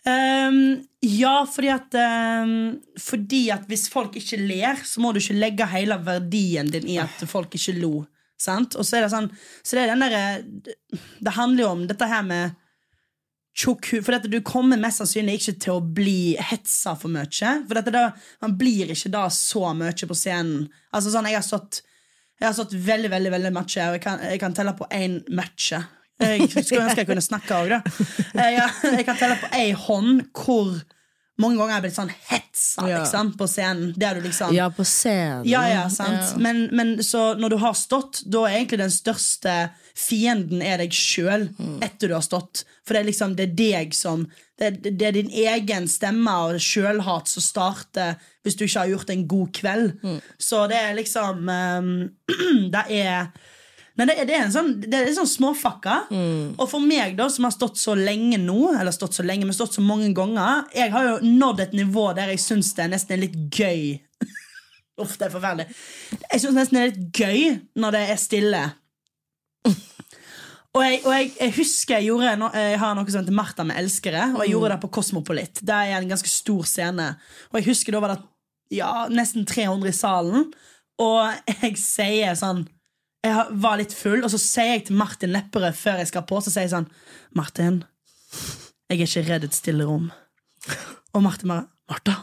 Ehm, 0.08 0.82
ja, 1.00 1.44
fordi 1.46 1.68
at 1.70 1.94
um, 1.94 2.80
Fordi 2.98 3.44
at 3.54 3.68
hvis 3.70 3.84
folk 3.90 4.16
ikke 4.18 4.40
ler, 4.40 4.80
så 4.82 4.98
må 5.02 5.12
du 5.12 5.20
ikke 5.20 5.36
legge 5.38 5.68
hele 5.70 5.94
verdien 6.02 6.70
din 6.70 6.88
i 6.90 6.96
at 6.98 7.22
folk 7.30 7.54
ikke 7.54 7.76
lo. 7.78 8.02
Sant? 8.40 8.74
Og 8.74 8.86
så 8.86 8.98
er 8.98 9.04
det 9.04 9.12
sånn 9.12 9.28
Så 9.62 9.76
det 9.76 9.84
er 9.84 9.92
den 9.92 10.02
derre 10.02 10.42
Det 11.22 11.36
handler 11.36 11.62
jo 11.62 11.70
om 11.76 11.86
dette 11.86 12.08
her 12.10 12.26
med 12.26 12.58
tjukk 13.52 13.90
hud. 13.92 14.00
For 14.00 14.16
dette, 14.16 14.30
du 14.32 14.40
kommer 14.40 14.80
mest 14.80 15.02
sannsynlig 15.02 15.36
ikke 15.38 15.58
til 15.60 15.76
å 15.76 15.84
bli 15.84 16.34
hetsa 16.40 16.94
for 16.96 17.12
mye. 17.12 17.50
For 17.68 17.76
dette, 17.76 17.92
da, 17.92 18.06
man 18.40 18.54
blir 18.56 18.94
ikke 18.94 19.12
da 19.12 19.26
så 19.28 19.74
mye 19.76 20.08
på 20.08 20.16
scenen. 20.16 20.70
Altså 20.90 21.12
sånn, 21.12 21.28
Jeg 21.28 21.36
har 21.36 21.46
stått 21.46 21.82
jeg 22.42 22.48
har 22.48 22.56
stått 22.56 22.72
veldig 22.74 23.10
veldig, 23.12 23.30
veldig 23.30 23.50
mye, 23.54 23.84
og 23.86 23.94
jeg 23.94 24.00
kan, 24.02 24.22
jeg 24.26 24.40
kan 24.42 24.54
telle 24.56 24.72
på 24.74 24.88
én 24.90 25.20
matche. 25.30 25.78
Jeg 26.20 26.48
skulle 26.50 26.84
ønske 26.86 27.00
jeg 27.02 27.06
kunne 27.08 27.24
snakke 27.24 27.54
òg, 27.56 27.68
da. 27.72 27.78
Jeg, 28.34 28.66
jeg 28.98 29.06
kan 29.08 29.16
telle 29.18 29.38
på 29.42 29.48
ei 29.58 29.70
hånd 29.74 30.26
hvor 30.36 30.74
mange 31.40 31.56
ganger 31.58 31.72
jeg 31.72 31.78
har 31.78 31.82
blitt 31.86 31.96
sånn 31.96 32.10
hetsa 32.28 32.84
Ja. 32.86 32.98
liksom, 33.00 33.30
på 33.40 33.46
scenen. 33.50 33.94
Liksom 34.22 34.52
Ja, 34.54 34.68
på 34.70 34.84
scenen. 34.86 35.46
ja, 35.48 35.62
ja, 35.72 35.86
sant. 35.90 36.20
Ja. 36.20 36.36
Men, 36.44 36.68
men 36.76 36.92
så 37.02 37.32
når 37.40 37.54
du 37.54 37.56
har 37.64 37.74
stått, 37.74 38.20
da 38.30 38.44
er 38.46 38.58
egentlig 38.60 38.78
den 38.84 38.92
største 38.94 39.54
fienden 39.98 40.62
er 40.62 40.78
deg 40.84 40.92
sjøl 40.94 41.48
etter 41.82 42.08
du 42.08 42.14
har 42.14 42.22
stått. 42.22 42.62
For 42.86 42.94
det 42.94 43.00
er 43.02 43.08
liksom 43.10 43.34
det 43.38 43.48
er 43.48 43.56
deg 43.58 43.94
som 43.96 44.28
Det, 44.58 44.66
er, 44.68 44.92
det 44.92 45.06
er 45.08 45.12
din 45.16 45.30
egen 45.32 45.88
stemme 45.90 46.30
og 46.44 46.60
sjølhat 46.62 47.26
som 47.26 47.42
starter 47.42 48.14
hvis 48.44 48.54
du 48.60 48.62
ikke 48.68 48.78
har 48.84 48.92
gjort 48.92 49.10
en 49.10 49.24
god 49.26 49.50
kveld. 49.56 50.20
Så 50.38 50.66
det 50.70 50.78
er 50.78 50.94
liksom 50.94 51.48
um, 51.48 51.90
Det 52.76 52.84
er 53.00 53.32
Nei, 54.02 54.06
det, 54.08 54.16
er- 54.18 54.26
det 54.26 54.34
er 54.34 54.44
en 54.48 54.52
sånn, 54.54 54.70
det 54.82 54.98
er 54.98 55.12
sånn 55.14 55.28
småfakka. 55.30 55.96
Og 56.58 56.64
for 56.68 56.82
meg, 56.82 57.14
da 57.18 57.28
som 57.30 57.44
har 57.46 57.52
stått 57.54 57.78
så 57.78 57.94
lenge 57.94 58.38
nå, 58.42 58.72
eller 58.74 58.90
stått 58.94 59.14
så 59.14 59.22
lenge, 59.22 59.46
men 59.46 59.54
stått 59.54 59.76
så 59.78 59.82
mange 59.84 60.08
ganger 60.16 60.64
Jeg 60.74 60.90
har 60.90 61.04
jo 61.06 61.18
nådd 61.22 61.60
et 61.68 61.72
nivå 61.78 62.08
der 62.18 62.32
jeg 62.34 62.40
syns 62.42 62.72
det 62.74 62.84
er 62.88 62.90
nesten 62.96 63.22
litt 63.22 63.36
gøy 63.54 64.00
Uff, 65.02 65.14
det 65.20 65.28
er 65.28 65.32
forferdelig. 65.36 65.68
Jeg 66.32 66.42
syns 66.42 66.58
nesten 66.58 66.78
det 66.78 66.82
er 66.82 66.90
litt 66.90 67.22
gøy 67.22 67.60
når 67.80 67.94
det 67.96 68.02
er 68.10 68.20
stille. 68.20 68.64
Og 70.72 70.80
jeg, 70.80 71.02
og 71.04 71.12
jeg, 71.12 71.26
jeg 71.36 71.52
husker 71.58 71.98
jeg 71.98 72.06
gjorde 72.08 72.48
Jeg 72.56 72.78
har 72.80 72.94
noe 72.96 73.10
som 73.12 73.20
heter 73.20 73.34
Martha 73.36 73.64
med 73.68 73.76
elskere, 73.76 74.30
og 74.32 74.40
jeg 74.40 74.54
gjorde 74.54 74.70
det 74.72 74.80
på 74.80 74.88
Kosmopolit. 74.96 75.60
Det 75.60 75.74
er 75.76 75.98
en 75.98 76.08
ganske 76.08 76.30
stor 76.32 76.64
scene. 76.64 77.10
Og 77.52 77.58
jeg 77.60 77.66
husker 77.68 77.92
da 77.92 78.00
var 78.00 78.14
det 78.14 78.22
ja, 78.78 78.92
nesten 79.12 79.44
300 79.44 79.90
i 79.90 79.92
salen, 79.92 80.46
og 81.04 81.34
jeg 81.60 81.76
sier 81.76 82.32
sånn 82.40 82.62
Jeg 83.22 83.58
var 83.62 83.78
litt 83.78 83.92
full, 83.94 84.24
og 84.26 84.32
så 84.32 84.38
sier 84.40 84.72
jeg 84.72 84.86
til 84.88 84.98
Martin 84.98 85.30
Lepperød 85.30 85.76
før 85.78 86.00
jeg 86.02 86.10
skal 86.10 86.24
på, 86.26 86.40
så 86.42 86.50
sier 86.50 86.66
jeg 86.66 86.72
sånn 86.72 86.88
Martin, 87.38 87.84
jeg 88.90 88.98
er 88.98 89.06
ikke 89.06 89.22
redd 89.28 89.46
et 89.46 89.54
stille 89.54 89.86
rom. 89.86 90.08
Og 91.14 91.22
Martin 91.22 91.52
bare 91.52 91.68
Martha, 91.92 92.14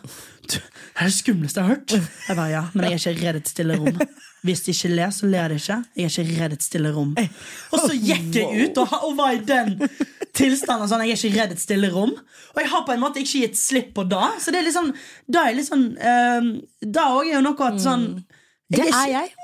du, 0.50 0.58
det 0.58 0.62
er 0.98 1.08
det 1.08 1.14
skumleste 1.14 1.62
jeg 1.62 1.68
har 1.68 1.76
hørt. 1.78 1.94
Jeg 2.28 2.36
bare, 2.36 2.50
ja, 2.52 2.62
Men 2.74 2.90
jeg 2.90 3.00
er 3.00 3.16
ikke 3.16 3.28
redd 3.28 3.40
et 3.40 3.52
stille 3.52 3.78
rom. 3.80 4.00
Hvis 4.48 4.64
de 4.66 4.74
ikke 4.74 4.92
ler, 4.94 5.12
så 5.14 5.28
ler 5.30 5.52
de 5.52 5.58
ikke. 5.60 5.78
Jeg 6.00 6.08
er 6.08 6.24
ikke 6.24 6.44
redd 6.44 6.56
et 6.56 6.64
stille 6.66 6.92
rom. 6.96 7.12
Og 7.70 7.82
så 7.84 7.96
gikk 7.96 8.40
jeg 8.40 8.70
ut 8.70 8.80
og, 8.82 8.96
og 9.10 9.18
var 9.20 9.36
i 9.36 9.42
den 9.46 9.76
tilstanden. 10.36 10.88
Sånn, 10.90 11.04
jeg 11.06 11.16
er 11.16 11.20
ikke 11.20 11.42
redd 11.42 11.56
et 11.56 11.64
stille 11.64 11.92
rom. 11.94 12.16
Og 12.56 12.62
jeg 12.64 12.72
har 12.72 12.86
på 12.88 12.96
en 12.96 13.04
måte 13.04 13.22
ikke 13.22 13.44
gitt 13.44 13.60
slipp 13.60 13.92
på 13.98 14.08
det. 14.10 14.30
Så 14.42 14.56
det 14.56 14.62
er 14.62 14.68
litt 14.68 14.78
sånn 14.78 14.94
Da 15.30 15.46
er 15.48 15.58
litt 15.60 15.68
sånn 15.68 15.86
ehm, 16.00 16.50
Da 16.82 17.12
òg 17.18 17.28
er 17.28 17.36
jo 17.38 17.44
noe 17.46 17.68
at 17.68 17.84
sånn 17.84 18.08
Det 18.72 18.88
er 18.88 19.12
jeg. 19.12 19.36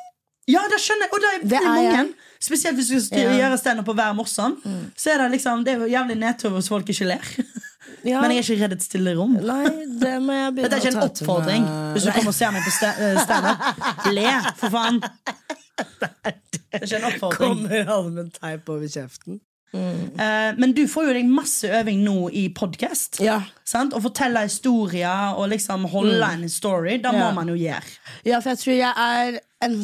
Ja, 0.48 0.62
det 0.72 0.80
skjønner 0.82 1.08
jeg. 1.08 1.14
Og 1.14 1.20
det 1.24 1.30
er 1.34 1.40
Det 1.42 1.52
veldig 1.60 1.86
er 1.86 1.98
mange. 1.98 2.14
Spesielt 2.46 2.76
hvis 2.78 2.90
du 2.94 3.00
skal 3.02 3.20
Ja. 3.20 3.38
gjøre 3.40 3.58
standup 3.58 3.88
og 3.90 3.98
være 3.98 4.14
morsom. 4.16 4.58
Så 4.96 5.10
er 5.14 5.18
det 5.24 5.32
liksom 5.40 5.64
Det 5.66 5.74
er 5.74 5.80
jo 5.80 5.88
jævlig 5.90 6.18
nedtur 6.20 6.50
hvis 6.58 6.68
folk 6.70 6.90
ikke 6.90 7.06
ler. 7.14 7.24
Ja. 8.06 8.20
Men 8.22 8.32
jeg 8.32 8.38
er 8.38 8.44
ikke 8.54 8.64
redd 8.64 8.74
et 8.76 8.84
stille 8.86 9.12
rom. 9.18 9.32
Nei, 9.34 9.66
det 10.02 10.22
må 10.22 10.34
jeg 10.34 10.54
begynne 10.54 10.70
Dette 10.70 10.76
er 10.78 10.82
ikke 10.84 10.92
en 10.94 11.10
oppfordring. 11.10 11.64
Hvis 11.96 12.04
du 12.06 12.12
kommer 12.14 12.30
og 12.30 12.36
ser 12.38 12.52
meg 12.54 12.62
på 12.62 12.74
eh, 12.86 13.18
standup, 13.24 13.64
le, 14.18 14.26
for 14.60 14.70
faen. 14.76 15.00
Det 15.02 16.62
er 16.74 16.86
ikke 16.86 17.00
en 17.00 17.08
oppfordring. 17.10 17.40
Kommer 17.66 17.90
alle 17.96 18.12
med 18.14 18.30
teip 18.38 18.70
over 18.70 18.86
kjeften? 18.94 19.40
Eh, 19.76 20.52
men 20.62 20.72
du 20.78 20.84
får 20.88 21.10
jo 21.10 21.16
deg 21.18 21.32
masse 21.34 21.68
øving 21.80 22.04
nå 22.06 22.30
i 22.32 22.46
podkast. 22.56 23.20
Ja. 23.26 23.40
Å 23.74 24.02
fortelle 24.06 24.46
historier 24.46 25.34
og 25.36 25.50
liksom 25.56 25.88
holde 25.92 26.30
en 26.30 26.46
story. 26.50 27.00
Det 27.02 27.12
må 27.12 27.26
Ja. 27.26 27.32
man 27.36 27.48
jo 27.50 27.58
gjøre. 27.58 27.98
ja, 28.24 28.40
for 28.40 28.50
jeg 28.54 28.60
tror 28.60 28.78
jeg 28.78 28.94
er 28.96 29.40
en 29.66 29.80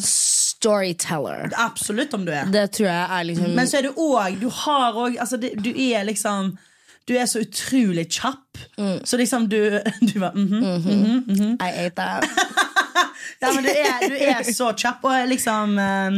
storyteller. 0.61 1.49
Absolutt 1.57 2.13
om 2.13 2.25
du 2.25 2.31
er. 2.33 2.49
Det 2.51 2.67
tror 2.77 2.87
jeg 2.87 3.05
er 3.17 3.23
liksom 3.29 3.55
Men 3.57 3.69
så 3.69 3.79
er 3.79 3.87
du 3.87 3.97
òg 3.97 4.37
Du 4.41 4.49
har 4.61 4.97
òg 4.97 5.17
altså, 5.19 5.39
Du 5.41 5.71
er 5.71 6.05
liksom 6.05 6.53
Du 7.09 7.15
er 7.17 7.25
så 7.25 7.41
utrolig 7.41 8.05
kjapp. 8.13 8.61
Så 9.03 9.17
liksom 9.17 9.49
du 9.49 9.57
Du 10.09 10.19
var 10.21 10.37
mhm. 10.37 11.57
I 11.57 11.71
ate 11.87 11.95
that. 11.97 12.29
Ja, 13.41 13.49
men 13.53 13.65
du 13.65 13.69
er, 13.69 14.03
du 14.05 14.15
er 14.21 14.43
så 14.53 14.67
kjapp, 14.77 15.05
og 15.05 15.29
liksom 15.29 15.77
eh, 15.81 16.17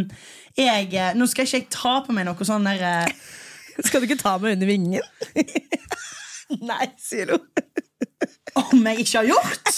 jeg, 0.59 0.89
eh, 0.91 1.13
Nå 1.15 1.27
skal 1.31 1.47
ikke 1.47 1.61
jeg 1.61 1.69
ta 1.71 1.93
på 2.03 2.15
meg 2.15 2.27
noe 2.27 2.47
sånn 2.47 2.67
der 2.67 2.83
eh, 2.83 3.13
Skal 3.79 4.03
du 4.03 4.09
ikke 4.09 4.19
ta 4.19 4.35
meg 4.43 4.57
under 4.57 4.67
vingen? 4.67 5.07
Nei, 6.69 6.85
sier 6.99 7.31
hun. 7.31 7.45
Om 8.59 8.83
jeg 8.91 9.05
ikke 9.05 9.21
har 9.21 9.29
gjort! 9.31 9.71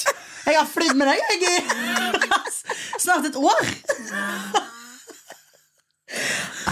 Jeg 0.46 0.58
har 0.58 0.68
flydd 0.70 0.98
med 0.98 1.08
deg 1.10 1.22
jeg, 1.22 1.38
i 1.46 2.36
snart 3.02 3.26
et 3.30 3.38
år. 3.40 3.70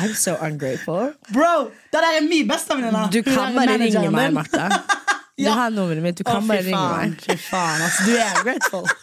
I'm 0.03 0.15
so 0.15 0.35
ungrateful. 0.41 1.13
Bro, 1.33 1.71
det 1.91 1.99
der 2.03 2.11
er 2.17 2.21
min 2.27 2.47
bestevenninne. 2.47 3.07
Du 3.13 3.21
kan 3.23 3.55
bare 3.55 3.77
ringe 3.79 4.11
meg. 4.11 4.33
Martha. 4.33 4.69
Du 5.37 5.43
Ja. 5.43 5.51
har 5.57 5.69
nummeret 5.69 6.03
mitt. 6.03 6.17
Du 6.17 6.23
kan 6.23 6.35
oh, 6.37 6.47
bare 6.47 6.61
ringe 6.61 6.77
meg. 6.77 7.15
fy 7.21 7.37
faen, 7.41 7.81
altså. 7.81 8.03
Du 8.05 8.11
er 8.11 8.43
grateful. 8.43 8.85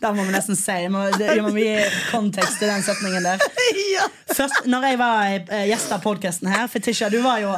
Da 0.00 0.12
må 0.12 0.24
vi 0.24 0.32
nesten 0.32 0.56
si 0.56 0.72
det 0.72 0.90
må, 0.92 1.02
må 1.42 1.52
gi 1.58 1.76
kontekst 2.10 2.58
til 2.60 2.68
den 2.70 2.82
setningen 2.86 3.24
der. 3.26 3.38
Først, 4.36 4.66
når 4.68 4.84
jeg 4.90 4.98
var 5.00 5.34
eh, 5.38 5.66
gjest 5.70 5.92
av 5.96 6.02
podkasten 6.04 6.48
her, 6.52 6.66
Fetisha, 6.68 7.08
du 7.12 7.18
var 7.24 7.38
jo 7.40 7.52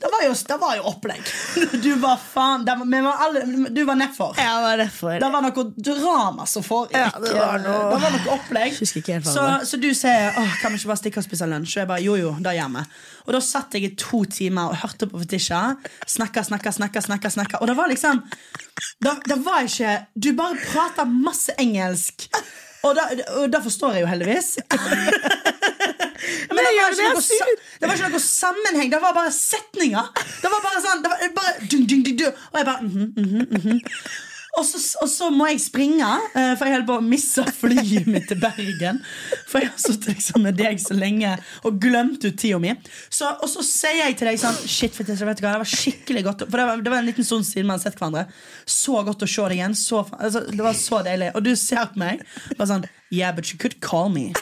Det 0.00 0.08
var 0.12 0.22
jo, 0.24 0.32
det 0.48 0.56
var 0.62 0.76
jo 0.78 0.84
opplegg. 0.88 1.30
Du 1.84 1.88
var 2.00 2.16
faen 2.22 2.62
det 2.64 2.76
var, 2.78 3.18
alle, 3.26 3.42
Du 3.74 3.82
var 3.88 3.98
nedfor. 4.00 4.36
Ja, 4.38 4.54
det 4.56 4.62
var 4.68 4.78
nedfor. 4.84 5.16
Det 5.20 5.30
var 5.34 5.44
noe 5.44 5.64
drama 5.90 6.46
som 6.48 6.64
foregikk. 6.64 6.96
Ja, 6.96 7.10
det 7.20 7.32
var 7.36 7.58
noe- 7.64 7.90
Det 7.90 7.98
var 8.04 8.14
noe 8.14 8.36
opplegg. 8.36 8.76
Så, 9.34 9.44
så 9.72 9.80
du 9.82 9.88
sier 9.94 10.38
åh, 10.40 10.54
kan 10.62 10.72
vi 10.72 10.80
ikke 10.80 10.92
bare 10.92 11.02
stikke 11.02 11.20
og 11.20 11.26
spise 11.26 11.50
lunsj? 11.50 11.74
Og 11.76 11.82
jeg 11.82 11.90
bare 11.90 12.04
jo, 12.06 12.14
jo, 12.22 12.32
det 12.46 12.54
gjør 12.56 12.72
vi. 12.78 12.84
Og 13.26 13.34
da 13.36 13.42
satt 13.44 13.76
jeg 13.76 13.90
i 13.90 13.92
to 14.00 14.22
timer 14.38 14.70
og 14.72 14.80
hørte 14.84 15.10
på 15.10 15.20
Fetisha. 15.24 15.60
Snakka, 16.08 16.46
snakka, 16.48 16.72
snakka, 16.78 17.02
snakka, 17.10 17.34
snakka. 17.36 17.60
Og 17.60 17.68
det 17.68 17.76
var 17.76 17.90
liksom 17.92 18.22
Det, 19.04 19.12
det 19.28 19.36
var 19.44 19.66
ikke 19.68 19.98
Du 20.16 20.30
bare 20.38 20.56
prata 20.70 21.04
masse 21.04 21.52
engelsk. 21.60 22.30
Og 22.88 22.96
det 23.52 23.58
forstår 23.60 23.98
jeg 23.98 24.06
jo 24.06 24.08
heldigvis. 24.08 24.54
Men 26.48 26.58
det, 26.58 26.64
var 26.64 26.94
ikke 26.94 27.12
noe, 27.16 27.52
det 27.80 27.88
var 27.88 27.94
ikke 27.98 28.10
noe 28.14 28.24
sammenheng. 28.24 28.90
Det 28.92 29.02
var 29.02 29.14
bare 29.16 29.34
setninger. 29.34 30.10
Det 30.40 30.50
var 30.52 30.64
bare 30.66 30.82
sånn 30.86 31.04
det 31.04 31.12
var 31.12 31.36
bare, 31.38 31.68
dun, 31.70 31.86
dun, 31.86 32.02
dun. 32.08 32.42
Og 32.52 32.58
jeg 32.60 32.66
bare 32.72 32.82
mm 32.82 32.90
-hmm, 32.90 33.46
mm 33.46 33.62
-hmm. 33.62 33.80
Og 34.58 34.64
så, 34.66 34.80
og 35.04 35.08
så 35.10 35.28
må 35.30 35.46
jeg 35.46 35.60
springe, 35.62 36.06
eh, 36.34 36.56
for 36.58 36.66
jeg 36.66 36.74
holder 36.74 36.86
på 36.88 36.96
å 36.98 37.04
miste 37.06 37.44
flyet 37.60 38.08
mitt 38.10 38.26
til 38.30 38.40
Bergen. 38.42 38.98
For 39.46 39.62
jeg 39.62 39.70
har 39.70 39.78
sittet 39.78 40.08
liksom 40.16 40.42
med 40.42 40.58
deg 40.58 40.80
så 40.82 40.96
lenge 40.98 41.36
og 41.62 41.78
glemt 41.82 42.24
ut 42.24 42.38
tida 42.38 42.58
mi. 42.62 42.74
Så, 43.08 43.30
og 43.30 43.46
så 43.52 43.62
sier 43.66 44.00
jeg 44.02 44.18
til 44.18 44.30
deg 44.30 44.40
sånn 44.42 44.58
Shit, 44.66 44.96
Fetisha, 44.98 45.28
vet 45.28 45.38
du 45.38 45.46
hva, 45.46 45.54
det 45.54 45.62
var 45.62 45.70
skikkelig 45.70 46.24
godt 46.26 46.46
For 46.50 46.58
det 46.58 46.66
var, 46.66 46.82
det 46.82 46.92
var 46.92 47.02
en 47.04 47.10
liten 47.12 47.26
stund 47.26 47.46
siden 47.46 47.68
vi 47.68 47.76
hadde 47.76 47.86
sett 47.86 48.00
hverandre. 48.00 48.26
Så 48.66 49.04
godt 49.06 49.22
å 49.22 49.30
se 49.30 49.50
deg 49.52 49.60
igjen. 49.60 49.78
Så, 49.78 50.02
altså, 50.18 50.42
det 50.50 50.64
var 50.66 50.78
så 50.78 51.04
deilig. 51.06 51.30
Og 51.38 51.46
du 51.46 51.52
ser 51.54 51.86
på 51.92 52.02
meg 52.02 52.24
bare 52.56 52.72
sånn 52.74 52.88
Yeah, 53.10 53.34
but 53.34 53.50
you 53.50 53.58
could 53.58 53.80
call 53.82 54.10
me. 54.10 54.32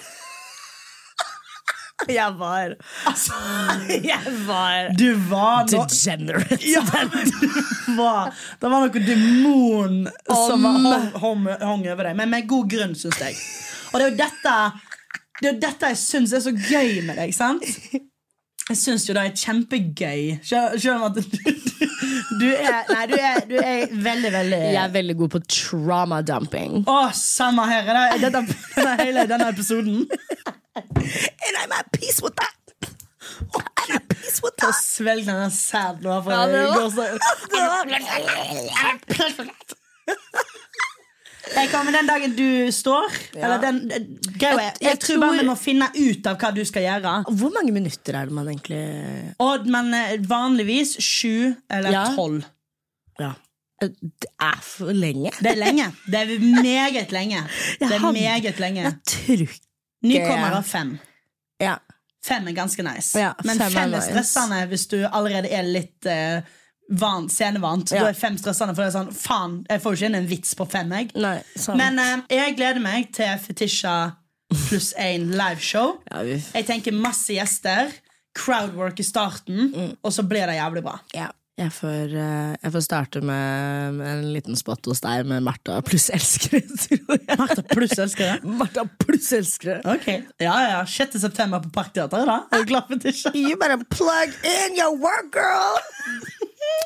Jeg 2.18 2.34
var 2.38 2.74
Altså, 3.10 3.34
Jeg 4.10 4.34
var 4.46 4.90
du 4.98 5.08
var 5.30 5.64
no 5.72 5.84
degenerate. 5.90 6.58
Ja, 6.62 6.82
du 6.84 7.96
var 7.98 8.30
Det 8.60 8.70
var 8.70 8.84
noe 8.86 9.02
demon 9.08 9.96
som 10.28 10.62
var, 10.62 11.08
hong, 11.18 11.46
hong, 11.48 11.48
hong 11.62 11.86
over 11.90 12.10
deg. 12.10 12.18
Men 12.20 12.30
med 12.36 12.46
god 12.50 12.68
grunn, 12.70 12.94
syns 12.98 13.18
jeg. 13.22 13.34
Og 13.92 13.98
det 13.98 14.04
er 14.06 14.12
jo 14.12 14.20
dette 14.20 14.54
Det 15.42 15.50
er 15.54 15.58
dette 15.66 15.90
jeg 15.94 15.98
syns 16.04 16.36
er 16.38 16.44
så 16.46 16.52
gøy 16.54 17.00
med 17.08 17.18
deg. 17.18 17.34
sant? 17.34 17.66
Jeg 18.68 18.76
syns 18.76 19.06
jo 19.08 19.14
det 19.16 19.22
er 19.24 19.36
kjempegøy. 19.40 20.22
Selv 20.44 20.90
om 20.98 21.04
at 21.08 21.14
du, 21.16 21.22
du, 22.38 22.48
er, 22.52 22.82
nei, 22.90 23.04
du, 23.08 23.14
er, 23.16 23.38
du 23.48 23.54
er 23.56 23.94
veldig, 24.04 24.32
veldig 24.34 24.58
Jeg 24.74 24.80
er 24.82 24.92
veldig 24.92 25.14
god 25.22 25.30
på 25.32 25.40
trauma 25.48 26.18
dumping. 26.26 26.82
Å, 26.84 26.98
samme 27.16 27.64
her. 27.70 27.88
Det 27.88 28.02
er- 28.02 28.20
Dette, 28.26 28.42
denne, 28.76 28.92
hele 29.00 29.24
denne 29.30 29.48
episoden. 29.54 30.04
And 30.78 31.54
I'm 31.62 31.72
at 31.78 31.86
peace 31.92 32.22
with 32.22 32.34
that. 32.36 32.54
I'm 33.78 33.94
at 33.96 34.08
peace 34.08 34.40
with 34.44 34.56
that. 34.62 34.74
Svelg 34.84 35.26
denne 35.26 35.50
sæden 35.54 36.02
nå. 36.02 36.14
Ja, 36.30 36.46
det 36.46 36.62
var- 36.96 37.18
Jeg 41.56 41.70
kommer 41.72 41.92
den 41.94 42.06
dagen 42.10 42.34
du 42.36 42.72
står. 42.72 43.06
Eller 43.38 43.60
den, 43.62 43.78
greia 44.38 44.52
er, 44.52 44.62
Jeg- 44.62 44.72
jeg, 44.82 44.98
tror 45.00 45.20
bare 45.22 45.38
vi 45.40 45.46
må 45.48 45.54
finne 45.56 45.86
ut 45.96 46.26
av 46.28 46.36
hva 46.42 46.50
du 46.54 46.60
skal 46.68 46.82
gjøre. 46.84 47.12
Hvor 47.40 47.52
mange 47.54 47.72
minutter 47.72 48.14
er 48.20 48.24
det 48.28 48.34
man 48.36 48.48
egentlig 48.52 49.34
Odd, 49.40 49.66
men 49.66 49.94
eh, 49.96 50.18
vanligvis 50.28 50.96
sju 51.00 51.54
eller 51.70 51.90
Ja. 51.94 52.04
tolv. 52.16 52.44
Ja. 53.20 53.32
Det 53.80 54.28
er 54.42 54.58
for 54.62 54.92
lenge. 54.92 55.30
Det 55.38 55.46
er 55.52 55.56
lenge. 55.56 55.92
Det 56.06 56.14
er 56.20 56.38
meget 56.62 57.12
lenge. 57.12 57.42
Det 57.80 57.92
er 57.92 58.12
meget 58.12 58.58
lenge. 58.58 58.82
Jeg 58.82 58.94
tror 59.06 59.46
Nykommere 60.06 60.62
fem. 60.62 60.98
Ja. 61.62 61.78
Fem 62.24 62.46
er 62.50 62.52
ganske 62.56 62.82
nice. 62.84 63.18
Ja, 63.18 63.32
Men 63.44 63.58
fem 63.58 63.66
er 63.66 63.74
fem 63.74 63.92
er 63.92 63.96
nice. 63.98 64.10
stressende 64.10 64.62
hvis 64.70 64.86
du 64.90 64.98
allerede 65.06 65.48
er 65.54 65.62
litt 65.66 66.06
uh, 66.10 66.40
van, 67.00 67.28
scenevant. 67.30 67.90
Ja. 67.94 68.02
Da 68.04 68.08
er 68.12 68.18
fem 68.18 68.36
stressende, 68.38 68.74
for 68.76 68.84
det 68.84 68.90
er 68.92 68.96
sånn 68.98 69.12
Faen, 69.14 69.56
jeg 69.68 69.82
får 69.82 69.94
jo 69.94 69.98
ikke 70.00 70.10
inn 70.12 70.18
en 70.20 70.28
vits 70.30 70.54
på 70.58 70.66
fem, 70.70 70.92
jeg. 70.98 71.10
Nei. 71.16 71.36
Men 71.78 71.98
eh, 72.02 72.14
jeg 72.36 72.56
gleder 72.58 72.80
meg 72.84 73.10
til 73.16 73.32
Fetisha 73.42 73.96
pluss 74.68 74.92
én 74.98 75.30
liveshow. 75.36 75.98
ja, 76.10 76.22
vi, 76.26 76.38
Jeg 76.54 76.66
tenker 76.68 76.92
masse 76.96 77.34
gjester, 77.36 77.90
crowdwork 78.38 79.00
i 79.00 79.06
starten, 79.06 79.72
Mm. 79.74 79.96
og 80.02 80.12
så 80.14 80.22
blir 80.24 80.46
det 80.46 80.56
jævlig 80.60 80.82
bra. 80.86 80.98
ja. 81.14 81.30
Jeg 81.58 81.72
får, 81.74 82.12
eh, 82.14 82.52
jeg 82.62 82.70
får 82.70 82.82
starte 82.86 83.20
med, 83.20 83.96
en 84.06 84.20
liten 84.30 84.54
spot 84.56 84.86
hos 84.86 85.00
deg 85.02 85.26
med 85.26 85.42
Martha 85.42 85.80
pluss 85.82 86.06
elskere. 86.14 86.60
tror 86.84 87.16
jeg. 87.16 87.38
Martha 87.40 87.64
pluss 87.72 87.96
elskere. 87.98 88.36
Martha 88.60 88.84
pluss 89.02 89.32
elskere. 89.34 89.80
Ok, 89.82 90.06
ja, 90.38 90.54
ja, 90.68 90.84
6. 90.86 91.18
september 91.18 91.64
på 91.64 91.72
Parkteatret, 91.74 92.30
da. 92.30 92.36
Er 92.54 92.62
du 92.62 92.70
klar 92.70 92.86
for 92.86 92.94
Fetisha? 92.94 93.32
You 93.34 93.58
better 93.58 93.82
plug 93.90 94.36
in 94.46 94.78
your 94.78 94.94
work, 95.02 95.32
girl! 95.34 95.82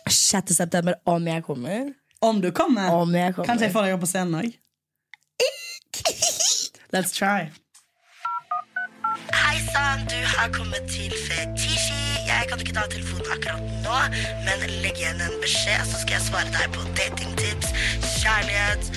6. 0.08 0.56
september, 0.56 0.96
om 1.04 1.28
jeg 1.28 1.44
kommer. 1.44 1.92
Om 2.24 2.40
du 2.40 2.48
kommer. 2.56 2.88
Om 2.96 3.12
jeg 3.18 3.34
kommer. 3.36 3.50
Kanskje 3.52 3.68
jeg 3.68 3.76
får 3.76 3.90
deg 3.90 3.98
opp 3.98 4.06
på 4.06 4.12
scenen 4.14 4.40
òg? 4.40 4.56
Let's 6.92 7.12
try. 7.12 7.50
Hei 9.36 9.60
sann, 9.68 10.08
du 10.08 10.16
har 10.32 10.48
kommet 10.56 10.88
til 10.88 11.12
Fetishi. 11.28 11.71
Kan 12.52 12.60
ikke 12.60 12.74
ta 12.76 12.82
telefonen 12.84 13.30
akkurat 13.32 13.68
nå, 13.80 13.98
men 14.44 14.64
legg 14.84 14.98
igjen 15.00 15.22
en 15.24 15.38
beskjed, 15.40 15.86
så 15.88 16.02
skal 16.02 16.18
jeg 16.18 16.24
svare 16.26 16.50
deg 16.52 16.74
på 16.74 16.82
datingtips, 16.98 17.70
kjærlighet, 18.20 18.90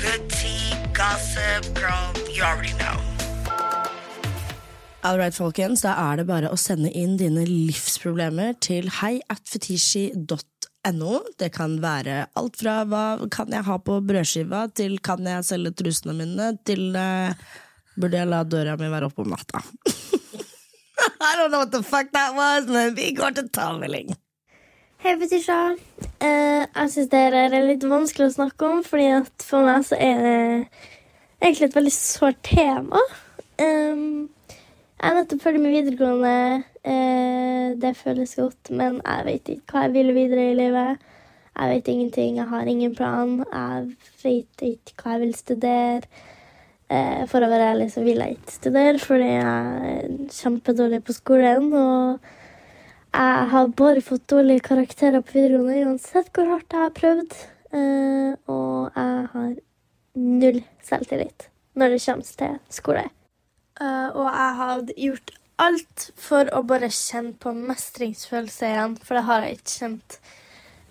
good 0.00 0.24
tea, 0.32 0.78
gossip, 0.96 1.68
girl, 1.76 2.08
you 2.32 2.40
already 2.40 2.72
know. 2.78 2.96
All 5.04 5.20
right, 5.20 5.36
folkens, 5.36 5.84
da 5.84 5.92
er 6.06 6.22
det 6.22 6.26
bare 6.30 6.48
å 6.48 6.56
sende 6.56 6.88
inn 6.96 7.18
dine 7.20 7.44
livsproblemer 7.44 8.56
til 8.64 8.88
hei 9.02 9.18
at 9.28 9.44
fetisji.no. 9.44 11.12
Det 11.36 11.52
kan 11.52 11.76
være 11.84 12.30
alt 12.32 12.56
fra 12.64 12.78
hva 12.88 13.04
kan 13.28 13.52
jeg 13.52 13.68
ha 13.68 13.76
på 13.76 14.00
brødskiva, 14.08 14.70
til 14.72 14.96
kan 15.04 15.28
jeg 15.28 15.44
selge 15.52 15.76
trusene 15.84 16.16
mine, 16.16 16.54
til 16.64 16.96
eh, 16.96 17.36
burde 17.92 18.24
jeg 18.24 18.32
la 18.32 18.40
døra 18.40 18.80
mi 18.80 18.88
være 18.88 19.12
oppe 19.12 19.26
om 19.26 19.36
natta. 19.36 19.60
I 21.20 21.36
don't 21.36 21.50
know 21.50 21.58
what 21.58 21.72
the 21.72 21.82
fuck 21.82 22.12
that 22.12 22.34
was, 22.34 22.66
men 22.66 22.96
vi 22.96 23.12
går 23.14 23.30
til 23.30 23.48
tavling. 23.48 24.14
Hei, 25.02 25.16
Fetisha. 25.18 25.74
Uh, 26.22 26.62
jeg 26.62 26.90
syns 26.92 27.08
det 27.10 27.22
er 27.34 27.56
litt 27.66 27.84
vanskelig 27.90 28.28
å 28.28 28.34
snakke 28.36 28.68
om, 28.68 28.82
fordi 28.86 29.08
at 29.16 29.46
for 29.46 29.66
meg 29.66 29.86
så 29.88 29.98
er 29.98 30.20
det 30.22 30.36
egentlig 31.42 31.68
et 31.68 31.78
veldig 31.78 31.94
sårt 31.96 32.38
tema. 32.46 33.02
Um, 33.58 34.28
jeg 35.02 35.08
er 35.10 35.16
nettopp 35.18 35.42
ferdig 35.42 35.62
med 35.64 35.74
videregående. 35.74 36.62
Uh, 36.86 37.74
det 37.82 37.96
føles 37.98 38.36
godt, 38.38 38.70
men 38.70 39.00
jeg 39.02 39.26
vet 39.26 39.54
ikke 39.56 39.74
hva 39.74 39.88
jeg 39.88 39.96
vil 39.96 40.14
videre 40.14 40.50
i 40.52 40.58
livet. 40.60 41.08
Jeg 41.52 41.74
vet 41.74 41.90
ingenting, 41.90 42.36
jeg 42.38 42.48
har 42.48 42.70
ingen 42.70 42.94
plan. 42.96 43.40
Jeg 43.42 43.90
vet 44.22 44.66
ikke 44.70 45.02
hva 45.02 45.16
jeg 45.16 45.24
vil 45.26 45.34
studere. 45.36 46.22
Eh, 46.92 47.24
for 47.30 47.40
å 47.40 47.48
være 47.48 47.70
ærlig 47.72 47.88
så 47.94 48.02
vil 48.04 48.20
jeg 48.20 48.36
ikke 48.36 48.56
studere, 48.58 49.00
fordi 49.00 49.28
jeg 49.30 49.92
er 49.92 50.14
kjempedårlig 50.36 51.00
på 51.06 51.16
skolen. 51.16 51.72
og 51.72 52.20
jeg 53.12 53.48
har 53.52 53.66
bare 53.76 54.00
fått 54.00 54.28
dårlige 54.28 54.64
karakterer 54.64 55.20
på 55.20 55.36
videregående 55.36 55.84
uansett 55.86 56.30
hvor 56.32 56.48
hardt 56.48 56.72
jeg 56.72 56.80
har 56.80 56.94
prøvd. 56.96 57.34
Eh, 57.72 58.30
og 58.52 58.96
jeg 58.96 59.26
har 59.32 59.50
null 60.16 60.62
selvtillit 60.84 61.48
når 61.76 61.94
det 61.94 62.02
kommer 62.04 62.36
til 62.40 62.58
skole. 62.68 63.04
Eh, 63.80 64.08
og 64.12 64.28
jeg 64.28 64.56
har 64.60 64.84
gjort 65.06 65.34
alt 65.62 66.06
for 66.20 66.48
å 66.52 66.62
bare 66.68 66.92
kjenne 66.92 67.36
på 67.40 67.52
mestringsfølelse 67.56 68.68
igjen, 68.68 68.96
for 69.00 69.16
det 69.16 69.26
har 69.28 69.44
jeg 69.44 69.60
ikke 69.60 69.76
kjent 69.76 70.18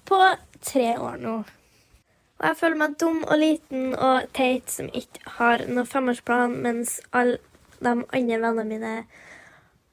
på 0.10 0.22
tre 0.66 0.88
år 0.98 1.18
nå. 1.22 1.36
Og 2.42 2.48
jeg 2.50 2.58
føler 2.58 2.80
meg 2.82 2.94
dum 2.98 3.20
og 3.22 3.38
liten 3.38 3.92
og 3.94 4.24
teit 4.34 4.72
som 4.74 4.88
ikke 4.98 5.36
har 5.38 5.62
noen 5.70 5.86
femårsplan, 5.86 6.56
mens 6.64 6.96
alle 7.14 7.38
de 7.78 7.92
andre 7.94 8.40
vennene 8.42 8.66
mine 8.66 8.94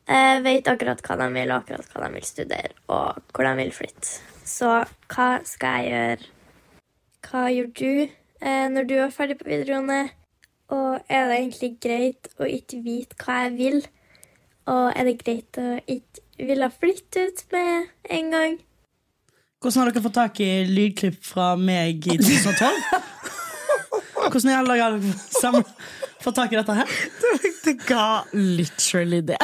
eh, 0.09 0.39
vet 0.45 0.71
akkurat 0.73 1.03
hva 1.05 1.19
de 1.21 1.27
vil, 1.35 1.53
og 1.53 1.59
akkurat 1.59 1.93
hva 1.93 2.07
de 2.07 2.15
vil 2.17 2.25
studere, 2.25 2.73
og 2.89 3.21
hvor 3.37 3.45
de 3.45 3.53
vil 3.61 3.75
flytte. 3.77 4.15
Så 4.49 4.71
hva 5.13 5.29
skal 5.45 5.85
jeg 5.85 5.93
gjøre? 5.93 6.31
Hva 7.29 7.43
gjør 7.53 7.69
du 7.77 7.93
eh, 8.01 8.67
når 8.73 8.89
du 8.89 8.97
er 8.97 9.13
ferdig 9.13 9.37
på 9.43 9.51
videregående? 9.51 10.07
Og 10.73 11.05
er 11.05 11.29
det 11.29 11.37
egentlig 11.43 11.71
greit 11.85 12.31
å 12.41 12.49
ikke 12.49 12.81
vite 12.85 13.21
hva 13.21 13.43
jeg 13.45 13.53
vil? 13.61 13.83
Og 14.73 14.87
er 14.97 15.05
det 15.05 15.19
greit 15.21 15.61
å 15.61 15.69
ikke 15.85 16.49
ville 16.49 16.73
flytte 16.73 17.29
ut 17.29 17.45
med 17.53 17.93
en 18.17 18.33
gang? 18.33 18.59
Hvordan 19.59 19.81
har 19.83 19.89
dere 19.91 20.03
fått 20.05 20.15
tak 20.15 20.37
i 20.39 20.51
lydklipp 20.71 21.17
fra 21.27 21.49
meg 21.59 22.05
i 22.07 22.15
2012? 22.15 22.77
Hvordan 24.29 24.53
i 24.53 24.55
alle 24.55 24.77
dager 24.77 24.85
har 24.85 24.99
dere 25.01 25.63
fått 26.23 26.37
tak 26.39 26.55
i 26.55 26.59
dette 26.61 26.77
her? 26.79 26.93
Det 27.65 27.75
ga 27.89 28.05
literally 28.39 29.19
det. 29.27 29.39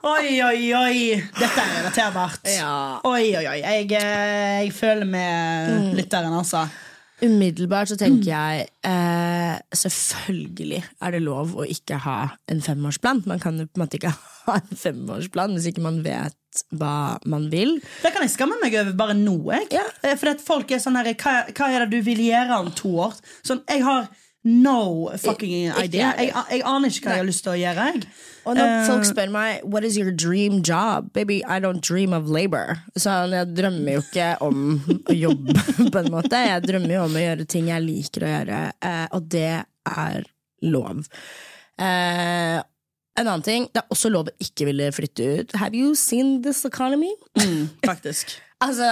Oi, 0.00 0.40
oi, 0.40 0.62
oi! 0.72 0.96
Dette 1.36 1.60
er 1.60 1.74
relaterbart. 1.74 2.48
Ja. 2.48 2.72
Oi, 3.04 3.28
oi, 3.36 3.44
oi. 3.44 3.58
Jeg, 3.60 3.90
eh, 4.00 4.56
jeg 4.64 4.72
føler 4.72 5.04
med 5.04 5.92
lytteren, 6.00 6.32
altså. 6.32 6.64
Umiddelbart 7.20 7.92
så 7.92 8.00
tenker 8.00 8.32
jeg 8.32 8.64
eh, 8.88 9.60
selvfølgelig 9.76 10.80
er 10.80 11.12
det 11.12 11.20
lov 11.26 11.52
å 11.60 11.68
ikke 11.68 12.00
ha 12.06 12.18
en 12.48 12.64
femårsplan. 12.64 13.26
Man 13.28 13.44
kan 13.44 13.60
jo 13.60 13.68
på 13.68 13.76
en 13.76 13.84
måte 13.84 14.00
ikke 14.00 14.16
ha 14.16 14.56
en 14.62 14.80
femårsplan 14.80 15.58
hvis 15.58 15.68
ikke 15.74 15.84
man 15.84 16.00
vet 16.08 16.39
hva 16.76 17.18
man 17.30 17.48
vil. 17.52 17.76
Det 18.02 18.12
kan 18.14 18.22
jeg 18.26 18.32
skamme 18.34 18.56
meg 18.62 18.74
over 18.80 18.96
bare 18.98 19.14
nå. 19.18 19.36
Jeg. 19.54 19.68
Ja. 19.78 19.84
Eh, 20.02 20.16
For 20.20 20.32
at 20.34 20.42
folk 20.44 20.70
er 20.74 20.82
sånn 20.82 20.98
her 20.98 21.12
hva, 21.14 21.36
hva 21.54 21.70
er 21.70 21.84
det 21.86 21.90
du 21.98 22.02
vil 22.10 22.20
gjøre 22.30 22.58
om 22.64 22.72
to 22.76 22.96
år? 23.06 23.14
Sånn, 23.46 23.62
Jeg 23.70 23.84
har 23.86 24.08
no 24.42 25.10
fucking 25.20 25.68
idea. 25.68 26.14
jeg. 26.16 26.32
Jeg, 26.32 26.62
aner 26.64 26.88
ikke 26.88 27.04
hva 27.10 27.16
jeg 27.18 27.20
har 27.20 27.28
lyst 27.28 27.44
til 27.44 27.52
å 27.52 27.58
gjøre. 27.60 27.86
Jeg. 27.92 28.06
Og 28.48 28.56
når 28.56 28.70
uh, 28.72 28.86
folk 28.88 29.04
spør 29.04 29.32
meg 29.34 29.66
What 29.68 29.84
is 29.84 29.98
your 30.00 30.10
dream 30.16 30.62
job? 30.64 31.10
Baby, 31.12 31.42
I 31.44 31.60
don't 31.60 31.84
dream 31.84 32.14
of 32.16 32.30
labor. 32.32 32.78
Så 32.96 33.12
jeg 33.28 33.52
drømmer 33.52 33.98
jo 33.98 34.04
ikke 34.06 34.30
om 34.40 34.64
å 34.80 35.16
jobbe, 35.16 35.58
på 35.92 36.00
en 36.00 36.10
måte. 36.14 36.40
Jeg 36.48 36.64
drømmer 36.64 36.96
jo 36.96 37.04
om 37.04 37.18
å 37.20 37.24
gjøre 37.26 37.46
ting 37.52 37.68
jeg 37.68 37.84
liker 37.84 38.24
å 38.24 38.32
gjøre, 38.32 38.60
eh, 38.80 39.06
og 39.12 39.28
det 39.36 39.52
er 39.60 40.24
lov. 40.72 41.04
Eh, 41.80 42.58
En 43.20 43.28
annen 43.28 43.44
ting, 43.44 43.66
Det 43.68 43.82
er 43.82 43.92
også 43.92 44.08
lov 44.12 44.30
å 44.30 44.36
ikke 44.40 44.66
ville 44.70 44.86
flytte 44.96 45.26
ut. 45.40 45.52
Have 45.60 45.76
you 45.76 45.94
seen 45.98 46.40
this 46.42 46.64
economy? 46.68 47.12
Faktisk. 47.86 48.36
Altså, 48.60 48.84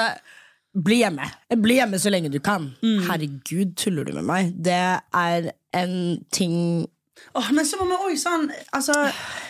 bli 0.72 1.03
hjemme. 1.03 1.26
Bli 1.61 1.74
hjemme 1.76 1.99
så 2.01 2.09
lenge 2.09 2.31
du 2.33 2.39
kan. 2.41 2.70
Herregud, 2.81 3.74
tuller 3.76 4.07
du 4.09 4.14
med 4.16 4.24
meg? 4.24 4.55
Det 4.57 4.72
er 4.72 5.51
en 5.76 5.93
ting 6.33 6.55
Åh, 7.39 7.51
men 7.53 7.66
så 7.66 7.77
må 7.79 7.87
vi 7.91 7.97
òg 8.09 8.16
sånn 8.19 8.47
altså, 8.75 8.95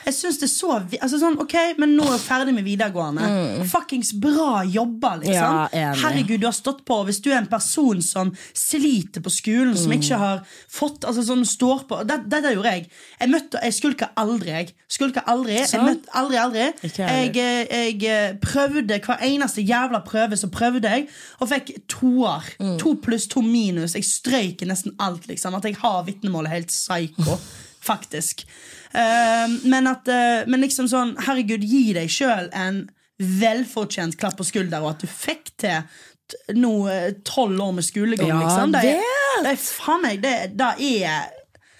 Jeg 0.04 0.14
synes 0.16 0.38
det 0.40 0.46
er 0.48 0.52
så 0.52 0.70
altså, 0.76 1.20
sånn, 1.20 1.38
Ok, 1.40 1.54
men 1.78 1.94
nå 1.96 2.04
er 2.08 2.16
jeg 2.16 2.24
ferdig 2.24 2.54
med 2.56 2.66
videregående. 2.66 3.28
Fuckings 3.70 4.10
bra 4.18 4.64
jobba, 4.66 5.14
liksom. 5.22 5.58
Ja. 5.76 5.92
Herregud, 6.02 6.40
du 6.42 6.48
har 6.48 6.56
stått 6.56 6.82
på. 6.88 7.00
Hvis 7.08 7.20
du 7.24 7.30
er 7.30 7.38
en 7.40 7.50
person 7.50 8.02
som 8.04 8.32
sliter 8.56 9.22
på 9.24 9.32
skolen, 9.32 9.76
som 9.78 9.94
ikke 9.94 10.18
har 10.20 10.42
fått 10.72 11.06
altså, 11.08 11.24
sånn, 11.28 11.44
står 11.48 11.84
på 11.88 12.00
det, 12.08 12.18
Dette 12.28 12.52
gjorde 12.56 12.74
jeg. 12.76 12.88
Jeg 13.20 13.32
møtte, 13.32 13.62
jeg 13.64 13.76
skulka 13.78 14.10
aldri. 14.20 14.52
Jeg 14.56 14.74
skulka 14.98 15.24
aldri. 15.30 15.60
Jeg 15.62 15.84
møtte 15.84 16.12
aldri, 16.18 16.40
aldri. 16.42 16.66
Jeg, 16.98 17.30
jeg 17.38 18.02
eh, 18.02 18.04
eh, 18.10 18.34
prøvde 18.42 19.00
hver 19.04 19.24
eneste 19.28 19.64
jævla 19.64 20.02
prøve, 20.06 20.38
så 20.40 20.50
prøvde 20.52 20.92
jeg, 20.92 21.08
og 21.38 21.52
fikk 21.52 21.72
toer. 21.90 22.50
To 22.82 22.96
pluss, 23.02 23.28
to 23.30 23.44
minus. 23.44 23.96
Jeg 23.98 24.06
strøyk 24.08 24.66
nesten 24.68 24.96
alt, 25.02 25.28
liksom. 25.30 25.56
At 25.58 25.68
jeg 25.68 25.78
har 25.80 26.04
vitnemålet 26.08 26.56
helt 26.56 26.74
psycho. 26.74 27.38
Faktisk. 27.88 28.44
Eh, 28.92 29.56
men 29.68 29.88
at 29.90 30.08
eh, 30.12 30.44
Men 30.48 30.62
liksom 30.64 30.88
sånn, 30.90 31.16
herregud, 31.26 31.64
gi 31.64 31.90
deg 31.96 32.12
sjøl 32.12 32.52
en 32.56 32.84
velfortjent 33.18 34.14
klapp 34.20 34.36
på 34.38 34.46
skulder, 34.46 34.84
og 34.84 34.92
at 34.94 35.02
du 35.02 35.10
fikk 35.10 35.50
til 35.58 35.82
nå 36.54 36.72
eh, 36.92 37.10
tolv 37.26 37.60
år 37.64 37.72
med 37.80 37.86
skolegang, 37.86 38.30
Ja, 38.30 38.38
liksom. 38.44 38.76
Det 38.76 38.94
det 39.38 39.52
er 39.54 39.60
faen 39.62 40.02
meg 40.02 40.22
Det, 40.22 40.32
det 40.58 40.68
er 40.68 41.34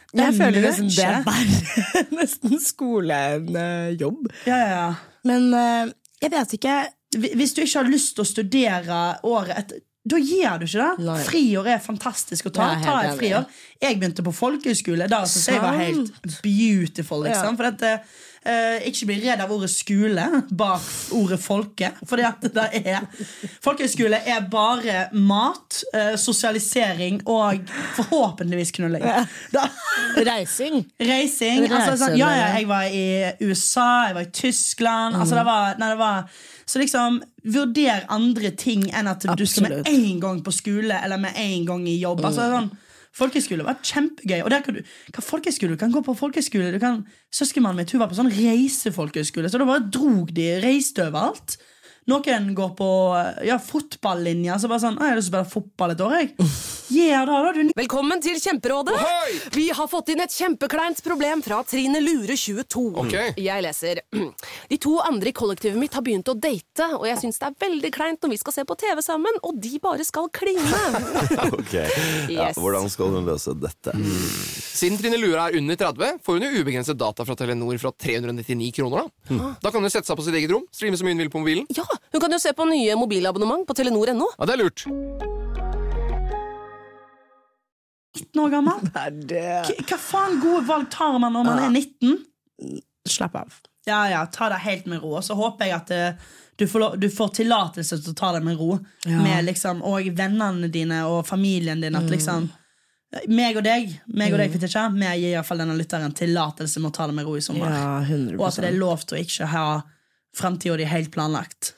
det 0.09 0.23
Jeg 0.23 0.33
er 0.33 0.37
føler 0.39 0.65
nesten 0.65 0.89
det 0.95 1.05
er 1.05 1.25
verre 1.27 2.05
nesten 2.17 2.61
skole 2.65 3.17
enn 3.35 3.59
jobb. 4.01 4.31
Ja, 4.49 4.57
ja, 4.57 4.69
ja. 4.73 4.87
Men 5.29 5.51
eh, 5.53 5.91
jeg 6.23 6.33
vet 6.33 6.55
ikke. 6.57 6.77
Hvis 7.19 7.53
du 7.57 7.63
ikke 7.63 7.83
har 7.83 7.91
lyst 7.93 8.15
til 8.17 8.25
å 8.25 8.29
studere 8.29 9.03
året 9.29 9.61
etter 9.63 9.83
da 10.09 10.21
gir 10.21 10.61
du 10.61 10.67
ikke 10.67 10.85
det. 10.85 11.19
Friår 11.29 11.73
er 11.75 11.83
fantastisk 11.83 12.49
å 12.51 12.55
ta. 12.55 12.71
Ta 12.83 13.01
et 13.09 13.19
friår. 13.19 13.45
Jeg 13.83 13.99
begynte 14.01 14.25
på 14.27 14.33
folkehøyskole. 14.35 15.07
Da 15.11 15.23
syntes 15.29 15.53
jeg 15.53 15.63
var 15.63 15.79
helt 15.79 16.41
beautiful. 16.43 17.23
Liksom. 17.27 17.59
For 17.59 17.69
at, 17.69 17.85
uh, 18.49 18.77
ikke 18.89 19.09
bli 19.11 19.19
redd 19.23 19.43
av 19.45 19.53
ordet 19.55 19.71
skole 19.71 20.25
bak 20.51 20.89
ordet 21.19 21.39
folke. 21.43 21.93
Fordi 22.09 22.27
at 22.27 22.49
det 22.57 22.67
er 22.81 23.07
Folkehøyskole 23.65 24.21
er 24.35 24.49
bare 24.51 25.07
mat, 25.15 25.81
uh, 25.95 26.15
sosialisering 26.19 27.23
og 27.29 27.63
forhåpentligvis 28.01 28.75
knulling. 28.79 29.07
Reising. 30.27 30.83
Reising. 30.99 31.67
Altså, 31.69 31.97
sånn, 32.03 32.19
ja, 32.19 32.31
ja, 32.35 32.53
jeg 32.59 32.69
var 32.71 32.91
i 32.91 33.09
USA, 33.47 33.89
jeg 34.09 34.19
var 34.19 34.27
i 34.27 34.33
Tyskland. 34.43 35.19
Altså, 35.19 35.39
det 35.39 35.47
var, 35.49 35.79
nei, 35.79 35.93
det 35.95 36.01
var, 36.01 36.47
så 36.69 36.83
liksom, 36.83 37.23
vurder 37.49 38.05
andre 38.13 38.51
ting 38.53 38.85
enn 38.93 39.09
at 39.09 39.25
du 39.25 39.47
skal 39.49 39.69
med 39.69 39.89
en 39.89 40.21
gang 40.21 40.43
på 40.45 40.53
skole 40.53 40.99
eller 41.01 41.21
med 41.21 41.39
en 41.41 41.65
gang 41.69 41.87
i 41.89 41.97
jobb. 41.97 42.21
Altså, 42.29 42.51
sånn, 42.53 42.69
Folkeskole 43.19 43.65
var 43.67 43.81
kjempegøy. 43.83 44.43
Og 44.45 44.51
der 44.53 44.63
kan 44.63 44.77
du, 44.77 44.83
kan 45.15 45.25
folkeskole? 45.25 45.75
Du 45.75 45.81
kan 45.81 45.95
gå 45.95 46.03
på 46.07 46.15
folkeskole. 46.15 46.71
Du 46.71 46.79
Søskenmannen 47.35 47.81
mitt 47.81 47.91
hun 47.93 48.03
var 48.03 48.11
på 48.13 48.19
sånn 48.19 48.31
reisefolkeskole, 48.31 49.51
så 49.51 49.59
da 49.61 49.67
bare 49.69 49.89
drog 49.91 50.31
de, 50.37 50.47
reiste 50.63 51.09
overalt. 51.09 51.57
Noen 52.09 52.55
går 52.57 52.71
på 52.79 52.89
ja, 53.45 53.59
fotballinja. 53.61 54.57
Så 54.59 54.71
bare 54.71 54.81
sånn, 54.81 54.97
«Å, 54.97 55.05
Jeg 55.05 55.13
har 55.13 55.19
lyst 55.21 55.29
til 55.29 55.37
å 55.37 55.43
spille 55.43 55.53
fotball 55.53 55.93
et 55.93 56.05
år. 56.05 56.15
Jeg. 56.23 56.31
Yeah, 56.89 57.27
da, 57.29 57.43
da, 57.45 57.51
du 57.53 57.73
Velkommen 57.77 58.23
til 58.25 58.39
Kjemperådet! 58.41 58.95
Ohoi! 58.97 59.35
Vi 59.53 59.67
har 59.77 59.89
fått 59.93 60.09
inn 60.15 60.23
et 60.25 60.33
kjempekleint 60.33 61.03
problem 61.05 61.43
fra 61.45 61.59
Trine 61.69 62.01
Lure 62.01 62.33
22. 62.33 62.85
Okay. 63.05 63.35
Jeg 63.45 63.65
leser 63.65 64.01
De 64.71 64.79
to 64.81 64.95
andre 65.05 65.29
i 65.29 65.35
kollektivet 65.37 65.77
mitt 65.77 65.93
har 65.99 66.05
begynt 66.07 66.31
å 66.33 66.37
date, 66.39 66.87
og 66.97 67.05
jeg 67.11 67.21
syns 67.21 67.41
det 67.43 67.51
er 67.51 67.59
veldig 67.67 67.91
kleint 67.93 68.25
når 68.25 68.33
vi 68.33 68.41
skal 68.41 68.57
se 68.57 68.65
på 68.69 68.79
TV 68.81 69.03
sammen, 69.05 69.37
og 69.45 69.61
de 69.61 69.75
bare 69.85 70.07
skal 70.09 70.31
kline. 70.33 70.65
Ok, 71.59 71.75
ja, 72.33 72.49
Hvordan 72.57 72.89
skal 72.93 73.13
hun 73.13 73.29
løse 73.29 73.53
dette? 73.61 73.93
Siden 74.79 74.97
Trine 75.01 75.19
Lure 75.21 75.49
er 75.51 75.59
under 75.61 75.77
30, 75.81 76.23
får 76.25 76.39
hun 76.39 76.47
jo 76.47 76.63
ubegrenset 76.63 76.99
data 76.99 77.27
fra 77.29 77.37
Telenor 77.37 77.77
fra 77.83 77.93
399 77.93 78.73
kroner. 78.81 79.11
Da 79.29 79.53
Da 79.61 79.73
kan 79.75 79.85
hun 79.85 79.93
sette 79.93 80.09
seg 80.09 80.17
på 80.17 80.25
sitt 80.25 80.37
eget 80.39 80.53
rom, 80.55 80.65
streame 80.73 80.97
så 80.97 81.05
mye 81.05 81.17
hun 81.19 81.25
vil 81.27 81.33
på 81.33 81.43
mobilen. 81.43 81.69
Ja, 81.77 81.85
Hun 82.13 82.23
kan 82.23 82.33
jo 82.33 82.41
se 82.43 82.53
på 82.57 82.67
nye 82.69 82.97
mobilabonnement 82.99 83.67
på 83.69 83.77
telenor.no. 83.77 84.31
Ja, 84.39 84.49
det 84.49 84.57
er 84.57 84.63
lurt. 84.63 84.87
19 88.19 88.43
år 88.43 88.51
gammel. 88.51 88.91
Hva 88.91 89.99
faen 90.01 90.41
gode 90.43 90.65
valg 90.67 90.89
tar 90.91 91.19
man 91.23 91.35
når 91.37 91.47
man 91.47 91.65
er 91.69 91.75
19? 91.75 92.17
Slapp 93.09 93.37
av. 93.39 93.59
Ja, 93.89 94.03
ja, 94.11 94.25
ta 94.33 94.51
det 94.53 94.61
helt 94.65 94.89
med 94.91 95.03
ro. 95.03 95.15
Og 95.17 95.25
så 95.25 95.37
håper 95.39 95.69
jeg 95.69 95.77
at 95.77 95.93
eh, 95.95 96.31
du 96.59 96.67
får, 96.69 96.97
du 97.01 97.07
får 97.13 97.37
tillatelse 97.39 98.01
til 98.03 98.13
å 98.13 98.17
ta 98.19 98.33
det 98.37 98.43
med 98.45 98.59
ro. 98.61 98.75
Ja. 99.07 99.21
Med 99.23 99.47
liksom, 99.47 99.81
og 99.87 100.09
vennene 100.19 100.69
dine 100.73 101.05
og 101.09 101.23
familien 101.29 101.81
din. 101.85 101.97
At 101.97 102.11
liksom 102.11 102.51
meg 103.33 103.57
og 103.57 103.65
deg, 103.65 103.95
meg 104.13 104.35
og 104.35 104.43
deg 104.43 104.53
Fetisha, 104.53 104.83
vi 104.93 105.07
gir 105.07 105.31
i 105.31 105.37
hvert 105.39 105.49
fall 105.49 105.63
denne 105.63 105.77
lytteren 105.79 106.13
tillatelse 106.13 106.83
med 106.83 106.91
å 106.91 106.97
ta 106.99 107.07
det 107.09 107.17
med 107.17 107.25
ro 107.29 107.39
i 107.39 107.45
sommer. 107.45 107.73
Ja, 107.73 107.95
100% 108.05 108.37
Og 108.37 108.45
at 108.51 108.59
det 108.61 108.69
er 108.69 108.77
lov 108.83 109.07
til 109.07 109.17
å 109.17 109.23
ikke 109.23 109.49
ha 109.55 109.67
framtida 110.37 110.77
di 110.77 110.89
helt 110.91 111.09
planlagt. 111.15 111.73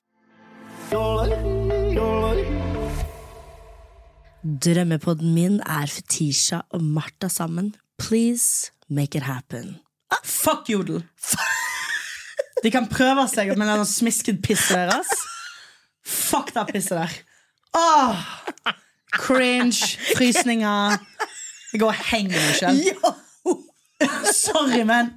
Drømmepodden 4.64 5.34
min 5.34 5.60
er 5.60 5.86
Fetisha 5.86 6.60
og 6.70 6.82
Martha 6.82 7.28
sammen. 7.28 7.74
Please 7.98 8.72
make 8.88 9.18
it 9.18 9.22
happen. 9.22 9.78
Fuck 10.24 10.68
jodel! 10.68 11.04
De 12.64 12.70
kan 12.70 12.88
prøve 12.90 13.28
seg 13.30 13.54
med 13.58 13.70
den 13.70 13.86
smisket 13.86 14.42
pisset 14.42 14.90
deres. 14.90 15.12
Fuck 16.06 16.50
det 16.54 16.66
pisset 16.72 16.98
der. 16.98 17.14
Åh! 17.78 18.16
Cringe, 19.12 19.98
frysninger. 20.16 20.98
Jeg 21.72 21.80
går 21.80 21.94
og 21.94 21.94
henger 22.10 22.36
meg 22.36 22.54
selv. 22.58 22.78
Sorry, 24.44 24.82
men 24.82 25.14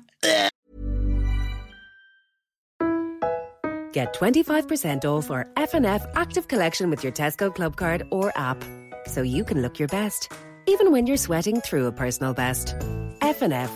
Get 3.94 4.16
25% 4.16 5.06
off 5.06 5.30
our 5.30 5.48
FNF 5.56 6.12
active 6.16 6.48
collection 6.48 6.90
with 6.90 7.04
your 7.04 7.14
Tesco 7.14 7.54
Club 7.54 7.76
card 7.76 8.04
or 8.10 8.32
app. 8.36 8.58
So 9.06 9.22
you 9.22 9.44
can 9.46 9.62
look 9.62 9.78
your 9.78 9.88
best, 9.88 10.34
even 10.66 10.92
when 10.92 11.06
you're 11.06 11.18
sweating 11.18 11.62
through 11.62 11.86
a 11.86 11.92
personal 11.92 12.34
best. 12.34 12.76
FNF. 13.20 13.70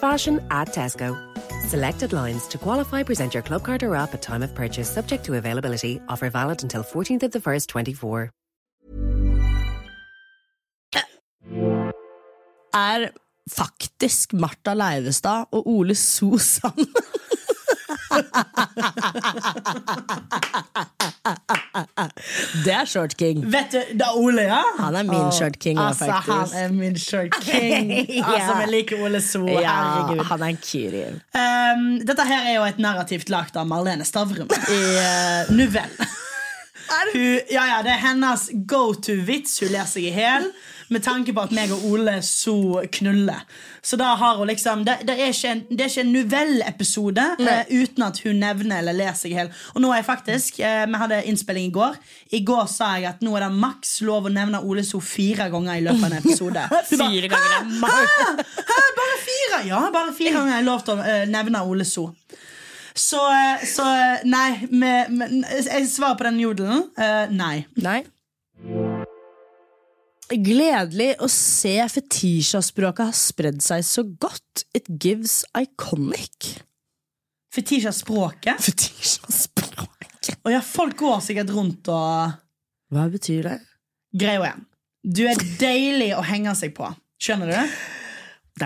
Fashion 0.00 0.40
at 0.50 0.68
Tesco. 0.74 1.16
Selected 1.68 2.12
lines 2.12 2.48
to 2.48 2.58
qualify 2.58 3.04
present 3.04 3.32
your 3.32 3.44
club 3.44 3.62
card 3.62 3.82
or 3.84 3.94
app 3.94 4.12
at 4.12 4.22
time 4.22 4.42
of 4.42 4.54
purchase 4.54 4.90
subject 4.90 5.24
to 5.24 5.34
availability. 5.34 6.00
Offer 6.08 6.30
valid 6.30 6.62
until 6.62 6.82
14th 6.82 7.22
of 7.22 7.30
the 7.30 7.38
1st, 7.38 7.68
24. 7.68 8.30
Er 12.74 13.10
faktisk 13.50 14.32
Martha 14.32 14.74
Leivestad 14.74 15.46
og 15.50 15.66
Ole 15.66 15.94
So 15.94 16.38
sammen. 16.38 16.86
Det 22.64 22.72
er 22.74 22.84
Short 22.88 23.16
King. 23.16 23.44
vet 23.52 23.72
du, 23.72 23.78
da 23.98 24.04
Ole, 24.16 24.42
ja? 24.48 24.60
Han 24.78 24.94
er 24.96 25.02
min 25.08 25.32
Short 25.32 25.58
King, 25.62 25.78
Altså, 25.78 26.04
faktisk. 26.06 26.54
han 26.56 26.64
er 26.64 26.68
min 26.74 26.98
short 26.98 27.34
king. 27.46 27.90
Ja. 28.08 28.24
Altså, 28.34 28.54
vi 28.60 28.66
liker 28.76 29.04
Ole 29.04 29.20
So. 29.20 29.46
Ja, 29.48 29.74
Herregud. 29.82 30.24
han 30.24 30.42
er 30.42 30.46
en 30.54 30.58
kyri. 30.62 31.04
Um, 31.34 32.00
dette 32.06 32.24
her 32.26 32.40
er 32.50 32.54
jo 32.56 32.64
et 32.68 32.78
narrativt 32.82 33.30
lagt 33.30 33.56
av 33.56 33.66
Marlene 33.70 34.04
Stavrum 34.04 34.48
i 34.50 34.80
uh, 34.96 35.56
Nuvell. 35.56 35.90
Hun, 36.90 37.40
ja, 37.50 37.64
ja, 37.76 37.80
det 37.86 37.94
er 37.94 38.04
hennes 38.08 38.50
go 38.66 38.90
to-vits. 38.94 39.58
Hun 39.62 39.72
ler 39.74 39.88
seg 39.88 40.08
i 40.08 40.14
hjel 40.14 40.50
med 40.90 41.04
tanke 41.06 41.32
på 41.34 41.42
at 41.44 41.52
meg 41.54 41.70
og 41.74 41.84
Ole 41.86 42.16
så 42.26 42.82
knuller. 42.92 43.44
Så 43.82 43.96
da 43.96 44.10
har 44.18 44.40
hun 44.40 44.50
liksom 44.50 44.82
Det, 44.84 44.98
det 45.08 45.14
er 45.14 45.30
ikke 45.30 45.52
en, 45.54 45.60
det 45.70 45.84
er 45.84 45.92
ikke 45.92 46.02
en 46.02 46.12
Nuvell-episode 46.12 47.26
eh, 47.40 47.70
uten 47.70 48.04
at 48.04 48.18
hun 48.24 48.40
nevner 48.42 48.82
eller 48.82 48.96
ler 48.98 49.14
seg 49.16 49.32
i 49.32 49.38
hjel. 49.38 49.52
Og 49.74 49.84
nå 49.84 49.92
er 49.92 50.00
jeg 50.00 50.08
faktisk 50.08 50.60
uh, 50.60 50.82
Vi 50.90 51.00
hadde 51.04 51.22
innspilling 51.30 51.70
i 51.70 51.74
går. 51.74 51.96
I 52.36 52.42
går 52.46 52.66
sa 52.72 52.92
jeg 52.98 53.08
at 53.12 53.24
nå 53.24 53.36
er 53.38 53.46
det 53.46 53.52
maks 53.62 54.00
lov 54.06 54.26
å 54.28 54.34
nevne 54.34 54.62
Ole 54.66 54.84
So 54.86 55.00
fire 55.04 55.48
ganger 55.52 55.78
i 55.78 55.86
løpet 55.86 56.04
av 56.04 56.10
en 56.10 56.18
episode. 56.20 56.66
Fire 56.90 57.30
ganger 57.30 57.54
hæ, 57.54 57.94
hæ, 58.18 58.28
Hæ, 58.70 58.82
bare 58.98 59.18
fire? 59.24 59.62
Ja, 59.70 59.80
bare 59.94 60.14
fire 60.16 60.34
ganger 60.36 60.58
er 60.58 60.66
lov 60.66 60.84
til 60.84 60.98
å 60.98 61.06
uh, 61.06 61.26
nevne 61.30 61.62
Ole 61.70 61.86
So. 61.88 62.10
Så, 62.94 63.20
så 63.66 63.86
nei. 64.26 64.66
Med, 64.70 65.12
med, 65.14 65.36
jeg 65.66 65.88
svarer 65.90 66.18
på 66.18 66.26
den 66.28 66.40
jodelen. 66.42 66.88
Uh, 66.98 67.30
nei. 67.34 67.64
Nei. 67.80 68.00
Gledelig 70.30 71.16
å 71.18 71.26
se 71.32 71.74
fetisha-språket 71.90 73.08
har 73.08 73.16
spredd 73.18 73.62
seg 73.64 73.82
så 73.86 74.04
godt. 74.06 74.64
It 74.76 74.86
gives 75.02 75.42
iconic. 75.58 76.52
Fetisha-språket. 77.50 78.62
Fetisha-språket. 78.62 80.36
Og 80.44 80.52
ja, 80.54 80.60
folk 80.62 80.94
går 81.00 81.22
sikkert 81.24 81.50
rundt 81.54 81.88
og 81.90 82.36
Hva 82.94 83.06
betyr 83.10 83.48
det? 83.48 83.56
Greia 84.14 84.52
er 84.52 84.60
Du 85.02 85.24
er 85.26 85.38
deilig 85.58 86.12
å 86.14 86.22
henge 86.26 86.54
seg 86.58 86.76
på. 86.76 86.86
Skjønner 87.20 87.50
du? 87.50 87.56
Det 87.56 87.99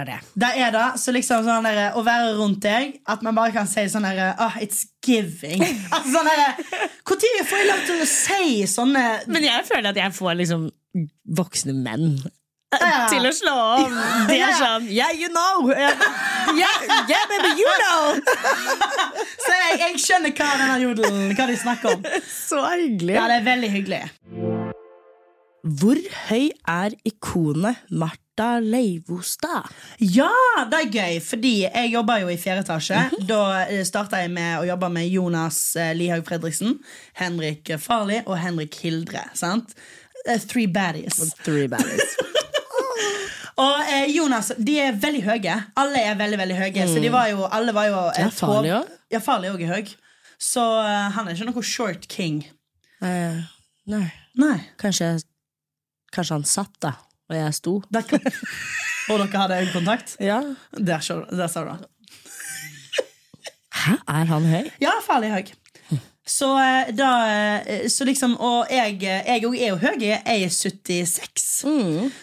er 0.01 0.09
det. 0.09 0.19
Det 0.35 0.51
er 0.67 0.71
det. 0.75 0.85
Så 1.01 1.15
liksom 1.15 1.45
sånn 1.47 1.67
der, 1.67 1.81
Å 1.97 2.03
være 2.05 2.35
rundt 2.39 2.63
deg, 2.65 3.01
at 3.07 3.25
man 3.27 3.37
bare 3.37 3.55
kan 3.55 3.69
si 3.71 3.85
sånn 3.91 4.07
derre 4.07 4.33
oh, 4.43 4.57
It's 4.63 4.85
giving. 5.05 5.63
Altså 5.95 6.15
sånn 6.15 6.31
Når 6.31 7.45
får 7.49 7.61
jeg 7.61 7.69
lov 7.71 7.85
til 7.89 8.01
å 8.05 8.09
si 8.09 8.65
sånne 8.71 9.05
Men 9.31 9.47
jeg 9.47 9.67
føler 9.69 9.93
at 9.93 10.01
jeg 10.01 10.17
får 10.17 10.41
liksom 10.41 10.71
voksne 11.37 11.75
menn 11.77 12.17
Ja. 12.75 13.05
til 13.07 13.23
å 13.23 13.31
slå 13.35 13.53
om. 13.55 13.93
De 14.27 14.39
er 14.43 14.55
sånn 14.59 14.89
Yeah, 14.91 15.13
you 15.15 15.29
know! 15.31 15.69
Yeah, 15.71 16.79
yeah 17.11 17.27
baby, 17.31 17.53
you 17.61 17.75
know! 17.85 18.19
Så 19.45 19.53
jeg, 19.55 19.79
jeg 19.85 20.01
skjønner 20.03 20.35
hva 20.35 20.51
denne 20.59 20.81
jodelen 20.83 21.37
Hva 21.39 21.47
de 21.51 21.59
snakker 21.61 21.95
om. 21.95 22.09
Så 22.49 22.65
hyggelig. 22.73 23.15
Ja, 23.19 23.29
det 23.31 23.41
er 23.43 23.47
veldig 23.47 23.71
hyggelig. 23.77 24.03
Hvor 25.65 26.01
høy 26.29 26.51
er 26.69 26.99
ikonet 27.09 27.87
Martha 28.37 28.61
Leivostad? 28.61 29.63
Ja, 29.99 30.31
det 30.71 30.79
er 30.79 30.91
gøy, 30.91 31.21
fordi 31.23 31.53
jeg 31.63 31.91
jobber 31.93 32.19
jo 32.25 32.29
i 32.33 32.37
fjerde 32.37 32.65
etasje. 32.65 32.99
Da 33.29 33.63
starta 33.87 34.19
jeg 34.25 34.33
med 34.35 34.59
å 34.59 34.65
jobbe 34.67 34.89
med 34.91 35.07
Jonas 35.09 35.77
eh, 35.77 35.93
Lihaug 35.95 36.27
Fredriksen, 36.27 36.81
Henrik 37.21 37.71
Farli 37.79 38.23
og 38.27 38.37
Henrik 38.43 38.75
Hildre. 38.83 39.23
Sant? 39.39 39.75
Eh, 40.27 40.41
Three 40.51 40.67
baddies. 40.67 41.21
Three 41.45 41.69
baddies. 41.71 42.17
Og 43.63 43.87
eh, 43.87 44.09
Jonas, 44.11 44.51
de 44.59 44.81
er 44.83 44.97
veldig 44.99 45.23
høye. 45.29 45.55
Alle 45.79 46.01
er 46.03 46.17
veldig 46.19 46.41
veldig 46.41 46.59
høye. 46.59 46.89
Så 46.91 46.99
de 46.99 47.13
var 47.15 47.29
jo, 47.31 47.45
alle 47.47 47.71
var 47.77 47.87
jo 47.87 48.01
Ja, 48.19 48.27
et 48.33 48.43
òg? 48.43 48.67
Ja, 49.15 49.21
farlig 49.23 49.53
òg 49.55 49.63
er 49.63 49.77
høy. 49.77 49.93
Så 50.43 50.65
eh, 50.83 51.07
han 51.15 51.31
er 51.31 51.39
ikke 51.39 51.53
noe 51.53 51.63
short 51.63 52.09
king. 52.11 52.43
Eh, 52.99 53.39
nei. 53.95 54.09
Nei. 54.43 54.57
Kanskje, 54.83 55.21
kanskje 56.11 56.41
han 56.41 56.49
satt, 56.51 56.75
da, 56.83 56.97
og 57.29 57.37
jeg 57.37 57.55
sto. 57.55 57.83
Der. 57.93 58.03
Og 59.11 59.19
dere 59.21 59.41
hadde 59.41 59.59
øyekontakt? 59.61 60.17
Ja. 60.21 60.39
Der, 60.73 61.27
der 61.31 61.47
sa 61.47 61.65
du 61.65 61.75
det. 61.77 61.89
Hæ, 63.75 63.93
er 64.09 64.25
han 64.31 64.47
høy? 64.49 64.71
Ja, 64.81 64.95
farlig 65.05 65.31
høy. 65.33 65.53
Så 66.27 66.47
eh, 66.57 66.95
da 66.97 67.09
eh, 67.33 67.89
Så 67.89 68.05
liksom 68.05 68.37
Og 68.41 68.71
jeg, 68.73 68.97
jeg 69.03 69.25
er 69.29 69.43
jo 69.45 69.77
høy. 69.77 69.99
Jeg 70.01 70.23
er 70.25 70.49
76. 70.49 71.65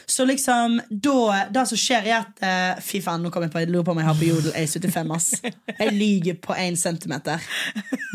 Så 0.10 0.26
liksom 0.26 0.80
da 0.90 1.44
Det 1.54 1.66
som 1.70 1.78
skjer, 1.80 2.08
er 2.10 2.24
at 2.24 2.42
eh, 2.46 2.82
Fy 2.82 3.02
faen, 3.06 3.22
nå 3.22 3.32
kom 3.34 3.46
jeg 3.46 3.54
på 3.54 3.62
Jeg 3.62 3.70
lurer 3.70 3.86
på 3.86 3.94
om 3.94 4.02
jeg 4.02 4.10
har 4.10 4.18
på 4.18 4.30
jodel 4.30 4.56
Jeg 4.56 4.70
er 4.70 4.72
75, 4.74 5.14
ass. 5.18 5.30
Jeg 5.82 5.94
lyver 5.94 6.40
på 6.42 6.58
1 6.58 6.80
centimeter. 6.82 7.46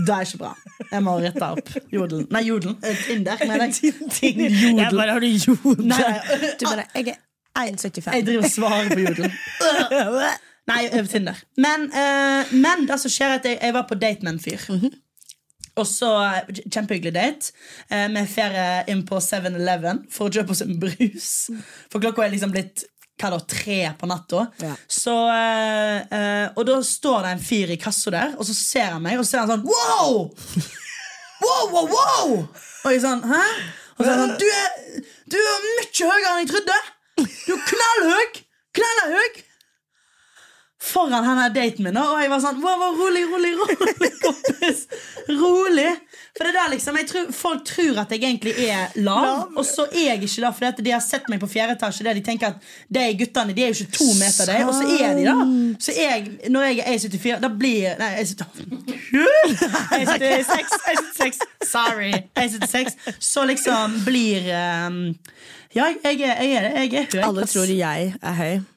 Det 0.06 0.16
er 0.16 0.26
ikke 0.26 0.42
bra. 0.42 0.52
Jeg 0.90 1.02
må 1.06 1.16
rette 1.22 1.46
opp 1.46 1.70
jodelen. 1.92 2.26
Nei, 2.34 2.42
jodelen. 2.46 2.76
Tinder, 3.06 3.40
mener 3.46 3.70
jeg. 3.70 3.94
Tinder, 4.12 4.58
Jeg 4.82 4.90
bare 4.92 5.14
har 5.14 5.22
du 5.22 5.30
jodel. 5.30 5.86
Nei, 5.86 6.02
nei. 6.02 6.50
Du 6.58 6.66
bare 6.66 6.84
Jeg 6.94 7.14
er 7.14 7.72
1,75. 7.72 8.10
Jeg 8.12 8.26
driver 8.26 8.44
og 8.44 8.52
svarer 8.52 8.92
på 8.92 9.00
jodel. 9.06 9.32
Nei, 10.66 10.82
over 10.90 11.06
Tinder. 11.10 11.40
Men, 11.62 11.88
uh, 11.94 12.54
men 12.58 12.88
det 12.88 12.98
som 12.98 13.12
skjer, 13.12 13.36
er 13.36 13.40
at 13.40 13.44
jeg, 13.46 13.58
jeg 13.62 13.74
var 13.76 13.86
på 13.88 13.98
date 14.02 14.26
med 14.26 14.34
en 14.34 14.42
fyr. 14.42 14.66
Og 15.76 15.86
så 15.88 16.10
eh, 16.24 16.60
Kjempehyggelig 16.72 17.14
date. 17.14 17.52
Eh, 17.92 18.18
ferie 18.30 18.66
drar 18.66 18.90
inn 18.92 19.04
på 19.08 19.20
7-Eleven 19.22 20.04
for 20.12 20.28
å 20.28 20.32
kjøpe 20.32 20.54
oss 20.54 20.64
en 20.64 20.76
brus. 20.80 21.30
For 21.92 22.02
klokka 22.02 22.24
er 22.24 22.34
liksom 22.34 22.54
blitt 22.54 22.86
hva 23.16 23.30
da, 23.32 23.38
tre 23.48 23.78
på 23.96 24.08
natta. 24.10 24.46
Ja. 24.60 24.74
Så, 24.88 25.14
eh, 25.32 26.46
og 26.52 26.66
da 26.68 26.80
står 26.84 27.22
det 27.24 27.30
en 27.32 27.44
fyr 27.44 27.72
i 27.72 27.78
kassa 27.80 28.12
der, 28.12 28.34
og 28.36 28.44
så 28.48 28.56
ser 28.56 28.90
han 28.92 29.04
meg, 29.04 29.16
og 29.16 29.24
så 29.24 29.36
ser 29.36 29.44
han 29.44 29.54
sånn 29.54 29.68
Wow! 29.68 30.26
Wow, 31.36 31.66
wow, 31.68 31.88
wow! 31.92 32.30
Og 32.86 32.94
jeg 32.94 33.02
sånn, 33.02 33.20
hæ? 33.28 33.42
Og 33.96 34.00
så 34.00 34.06
er 34.08 34.14
han 34.14 34.22
sånn, 34.22 34.38
du 34.40 34.46
er, 34.48 35.02
du 35.28 35.36
er 35.36 35.66
mye 35.66 35.90
høyere 35.92 36.30
enn 36.30 36.40
jeg 36.40 36.48
trodde. 36.48 36.78
Du 37.20 37.52
er 37.52 37.66
knallhøy! 37.68 38.40
Knallhøy! 38.76 39.28
Foran 40.86 41.24
denne 41.26 41.48
daten 41.50 41.82
min, 41.82 41.96
og 41.98 42.20
jeg 42.22 42.30
var 42.30 42.40
sånn 42.44 42.60
wow, 42.62 42.78
wow, 42.78 42.92
Rolig, 42.96 43.24
rolig, 43.26 43.52
rolig, 43.58 44.10
kompis. 44.22 44.84
Rolig. 45.26 45.88
For 46.36 46.46
det 46.46 46.52
der 46.54 46.70
liksom, 46.70 46.98
jeg 47.00 47.08
tror, 47.10 47.32
Folk 47.34 47.64
tror 47.66 47.98
at 48.04 48.12
jeg 48.14 48.22
egentlig 48.22 48.52
er 48.68 48.94
lav, 49.02 49.48
og 49.56 49.64
så 49.66 49.86
er 49.90 50.12
jeg 50.12 50.22
ikke 50.22 50.44
det. 50.44 50.52
Fordi 50.58 50.68
at 50.68 50.82
de 50.86 50.92
har 50.94 51.02
sett 51.04 51.26
meg 51.32 51.40
på 51.42 51.48
fjerde 51.50 51.74
etasje 51.76 52.06
der 52.06 52.18
de 52.18 52.22
tenker 52.26 52.54
at 52.54 52.68
de 52.92 53.06
guttene 53.18 53.56
de 53.56 53.64
er 53.64 53.72
jo 53.72 53.82
ikke 53.82 53.98
to 53.98 54.08
meter, 54.20 54.52
de, 54.52 54.58
og 54.68 54.74
så 54.76 54.84
er 54.94 55.18
de 55.18 55.26
da. 55.26 55.34
Så 55.82 55.96
jeg, 55.96 56.28
når 56.52 56.68
jeg 56.68 56.78
er 56.84 56.86
1,74, 56.94 57.40
da 57.42 57.50
blir 57.64 57.98
Nei, 57.98 58.12
1,76. 58.22 58.46
1,76. 59.96 61.42
Sorry. 61.74 62.12
1,76. 62.38 62.94
Så 63.18 63.44
liksom 63.48 64.00
blir 64.06 64.46
um, 64.86 65.02
Ja, 65.74 65.90
jeg 66.04 66.20
er, 66.22 66.40
jeg 66.40 66.56
er, 66.56 66.70
jeg 66.84 66.94
er 66.94 67.12
høy. 67.12 67.20
Alle 67.26 67.50
tror 67.50 67.74
jeg 67.74 68.14
er 68.22 68.40
høy. 68.40 68.75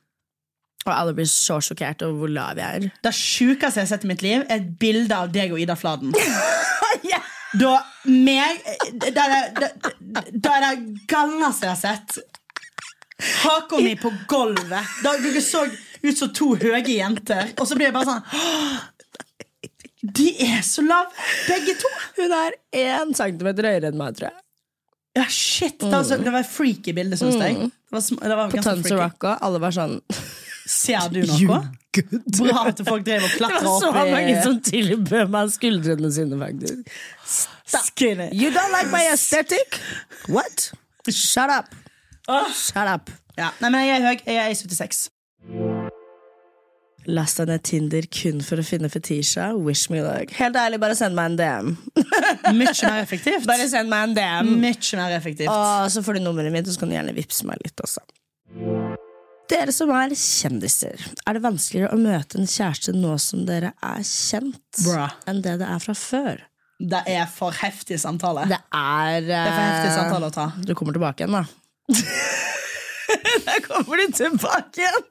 Og 0.87 0.93
alle 0.95 1.13
blir 1.17 1.27
så 1.27 1.59
sjokkert 1.63 2.01
over 2.07 2.23
hvor 2.23 2.31
lav 2.33 2.59
jeg 2.61 2.83
er. 2.83 2.91
Det 3.05 3.13
sjukeste 3.15 3.81
jeg 3.81 3.87
har 3.87 3.91
sett 3.93 4.05
i 4.07 4.11
mitt 4.11 4.23
liv, 4.25 4.45
er 4.47 4.61
et 4.61 4.69
bilde 4.79 5.15
av 5.15 5.31
deg 5.33 5.51
og 5.55 5.61
Ida 5.61 5.75
Fladen. 5.79 6.13
Da 7.57 7.79
meg 8.05 8.59
Det 9.01 9.09
er 9.17 9.31
det, 9.31 9.39
det, 9.57 9.69
det, 9.99 10.23
det 10.45 10.73
galneste 11.09 11.65
jeg 11.65 11.73
har 11.73 11.79
sett. 11.81 12.19
Haka 13.43 13.79
mi 13.83 13.95
på 13.99 14.11
gulvet. 14.29 14.91
Da, 15.03 15.15
dere 15.19 15.41
så 15.43 15.65
ut 15.65 16.17
som 16.17 16.29
to 16.35 16.53
høye 16.59 16.83
jenter. 16.85 17.49
Og 17.57 17.67
så 17.67 17.75
blir 17.75 17.89
jeg 17.89 17.95
bare 17.97 18.13
sånn 18.13 18.23
De 20.15 20.29
er 20.45 20.61
så 20.63 20.85
lave, 20.85 21.09
begge 21.49 21.75
to. 21.81 21.89
Hun 22.19 22.35
er 22.37 22.55
én 22.71 23.15
centimeter 23.17 23.67
høyere 23.67 23.89
enn 23.91 23.99
meg, 23.99 24.15
tror 24.19 24.29
jeg. 24.29 24.37
Ja, 25.17 25.25
shit 25.33 25.79
Det 25.81 25.89
var, 25.89 26.05
så, 26.05 26.19
det 26.21 26.31
var 26.31 26.45
et 26.45 26.51
freaky 26.53 26.93
bilde, 26.95 27.17
syns 27.19 27.35
jeg. 27.41 27.57
Det 27.65 27.97
var, 27.97 28.05
det 28.29 28.37
var 28.37 28.53
På 28.53 28.61
Tons 28.63 28.91
of. 28.93 28.99
Rock 29.01 29.25
og 29.25 29.35
alle 29.49 29.59
var 29.65 29.75
sånn 29.75 29.97
Ser 30.69 31.09
du 31.13 31.23
noe? 31.25 31.59
Bra 32.37 32.65
at 32.69 32.81
folk 32.85 33.05
drev 33.07 33.23
og 33.25 33.31
Det 33.33 33.47
var 33.49 33.79
så 33.81 33.89
mange 33.95 34.35
som 34.43 34.59
tilbød 34.61 35.31
meg 35.33 35.53
skuldrene 35.55 36.11
sine, 36.13 36.37
faktisk. 36.37 36.91
Skinny. 37.69 38.29
You 38.33 38.51
don't 38.53 38.73
like 38.73 38.91
my 38.93 39.01
aesthetic? 39.11 39.79
What? 40.29 40.69
Shut 41.09 41.49
up. 41.49 41.73
Shut 42.53 42.87
up. 42.87 43.09
Ja. 43.37 43.49
Nei, 43.63 43.71
men 43.71 43.87
jeg 43.87 43.95
er 43.97 44.05
høy. 44.05 44.21
Jeg 44.27 44.51
er 44.51 44.59
76. 44.61 45.07
Last 47.09 47.39
ned 47.41 47.63
Tinder 47.65 48.05
kun 48.13 48.41
for 48.45 48.61
å 48.61 48.65
finne 48.65 48.89
Fetisha. 48.91 49.49
Wish 49.57 49.89
me 49.89 50.03
luck. 50.05 50.33
Helt 50.37 50.57
ærlig, 50.59 50.77
bare 50.83 50.97
send 50.99 51.17
meg 51.17 51.31
en 51.31 51.39
DM. 51.39 51.71
Mye 52.53 52.73
mer 52.75 52.99
effektivt. 53.01 53.47
Bare 53.49 53.65
send 53.71 53.89
meg 53.89 54.11
en 54.11 54.17
DM. 54.17 54.51
Mye 54.61 54.99
mer 54.99 55.15
effektivt. 55.17 55.49
Og 55.49 55.89
så 55.93 56.03
får 56.05 56.19
du 56.19 56.25
nummeret 56.27 56.53
mitt, 56.53 56.69
og 56.69 56.75
så 56.75 56.83
kan 56.83 56.91
du 56.91 56.97
gjerne 56.99 57.15
vippse 57.17 57.47
meg 57.49 57.61
litt 57.65 57.81
også. 57.85 58.03
Dere 59.49 59.73
som 59.73 59.89
er 59.95 60.11
kjendiser, 60.13 61.01
er 61.25 61.33
det 61.33 61.41
vanskeligere 61.41 61.95
å 61.95 61.99
møte 62.01 62.37
en 62.37 62.45
kjæreste 62.49 62.93
nå 62.93 63.15
som 63.21 63.45
dere 63.47 63.71
er 63.81 64.03
kjent, 64.05 64.59
Bra. 64.85 65.07
enn 65.29 65.41
det 65.41 65.55
det 65.63 65.67
er 65.69 65.79
fra 65.81 65.95
før? 65.97 66.43
Det 66.79 67.01
er 67.11 67.25
for 67.33 67.51
heftig 67.59 67.97
samtale. 67.99 68.45
Det 68.47 68.59
er 68.71 69.21
Det 69.25 69.35
er 69.35 69.49
for 69.49 69.63
heftig 69.65 69.95
samtale 69.97 70.29
å 70.29 70.35
ta. 70.35 70.45
Du 70.63 70.73
kommer 70.77 70.93
tilbake 70.95 71.25
igjen, 71.25 71.33
da. 71.39 71.43
Der 73.49 73.59
kommer 73.65 73.97
du 73.97 74.11
tilbake 74.13 74.83
igjen! 74.83 75.05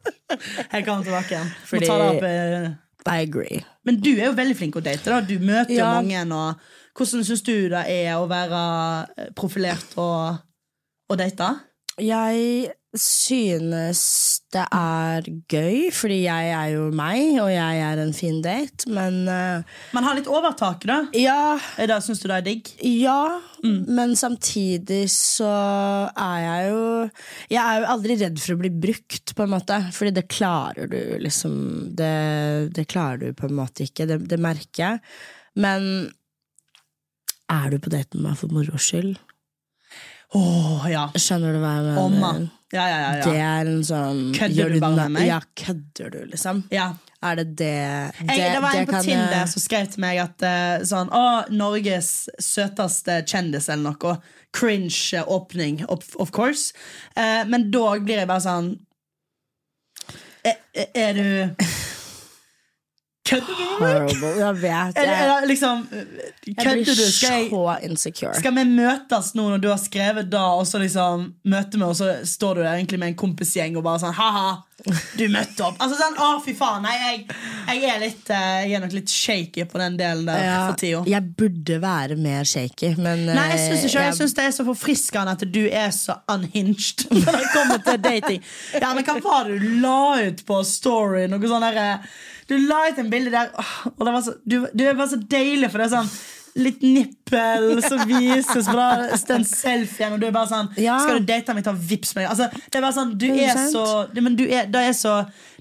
Jeg 0.71 0.85
kommer 0.87 1.03
tilbake 1.05 1.35
igjen. 1.35 1.51
Fordi- 1.67 1.91
opp, 1.91 2.23
eh. 2.23 2.69
I 3.09 3.23
agree. 3.25 3.63
Men 3.89 3.99
du 4.05 4.11
er 4.21 4.27
jo 4.29 4.35
veldig 4.37 4.57
flink 4.59 4.77
å 4.77 4.83
date. 4.85 5.05
da 5.09 5.21
Du 5.21 5.39
møter 5.39 5.73
jo 5.73 5.79
Ja. 5.83 5.95
mange. 6.01 6.21
Og 6.33 6.57
hvordan 6.99 7.25
syns 7.25 7.43
du 7.43 7.69
det 7.73 7.85
er 7.89 8.15
å 8.19 8.27
være 8.29 9.09
eh, 9.17 9.31
profilert 9.35 9.97
og, 9.97 10.39
og 11.11 11.19
date? 11.19 11.49
Jeg 11.99 12.71
synes 12.97 14.01
det 14.55 14.65
er 14.73 15.27
gøy, 15.53 15.91
fordi 15.93 16.23
jeg 16.25 16.53
er 16.57 16.71
jo 16.73 16.87
meg, 16.97 17.37
og 17.43 17.51
jeg 17.53 17.83
er 17.85 18.01
en 18.01 18.15
fin 18.17 18.39
date, 18.45 18.89
men 18.89 19.27
uh, 19.29 19.77
Man 19.93 20.07
har 20.07 20.17
litt 20.17 20.31
overtak, 20.31 20.87
da. 20.89 21.03
Ja, 21.17 21.59
Syns 22.01 22.23
du 22.23 22.31
det 22.31 22.39
er 22.39 22.47
digg? 22.49 22.73
ja 22.81 23.21
men 23.63 24.15
samtidig 24.17 25.09
så 25.11 25.49
er 26.15 26.37
jeg 26.45 26.69
jo 26.71 26.83
Jeg 27.51 27.63
er 27.63 27.81
jo 27.81 27.89
aldri 27.95 28.17
redd 28.21 28.39
for 28.43 28.55
å 28.55 28.61
bli 28.61 28.71
brukt, 28.71 29.35
på 29.35 29.45
en 29.45 29.53
måte. 29.53 29.79
Fordi 29.95 30.13
det 30.15 30.29
klarer 30.31 30.91
du 30.91 31.01
liksom 31.23 31.57
Det, 31.99 32.13
det 32.77 32.87
klarer 32.91 33.19
du 33.23 33.39
på 33.39 33.49
en 33.49 33.59
måte 33.59 33.87
ikke. 33.89 34.07
Det, 34.09 34.21
det 34.31 34.39
merker 34.43 34.85
jeg. 34.85 35.03
Men 35.59 36.11
er 37.51 37.73
du 37.73 37.79
på 37.83 37.91
date 37.93 38.15
med 38.17 38.29
meg 38.29 38.39
for 38.39 38.53
moro 38.53 38.79
skyld? 38.81 39.17
Åh, 40.37 40.87
ja. 40.93 41.07
Skjønner 41.17 41.55
du 41.57 41.61
hva 41.63 41.75
jeg 41.79 41.85
mener? 41.87 42.01
Omma. 42.03 42.33
Ja, 42.75 42.85
ja, 42.85 42.97
ja. 43.17 43.25
Det 43.25 43.39
er 43.41 43.69
en 43.71 43.85
sånn 43.89 44.19
Kødder 44.37 44.75
du 44.75 44.81
bare 44.83 44.97
med 45.07 45.15
meg? 45.15 45.29
Ja, 45.31 45.39
kødder 45.57 46.11
du, 46.13 46.19
liksom? 46.35 46.65
ja. 46.75 46.91
Er 47.25 47.35
det 47.41 47.45
det 47.59 47.71
Det, 48.21 48.35
Jeg, 48.37 48.53
det 48.55 48.59
var 48.63 48.75
en 48.79 48.87
på 48.87 49.01
Tinder 49.03 49.33
jeg- 49.35 49.49
som 49.51 49.63
skrev 49.65 49.87
til 49.91 50.01
meg 50.05 50.19
at 50.23 50.43
eh, 50.47 50.85
sånn, 50.87 51.09
Å, 51.11 51.49
Norges 51.51 52.29
søteste 52.39 53.17
kjendis 53.27 53.67
eller 53.73 53.91
noe. 53.97 54.13
Cringe 54.55 54.95
eh, 55.19 55.25
åpning, 55.27 55.81
of, 55.89 56.13
of 56.23 56.31
course. 56.31 56.73
Eh, 57.17 57.43
men 57.49 57.71
da 57.75 57.97
blir 57.99 58.21
jeg 58.23 58.29
bare 58.31 58.45
sånn 58.45 58.69
Er, 60.47 60.55
er, 60.77 60.87
er 60.95 61.13
du 61.19 61.65
Kødder 63.29 63.59
du 63.59 63.65
med 63.83 64.07
meg? 64.07 64.23
Jeg 64.39 64.55
vet. 64.63 65.01
Jeg, 65.05 65.49
liksom 65.51 65.83
Kødder 65.89 66.85
du? 66.85 67.03
Skal, 67.13 67.49
jeg, 67.51 68.39
skal 68.41 68.57
vi 68.57 68.65
møtes 68.71 69.35
nå 69.37 69.49
når 69.51 69.61
du 69.63 69.69
har 69.73 69.83
skrevet 69.83 70.31
da, 70.33 70.47
og 70.57 70.65
så 70.69 70.81
liksom 70.83 71.29
møte 71.49 71.81
meg, 71.81 71.91
og 71.91 71.99
så 71.99 72.15
står 72.29 72.59
du 72.59 72.65
der 72.65 72.79
egentlig 72.79 73.03
med 73.03 73.13
en 73.13 73.21
kompisgjeng 73.27 73.77
og 73.79 73.87
bare 73.87 74.07
sånn 74.07 74.17
ha-ha? 74.17 74.49
du 75.19 75.25
møtte 75.33 75.65
opp. 75.67 75.79
Altså 75.83 75.97
sånn, 75.99 76.17
å 76.23 76.39
fy 76.43 76.53
faen 76.57 76.85
Nei, 76.87 76.95
jeg, 76.95 77.25
jeg, 77.67 77.81
er 77.91 77.99
litt, 77.99 78.29
eh, 78.31 78.59
jeg 78.69 78.77
er 78.79 78.85
nok 78.85 78.95
litt 78.95 79.11
shaky 79.11 79.65
på 79.67 79.81
den 79.81 79.97
delen 79.99 80.29
der 80.29 80.45
Ja, 80.45 80.61
for 80.69 80.79
tida. 80.79 81.01
jeg 81.11 81.33
burde 81.41 81.79
være 81.83 82.19
mer 82.21 82.47
shaky, 82.47 82.93
men 82.95 83.25
Nei, 83.27 83.49
jeg 83.57 83.65
syns 83.65 83.89
ikke 83.89 84.05
eh, 84.05 84.13
Jeg 84.13 84.31
det 84.39 84.47
er 84.47 84.55
så 84.55 84.67
forfriskende 84.69 85.35
at 85.35 85.45
du 85.51 85.61
er 85.67 85.91
så 85.95 86.21
unhinged 86.31 87.09
når 87.17 87.41
det 87.41 87.51
kommer 87.57 87.83
til 87.89 88.01
dating. 88.07 88.49
Ja, 88.79 88.95
men 88.95 89.07
Hva 89.09 89.19
var 89.25 89.51
det 89.51 89.59
du 89.65 89.69
la 89.83 90.01
ut 90.29 90.45
på 90.47 90.63
story? 90.67 91.27
Noe 91.31 91.51
sånn 91.51 91.67
der, 91.67 91.83
eh, 91.83 92.11
Du 92.49 92.57
la 92.57 92.81
ut 92.89 92.99
en 92.99 93.11
bilde 93.13 93.33
der, 93.35 93.53
og 93.93 94.03
det 94.07 94.13
var 94.15 94.25
så, 94.25 94.35
du, 94.49 94.59
du 94.73 94.85
bare 94.89 95.09
så 95.11 95.21
deilig, 95.21 95.71
for 95.71 95.83
det 95.83 95.89
er 95.91 95.97
sånn 95.99 96.11
Litt 96.59 96.81
nippel 96.83 97.77
som 97.85 98.01
vises 98.09 98.67
fra 98.67 98.87
den 99.29 99.45
selfien, 99.47 100.15
og 100.17 100.19
du 100.19 100.25
er 100.27 100.33
bare 100.35 100.49
sånn 100.51 100.71
Ja. 100.81 100.97
Skal 101.05 101.21
du 101.21 101.29
date 101.29 101.55
meg, 101.55 101.63
ta 101.67 101.75
vips 101.77 102.17
meg. 102.17 102.27
Altså, 102.33 102.49
det 102.51 102.81
er 102.81 102.83
bare 102.83 102.97
sånn, 102.97 103.13
du 103.21 103.29
er 103.31 103.61
så 103.71 103.85
du 104.11 104.23
er, 104.49 104.67
det, 104.67 104.81
er 104.89 104.97
så, 104.97 105.13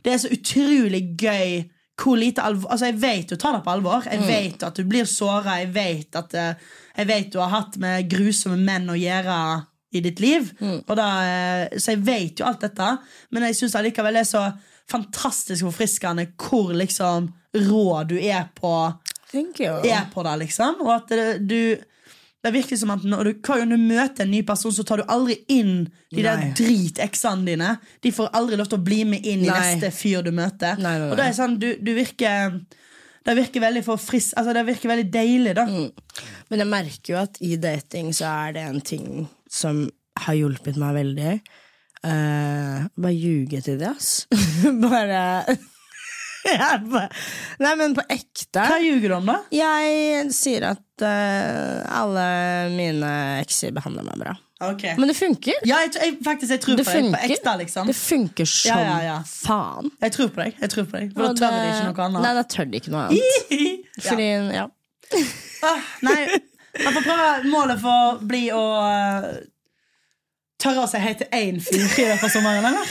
det 0.01 0.15
er 0.15 0.21
så 0.23 0.31
utrolig 0.33 1.03
gøy 1.19 1.67
hvor 1.97 2.17
lite 2.17 2.41
alvor 2.45 2.71
Altså, 2.73 2.89
jeg 2.91 2.97
vet 3.01 3.29
du 3.29 3.35
tar 3.41 3.57
det 3.57 3.63
på 3.65 3.73
alvor. 3.73 4.07
Jeg 4.09 4.21
vet 4.25 4.63
at 4.63 4.77
du 4.79 4.83
blir 4.89 5.05
såra. 5.09 5.59
Jeg 5.63 5.71
vet 5.75 6.17
at 6.19 6.33
eh, 6.37 6.65
Jeg 6.97 7.07
vet 7.09 7.31
du 7.33 7.39
har 7.41 7.53
hatt 7.53 7.77
med 7.81 8.09
grusomme 8.09 8.57
menn 8.57 8.89
å 8.89 8.97
gjøre 8.97 9.37
i 9.97 10.01
ditt 10.05 10.19
liv. 10.23 10.49
Og 10.87 10.95
da, 10.97 11.07
eh, 11.25 11.77
så 11.77 11.93
jeg 11.95 12.03
vet 12.05 12.41
jo 12.41 12.45
alt 12.47 12.61
dette, 12.65 12.89
men 13.33 13.47
jeg 13.49 13.59
syns 13.61 13.77
allikevel 13.79 14.17
det 14.17 14.25
er 14.25 14.29
så 14.29 14.43
fantastisk 14.91 15.65
forfriskende 15.67 16.29
hvor 16.39 16.73
liksom 16.77 17.31
rå 17.57 18.03
du 18.07 18.17
er 18.19 18.47
på 18.55 18.71
er 19.91 20.07
på 20.13 20.23
det, 20.23 20.35
liksom. 20.45 20.81
Og 20.85 20.93
at 20.93 21.09
det, 21.11 21.27
du 21.47 21.77
Det 22.45 22.51
virker 22.53 22.77
som 22.79 22.91
at 22.93 23.03
når 23.03 23.23
du, 23.25 23.31
gang 23.43 23.65
du 23.67 23.75
møter 23.81 24.23
en 24.23 24.29
ny 24.31 24.43
person, 24.45 24.71
så 24.71 24.83
tar 24.85 25.01
du 25.01 25.09
aldri 25.11 25.39
inn 25.51 25.87
de 26.13 26.21
der 26.23 26.53
driteksene 26.55 27.43
dine. 27.43 27.71
De 27.99 28.11
får 28.13 28.29
aldri 28.37 28.55
lov 28.59 28.69
til 28.69 28.77
å 28.77 28.85
bli 28.85 28.99
med 29.09 29.25
inn 29.25 29.41
i 29.43 29.49
Nei. 29.49 29.57
neste 29.57 29.89
fyr 29.91 30.21
du 30.23 30.29
møter. 30.31 30.77
Nei, 30.79 30.93
nei, 30.93 31.01
nei. 31.01 31.09
Og 31.11 31.17
det 31.19 31.25
er 31.25 31.35
sånn, 31.35 31.57
du, 31.59 31.73
du 31.81 31.91
virker 31.97 32.53
Det 33.27 33.35
virker 33.35 33.59
veldig 33.65 33.81
for 33.83 33.99
frisk 33.99 34.37
Altså 34.39 34.53
det 34.55 34.63
virker 34.69 34.93
veldig 34.93 35.09
deilig, 35.11 35.55
da. 35.57 35.65
Men 36.47 36.63
jeg 36.63 36.71
merker 36.71 37.13
jo 37.15 37.19
at 37.25 37.41
i 37.43 37.57
dating 37.59 38.13
så 38.15 38.29
er 38.45 38.55
det 38.55 38.67
en 38.69 38.79
ting 38.93 39.25
som 39.51 39.83
har 40.23 40.37
hjulpet 40.37 40.77
meg 40.79 40.95
veldig. 41.01 41.33
Eh, 42.05 42.85
bare 42.97 43.15
ljuge 43.15 43.61
til 43.65 43.79
det, 43.81 43.89
ass. 43.89 44.27
bare 44.83 45.21
bare- 46.91 47.09
Nei, 47.59 47.75
men 47.79 47.95
på 47.97 48.03
ekte. 48.09 48.63
Hva 48.69 48.77
ljuger 48.81 49.09
du 49.09 49.15
om, 49.17 49.31
da? 49.31 49.37
Jeg 49.53 50.27
sier 50.35 50.69
at 50.69 51.03
uh, 51.03 52.01
alle 52.01 52.27
mine 52.75 53.13
ekser 53.41 53.73
behandler 53.75 54.05
meg 54.07 54.21
bra. 54.21 54.35
Okay. 54.63 54.95
Men 54.97 55.11
det 55.11 55.13
funker. 55.17 55.53
Ja, 55.69 55.83
jeg, 55.85 55.91
jeg, 56.01 56.15
faktisk, 56.25 56.51
jeg 56.55 56.61
tror 56.63 56.79
Det 56.79 56.85
på 56.87 56.93
deg. 56.95 57.09
På 57.13 57.19
ekte, 57.27 57.51
liksom. 57.59 57.89
Det 57.91 57.97
funker 57.97 58.47
som 58.49 58.71
Ja, 58.71 58.77
ja, 58.87 58.95
ja. 59.05 59.17
faen. 59.29 59.91
Jeg 60.01 60.15
tror 60.15 60.31
på 60.33 60.41
deg. 60.41 60.55
Jeg 60.63 60.73
tror 60.73 60.87
på 60.89 60.97
deg 60.97 61.11
For 61.13 61.27
da 61.27 61.33
tør 61.37 61.57
de 61.57 61.67
ikke 61.67 61.91
noe 61.91 62.07
annet. 62.07 62.23
Nei, 62.25 62.31
da 62.39 62.45
tør 62.55 62.71
de 62.71 62.81
ikke 62.81 62.93
noe 62.95 63.03
annet. 63.05 63.51
Fordi, 64.07 64.29
ja. 64.57 64.65
Ah, 65.67 65.85
nei, 66.05 66.17
jeg 66.77 66.93
får 66.95 67.05
prøve 67.05 67.29
målet 67.51 67.79
for 67.81 68.01
å 68.07 68.17
bli 68.29 68.41
å 68.53 68.63
uh, 68.81 69.29
tørre 70.61 70.83
å 70.85 70.89
si 70.89 70.99
hei 71.01 71.13
til 71.19 71.29
én 71.37 71.59
fyr 71.63 71.83
i 71.85 72.07
løpet 72.09 72.25
av 72.27 72.33
sommeren, 72.33 72.65
eller? 72.65 72.85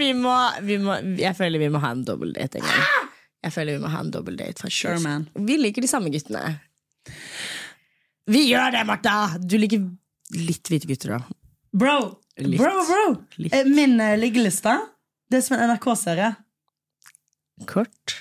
Vi 0.00 0.10
må, 0.16 0.34
vi 0.64 0.78
må, 0.80 0.96
jeg 1.20 1.36
føler 1.36 1.60
vi 1.60 1.68
må 1.72 1.80
ha 1.82 1.90
en 1.94 2.04
dobbeldate 2.06 2.60
en 2.60 2.66
gang. 2.66 3.08
Jeg 3.44 3.54
føler 3.54 3.76
vi 3.76 3.82
må 3.84 3.90
ha 3.92 4.00
en 4.04 4.10
dobbeldate. 4.12 4.70
Sure, 4.72 4.98
man. 5.04 5.26
Vi 5.34 5.56
liker 5.60 5.84
de 5.84 5.90
samme 5.90 6.12
guttene. 6.12 6.42
Vi 8.30 8.44
gjør 8.46 8.72
det, 8.74 8.82
Martha! 8.88 9.14
Du 9.40 9.56
liker 9.60 9.82
litt 10.36 10.70
hvite 10.70 10.88
gutter, 10.90 11.16
da. 11.16 11.20
Bro, 11.76 11.96
Litt. 12.40 12.60
bro, 12.60 12.72
bro. 12.88 13.04
Litt. 13.38 13.54
Eh, 13.54 13.68
Min 13.70 13.96
uh, 14.00 14.14
liggeliste 14.18 14.72
Det 15.30 15.38
er 15.40 15.44
som 15.46 15.56
en 15.58 15.70
NRK-serie. 15.70 16.32
Kort. 17.70 18.16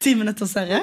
Ti 0.00 0.14
minutter 0.14 0.46
serie. 0.46 0.80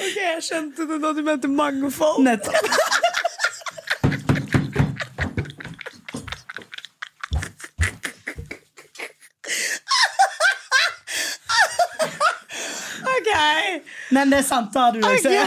Ok, 0.00 0.16
Jeg 0.16 0.42
skjønte 0.42 0.86
det 0.90 0.96
da 1.02 1.12
du 1.14 1.20
mente 1.22 1.48
mangfold. 1.48 2.24
Nettopp. 2.26 2.56
Ok! 13.02 13.30
Men 14.10 14.30
det 14.32 14.38
er 14.38 14.46
sant, 14.46 14.74
da, 14.74 14.90
du 14.94 15.00
ser. 15.22 15.46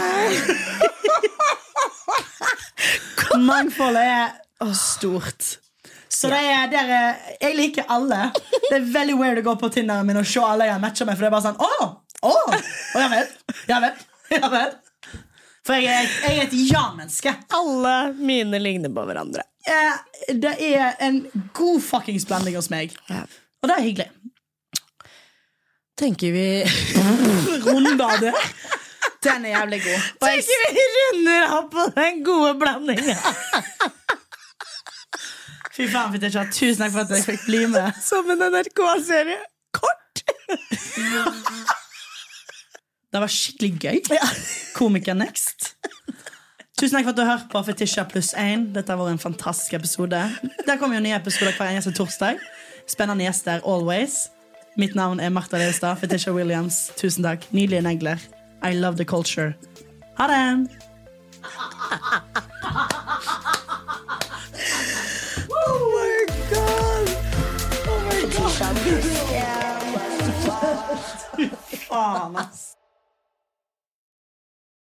Mangfoldet 3.44 4.04
er 4.08 4.72
stort. 4.78 5.58
Så 6.08 6.28
det 6.30 6.38
er, 6.40 6.66
det 6.70 6.80
er, 6.80 7.16
jeg 7.42 7.56
liker 7.58 7.84
alle. 7.92 8.30
Det 8.68 8.76
er 8.78 8.84
veldig 8.94 9.16
weird 9.18 9.40
å 9.42 9.44
gå 9.48 9.54
på 9.60 9.70
Tinderen 9.74 10.06
min 10.08 10.20
og 10.20 10.26
se 10.28 10.40
alle 10.44 10.68
jeg 10.70 10.80
matcha 10.82 11.04
med. 11.08 11.16
For 11.18 11.26
det 11.26 11.30
er 11.30 11.34
bare 11.34 11.46
sånn 11.48 11.60
Å! 11.60 11.88
Å! 12.24 12.34
å 12.54 13.02
ja 13.02 13.08
vel. 13.12 13.32
Ja 13.68 13.80
vel. 13.84 14.04
Ja 14.32 14.48
vel. 14.52 14.74
For 15.64 15.80
jeg 15.80 15.88
er, 15.88 16.08
jeg 16.28 16.38
er 16.38 16.46
et 16.46 16.54
ja-menneske. 16.70 17.32
Alle 17.56 17.94
mine 18.18 18.60
ligner 18.60 18.92
på 18.92 19.04
hverandre. 19.08 19.44
Eh, 19.64 19.96
Det 20.36 20.54
er 20.60 20.94
en 21.04 21.22
god 21.56 21.80
fuckings 21.84 22.26
blanding 22.28 22.56
hos 22.58 22.68
meg. 22.72 22.92
Ja. 23.08 23.22
Og 23.64 23.70
det 23.70 23.78
er 23.78 23.86
hyggelig. 23.86 24.10
Tenker 25.96 26.32
vi 26.34 26.46
Runder 27.64 28.20
det. 28.20 28.34
Den 29.24 29.44
er 29.48 29.54
jævlig 29.54 29.78
god. 29.84 30.08
Tenker 30.20 30.64
vi 30.76 30.86
runder 30.98 31.44
av 31.58 31.68
på 31.72 31.86
den 31.96 32.24
gode 32.26 32.54
blandinga. 32.60 33.16
fy 35.74 35.86
faen, 35.90 36.12
Fetisha, 36.14 36.44
tusen 36.54 36.80
takk 36.84 36.92
for 36.94 37.02
at 37.04 37.10
jeg 37.16 37.24
fikk 37.26 37.42
bli 37.48 37.62
med. 37.72 37.88
Som 38.08 38.30
en 38.34 38.44
NRK-serie. 38.50 39.40
Kort! 39.74 40.14
Det 43.14 43.20
var 43.22 43.30
skikkelig 43.30 43.72
gøy. 43.78 43.98
Komiker 44.74 45.14
next. 45.14 45.76
Tusen 46.74 46.96
takk 46.96 47.04
for 47.06 47.12
at 47.12 47.18
du 47.18 47.22
har 47.22 47.36
hørt 47.36 47.46
på 47.52 47.60
Fetisha 47.68 48.02
pluss 48.10 48.32
1. 48.34 48.72
Dette 48.74 48.90
har 48.90 48.98
vært 48.98 49.14
en 49.14 49.22
fantastisk 49.22 49.76
episode. 49.78 50.18
Der 50.66 50.76
kommer 50.80 50.98
jo 50.98 51.04
nye 51.04 51.14
episoder 51.14 51.54
hver 51.54 51.70
eneste 51.70 51.94
torsdag. 51.94 52.42
Spennende 52.90 53.22
gjester 53.28 53.62
always. 53.62 54.14
Mitt 54.76 54.94
navn 54.98 55.22
er 55.22 55.30
Martha 55.30 55.56
Leustad. 55.62 55.94
Fetisha 56.02 56.34
Williams. 56.34 56.90
Tusen 56.98 57.22
takk. 57.22 57.46
Nydelige 57.54 57.86
negler. 57.86 58.18
I 58.66 58.74
love 58.74 58.98
the 58.98 59.06
culture. 59.06 59.54
Ha 60.18 60.26
det! 60.26 60.42
Faen, 71.88 72.36
ass. 72.36 72.76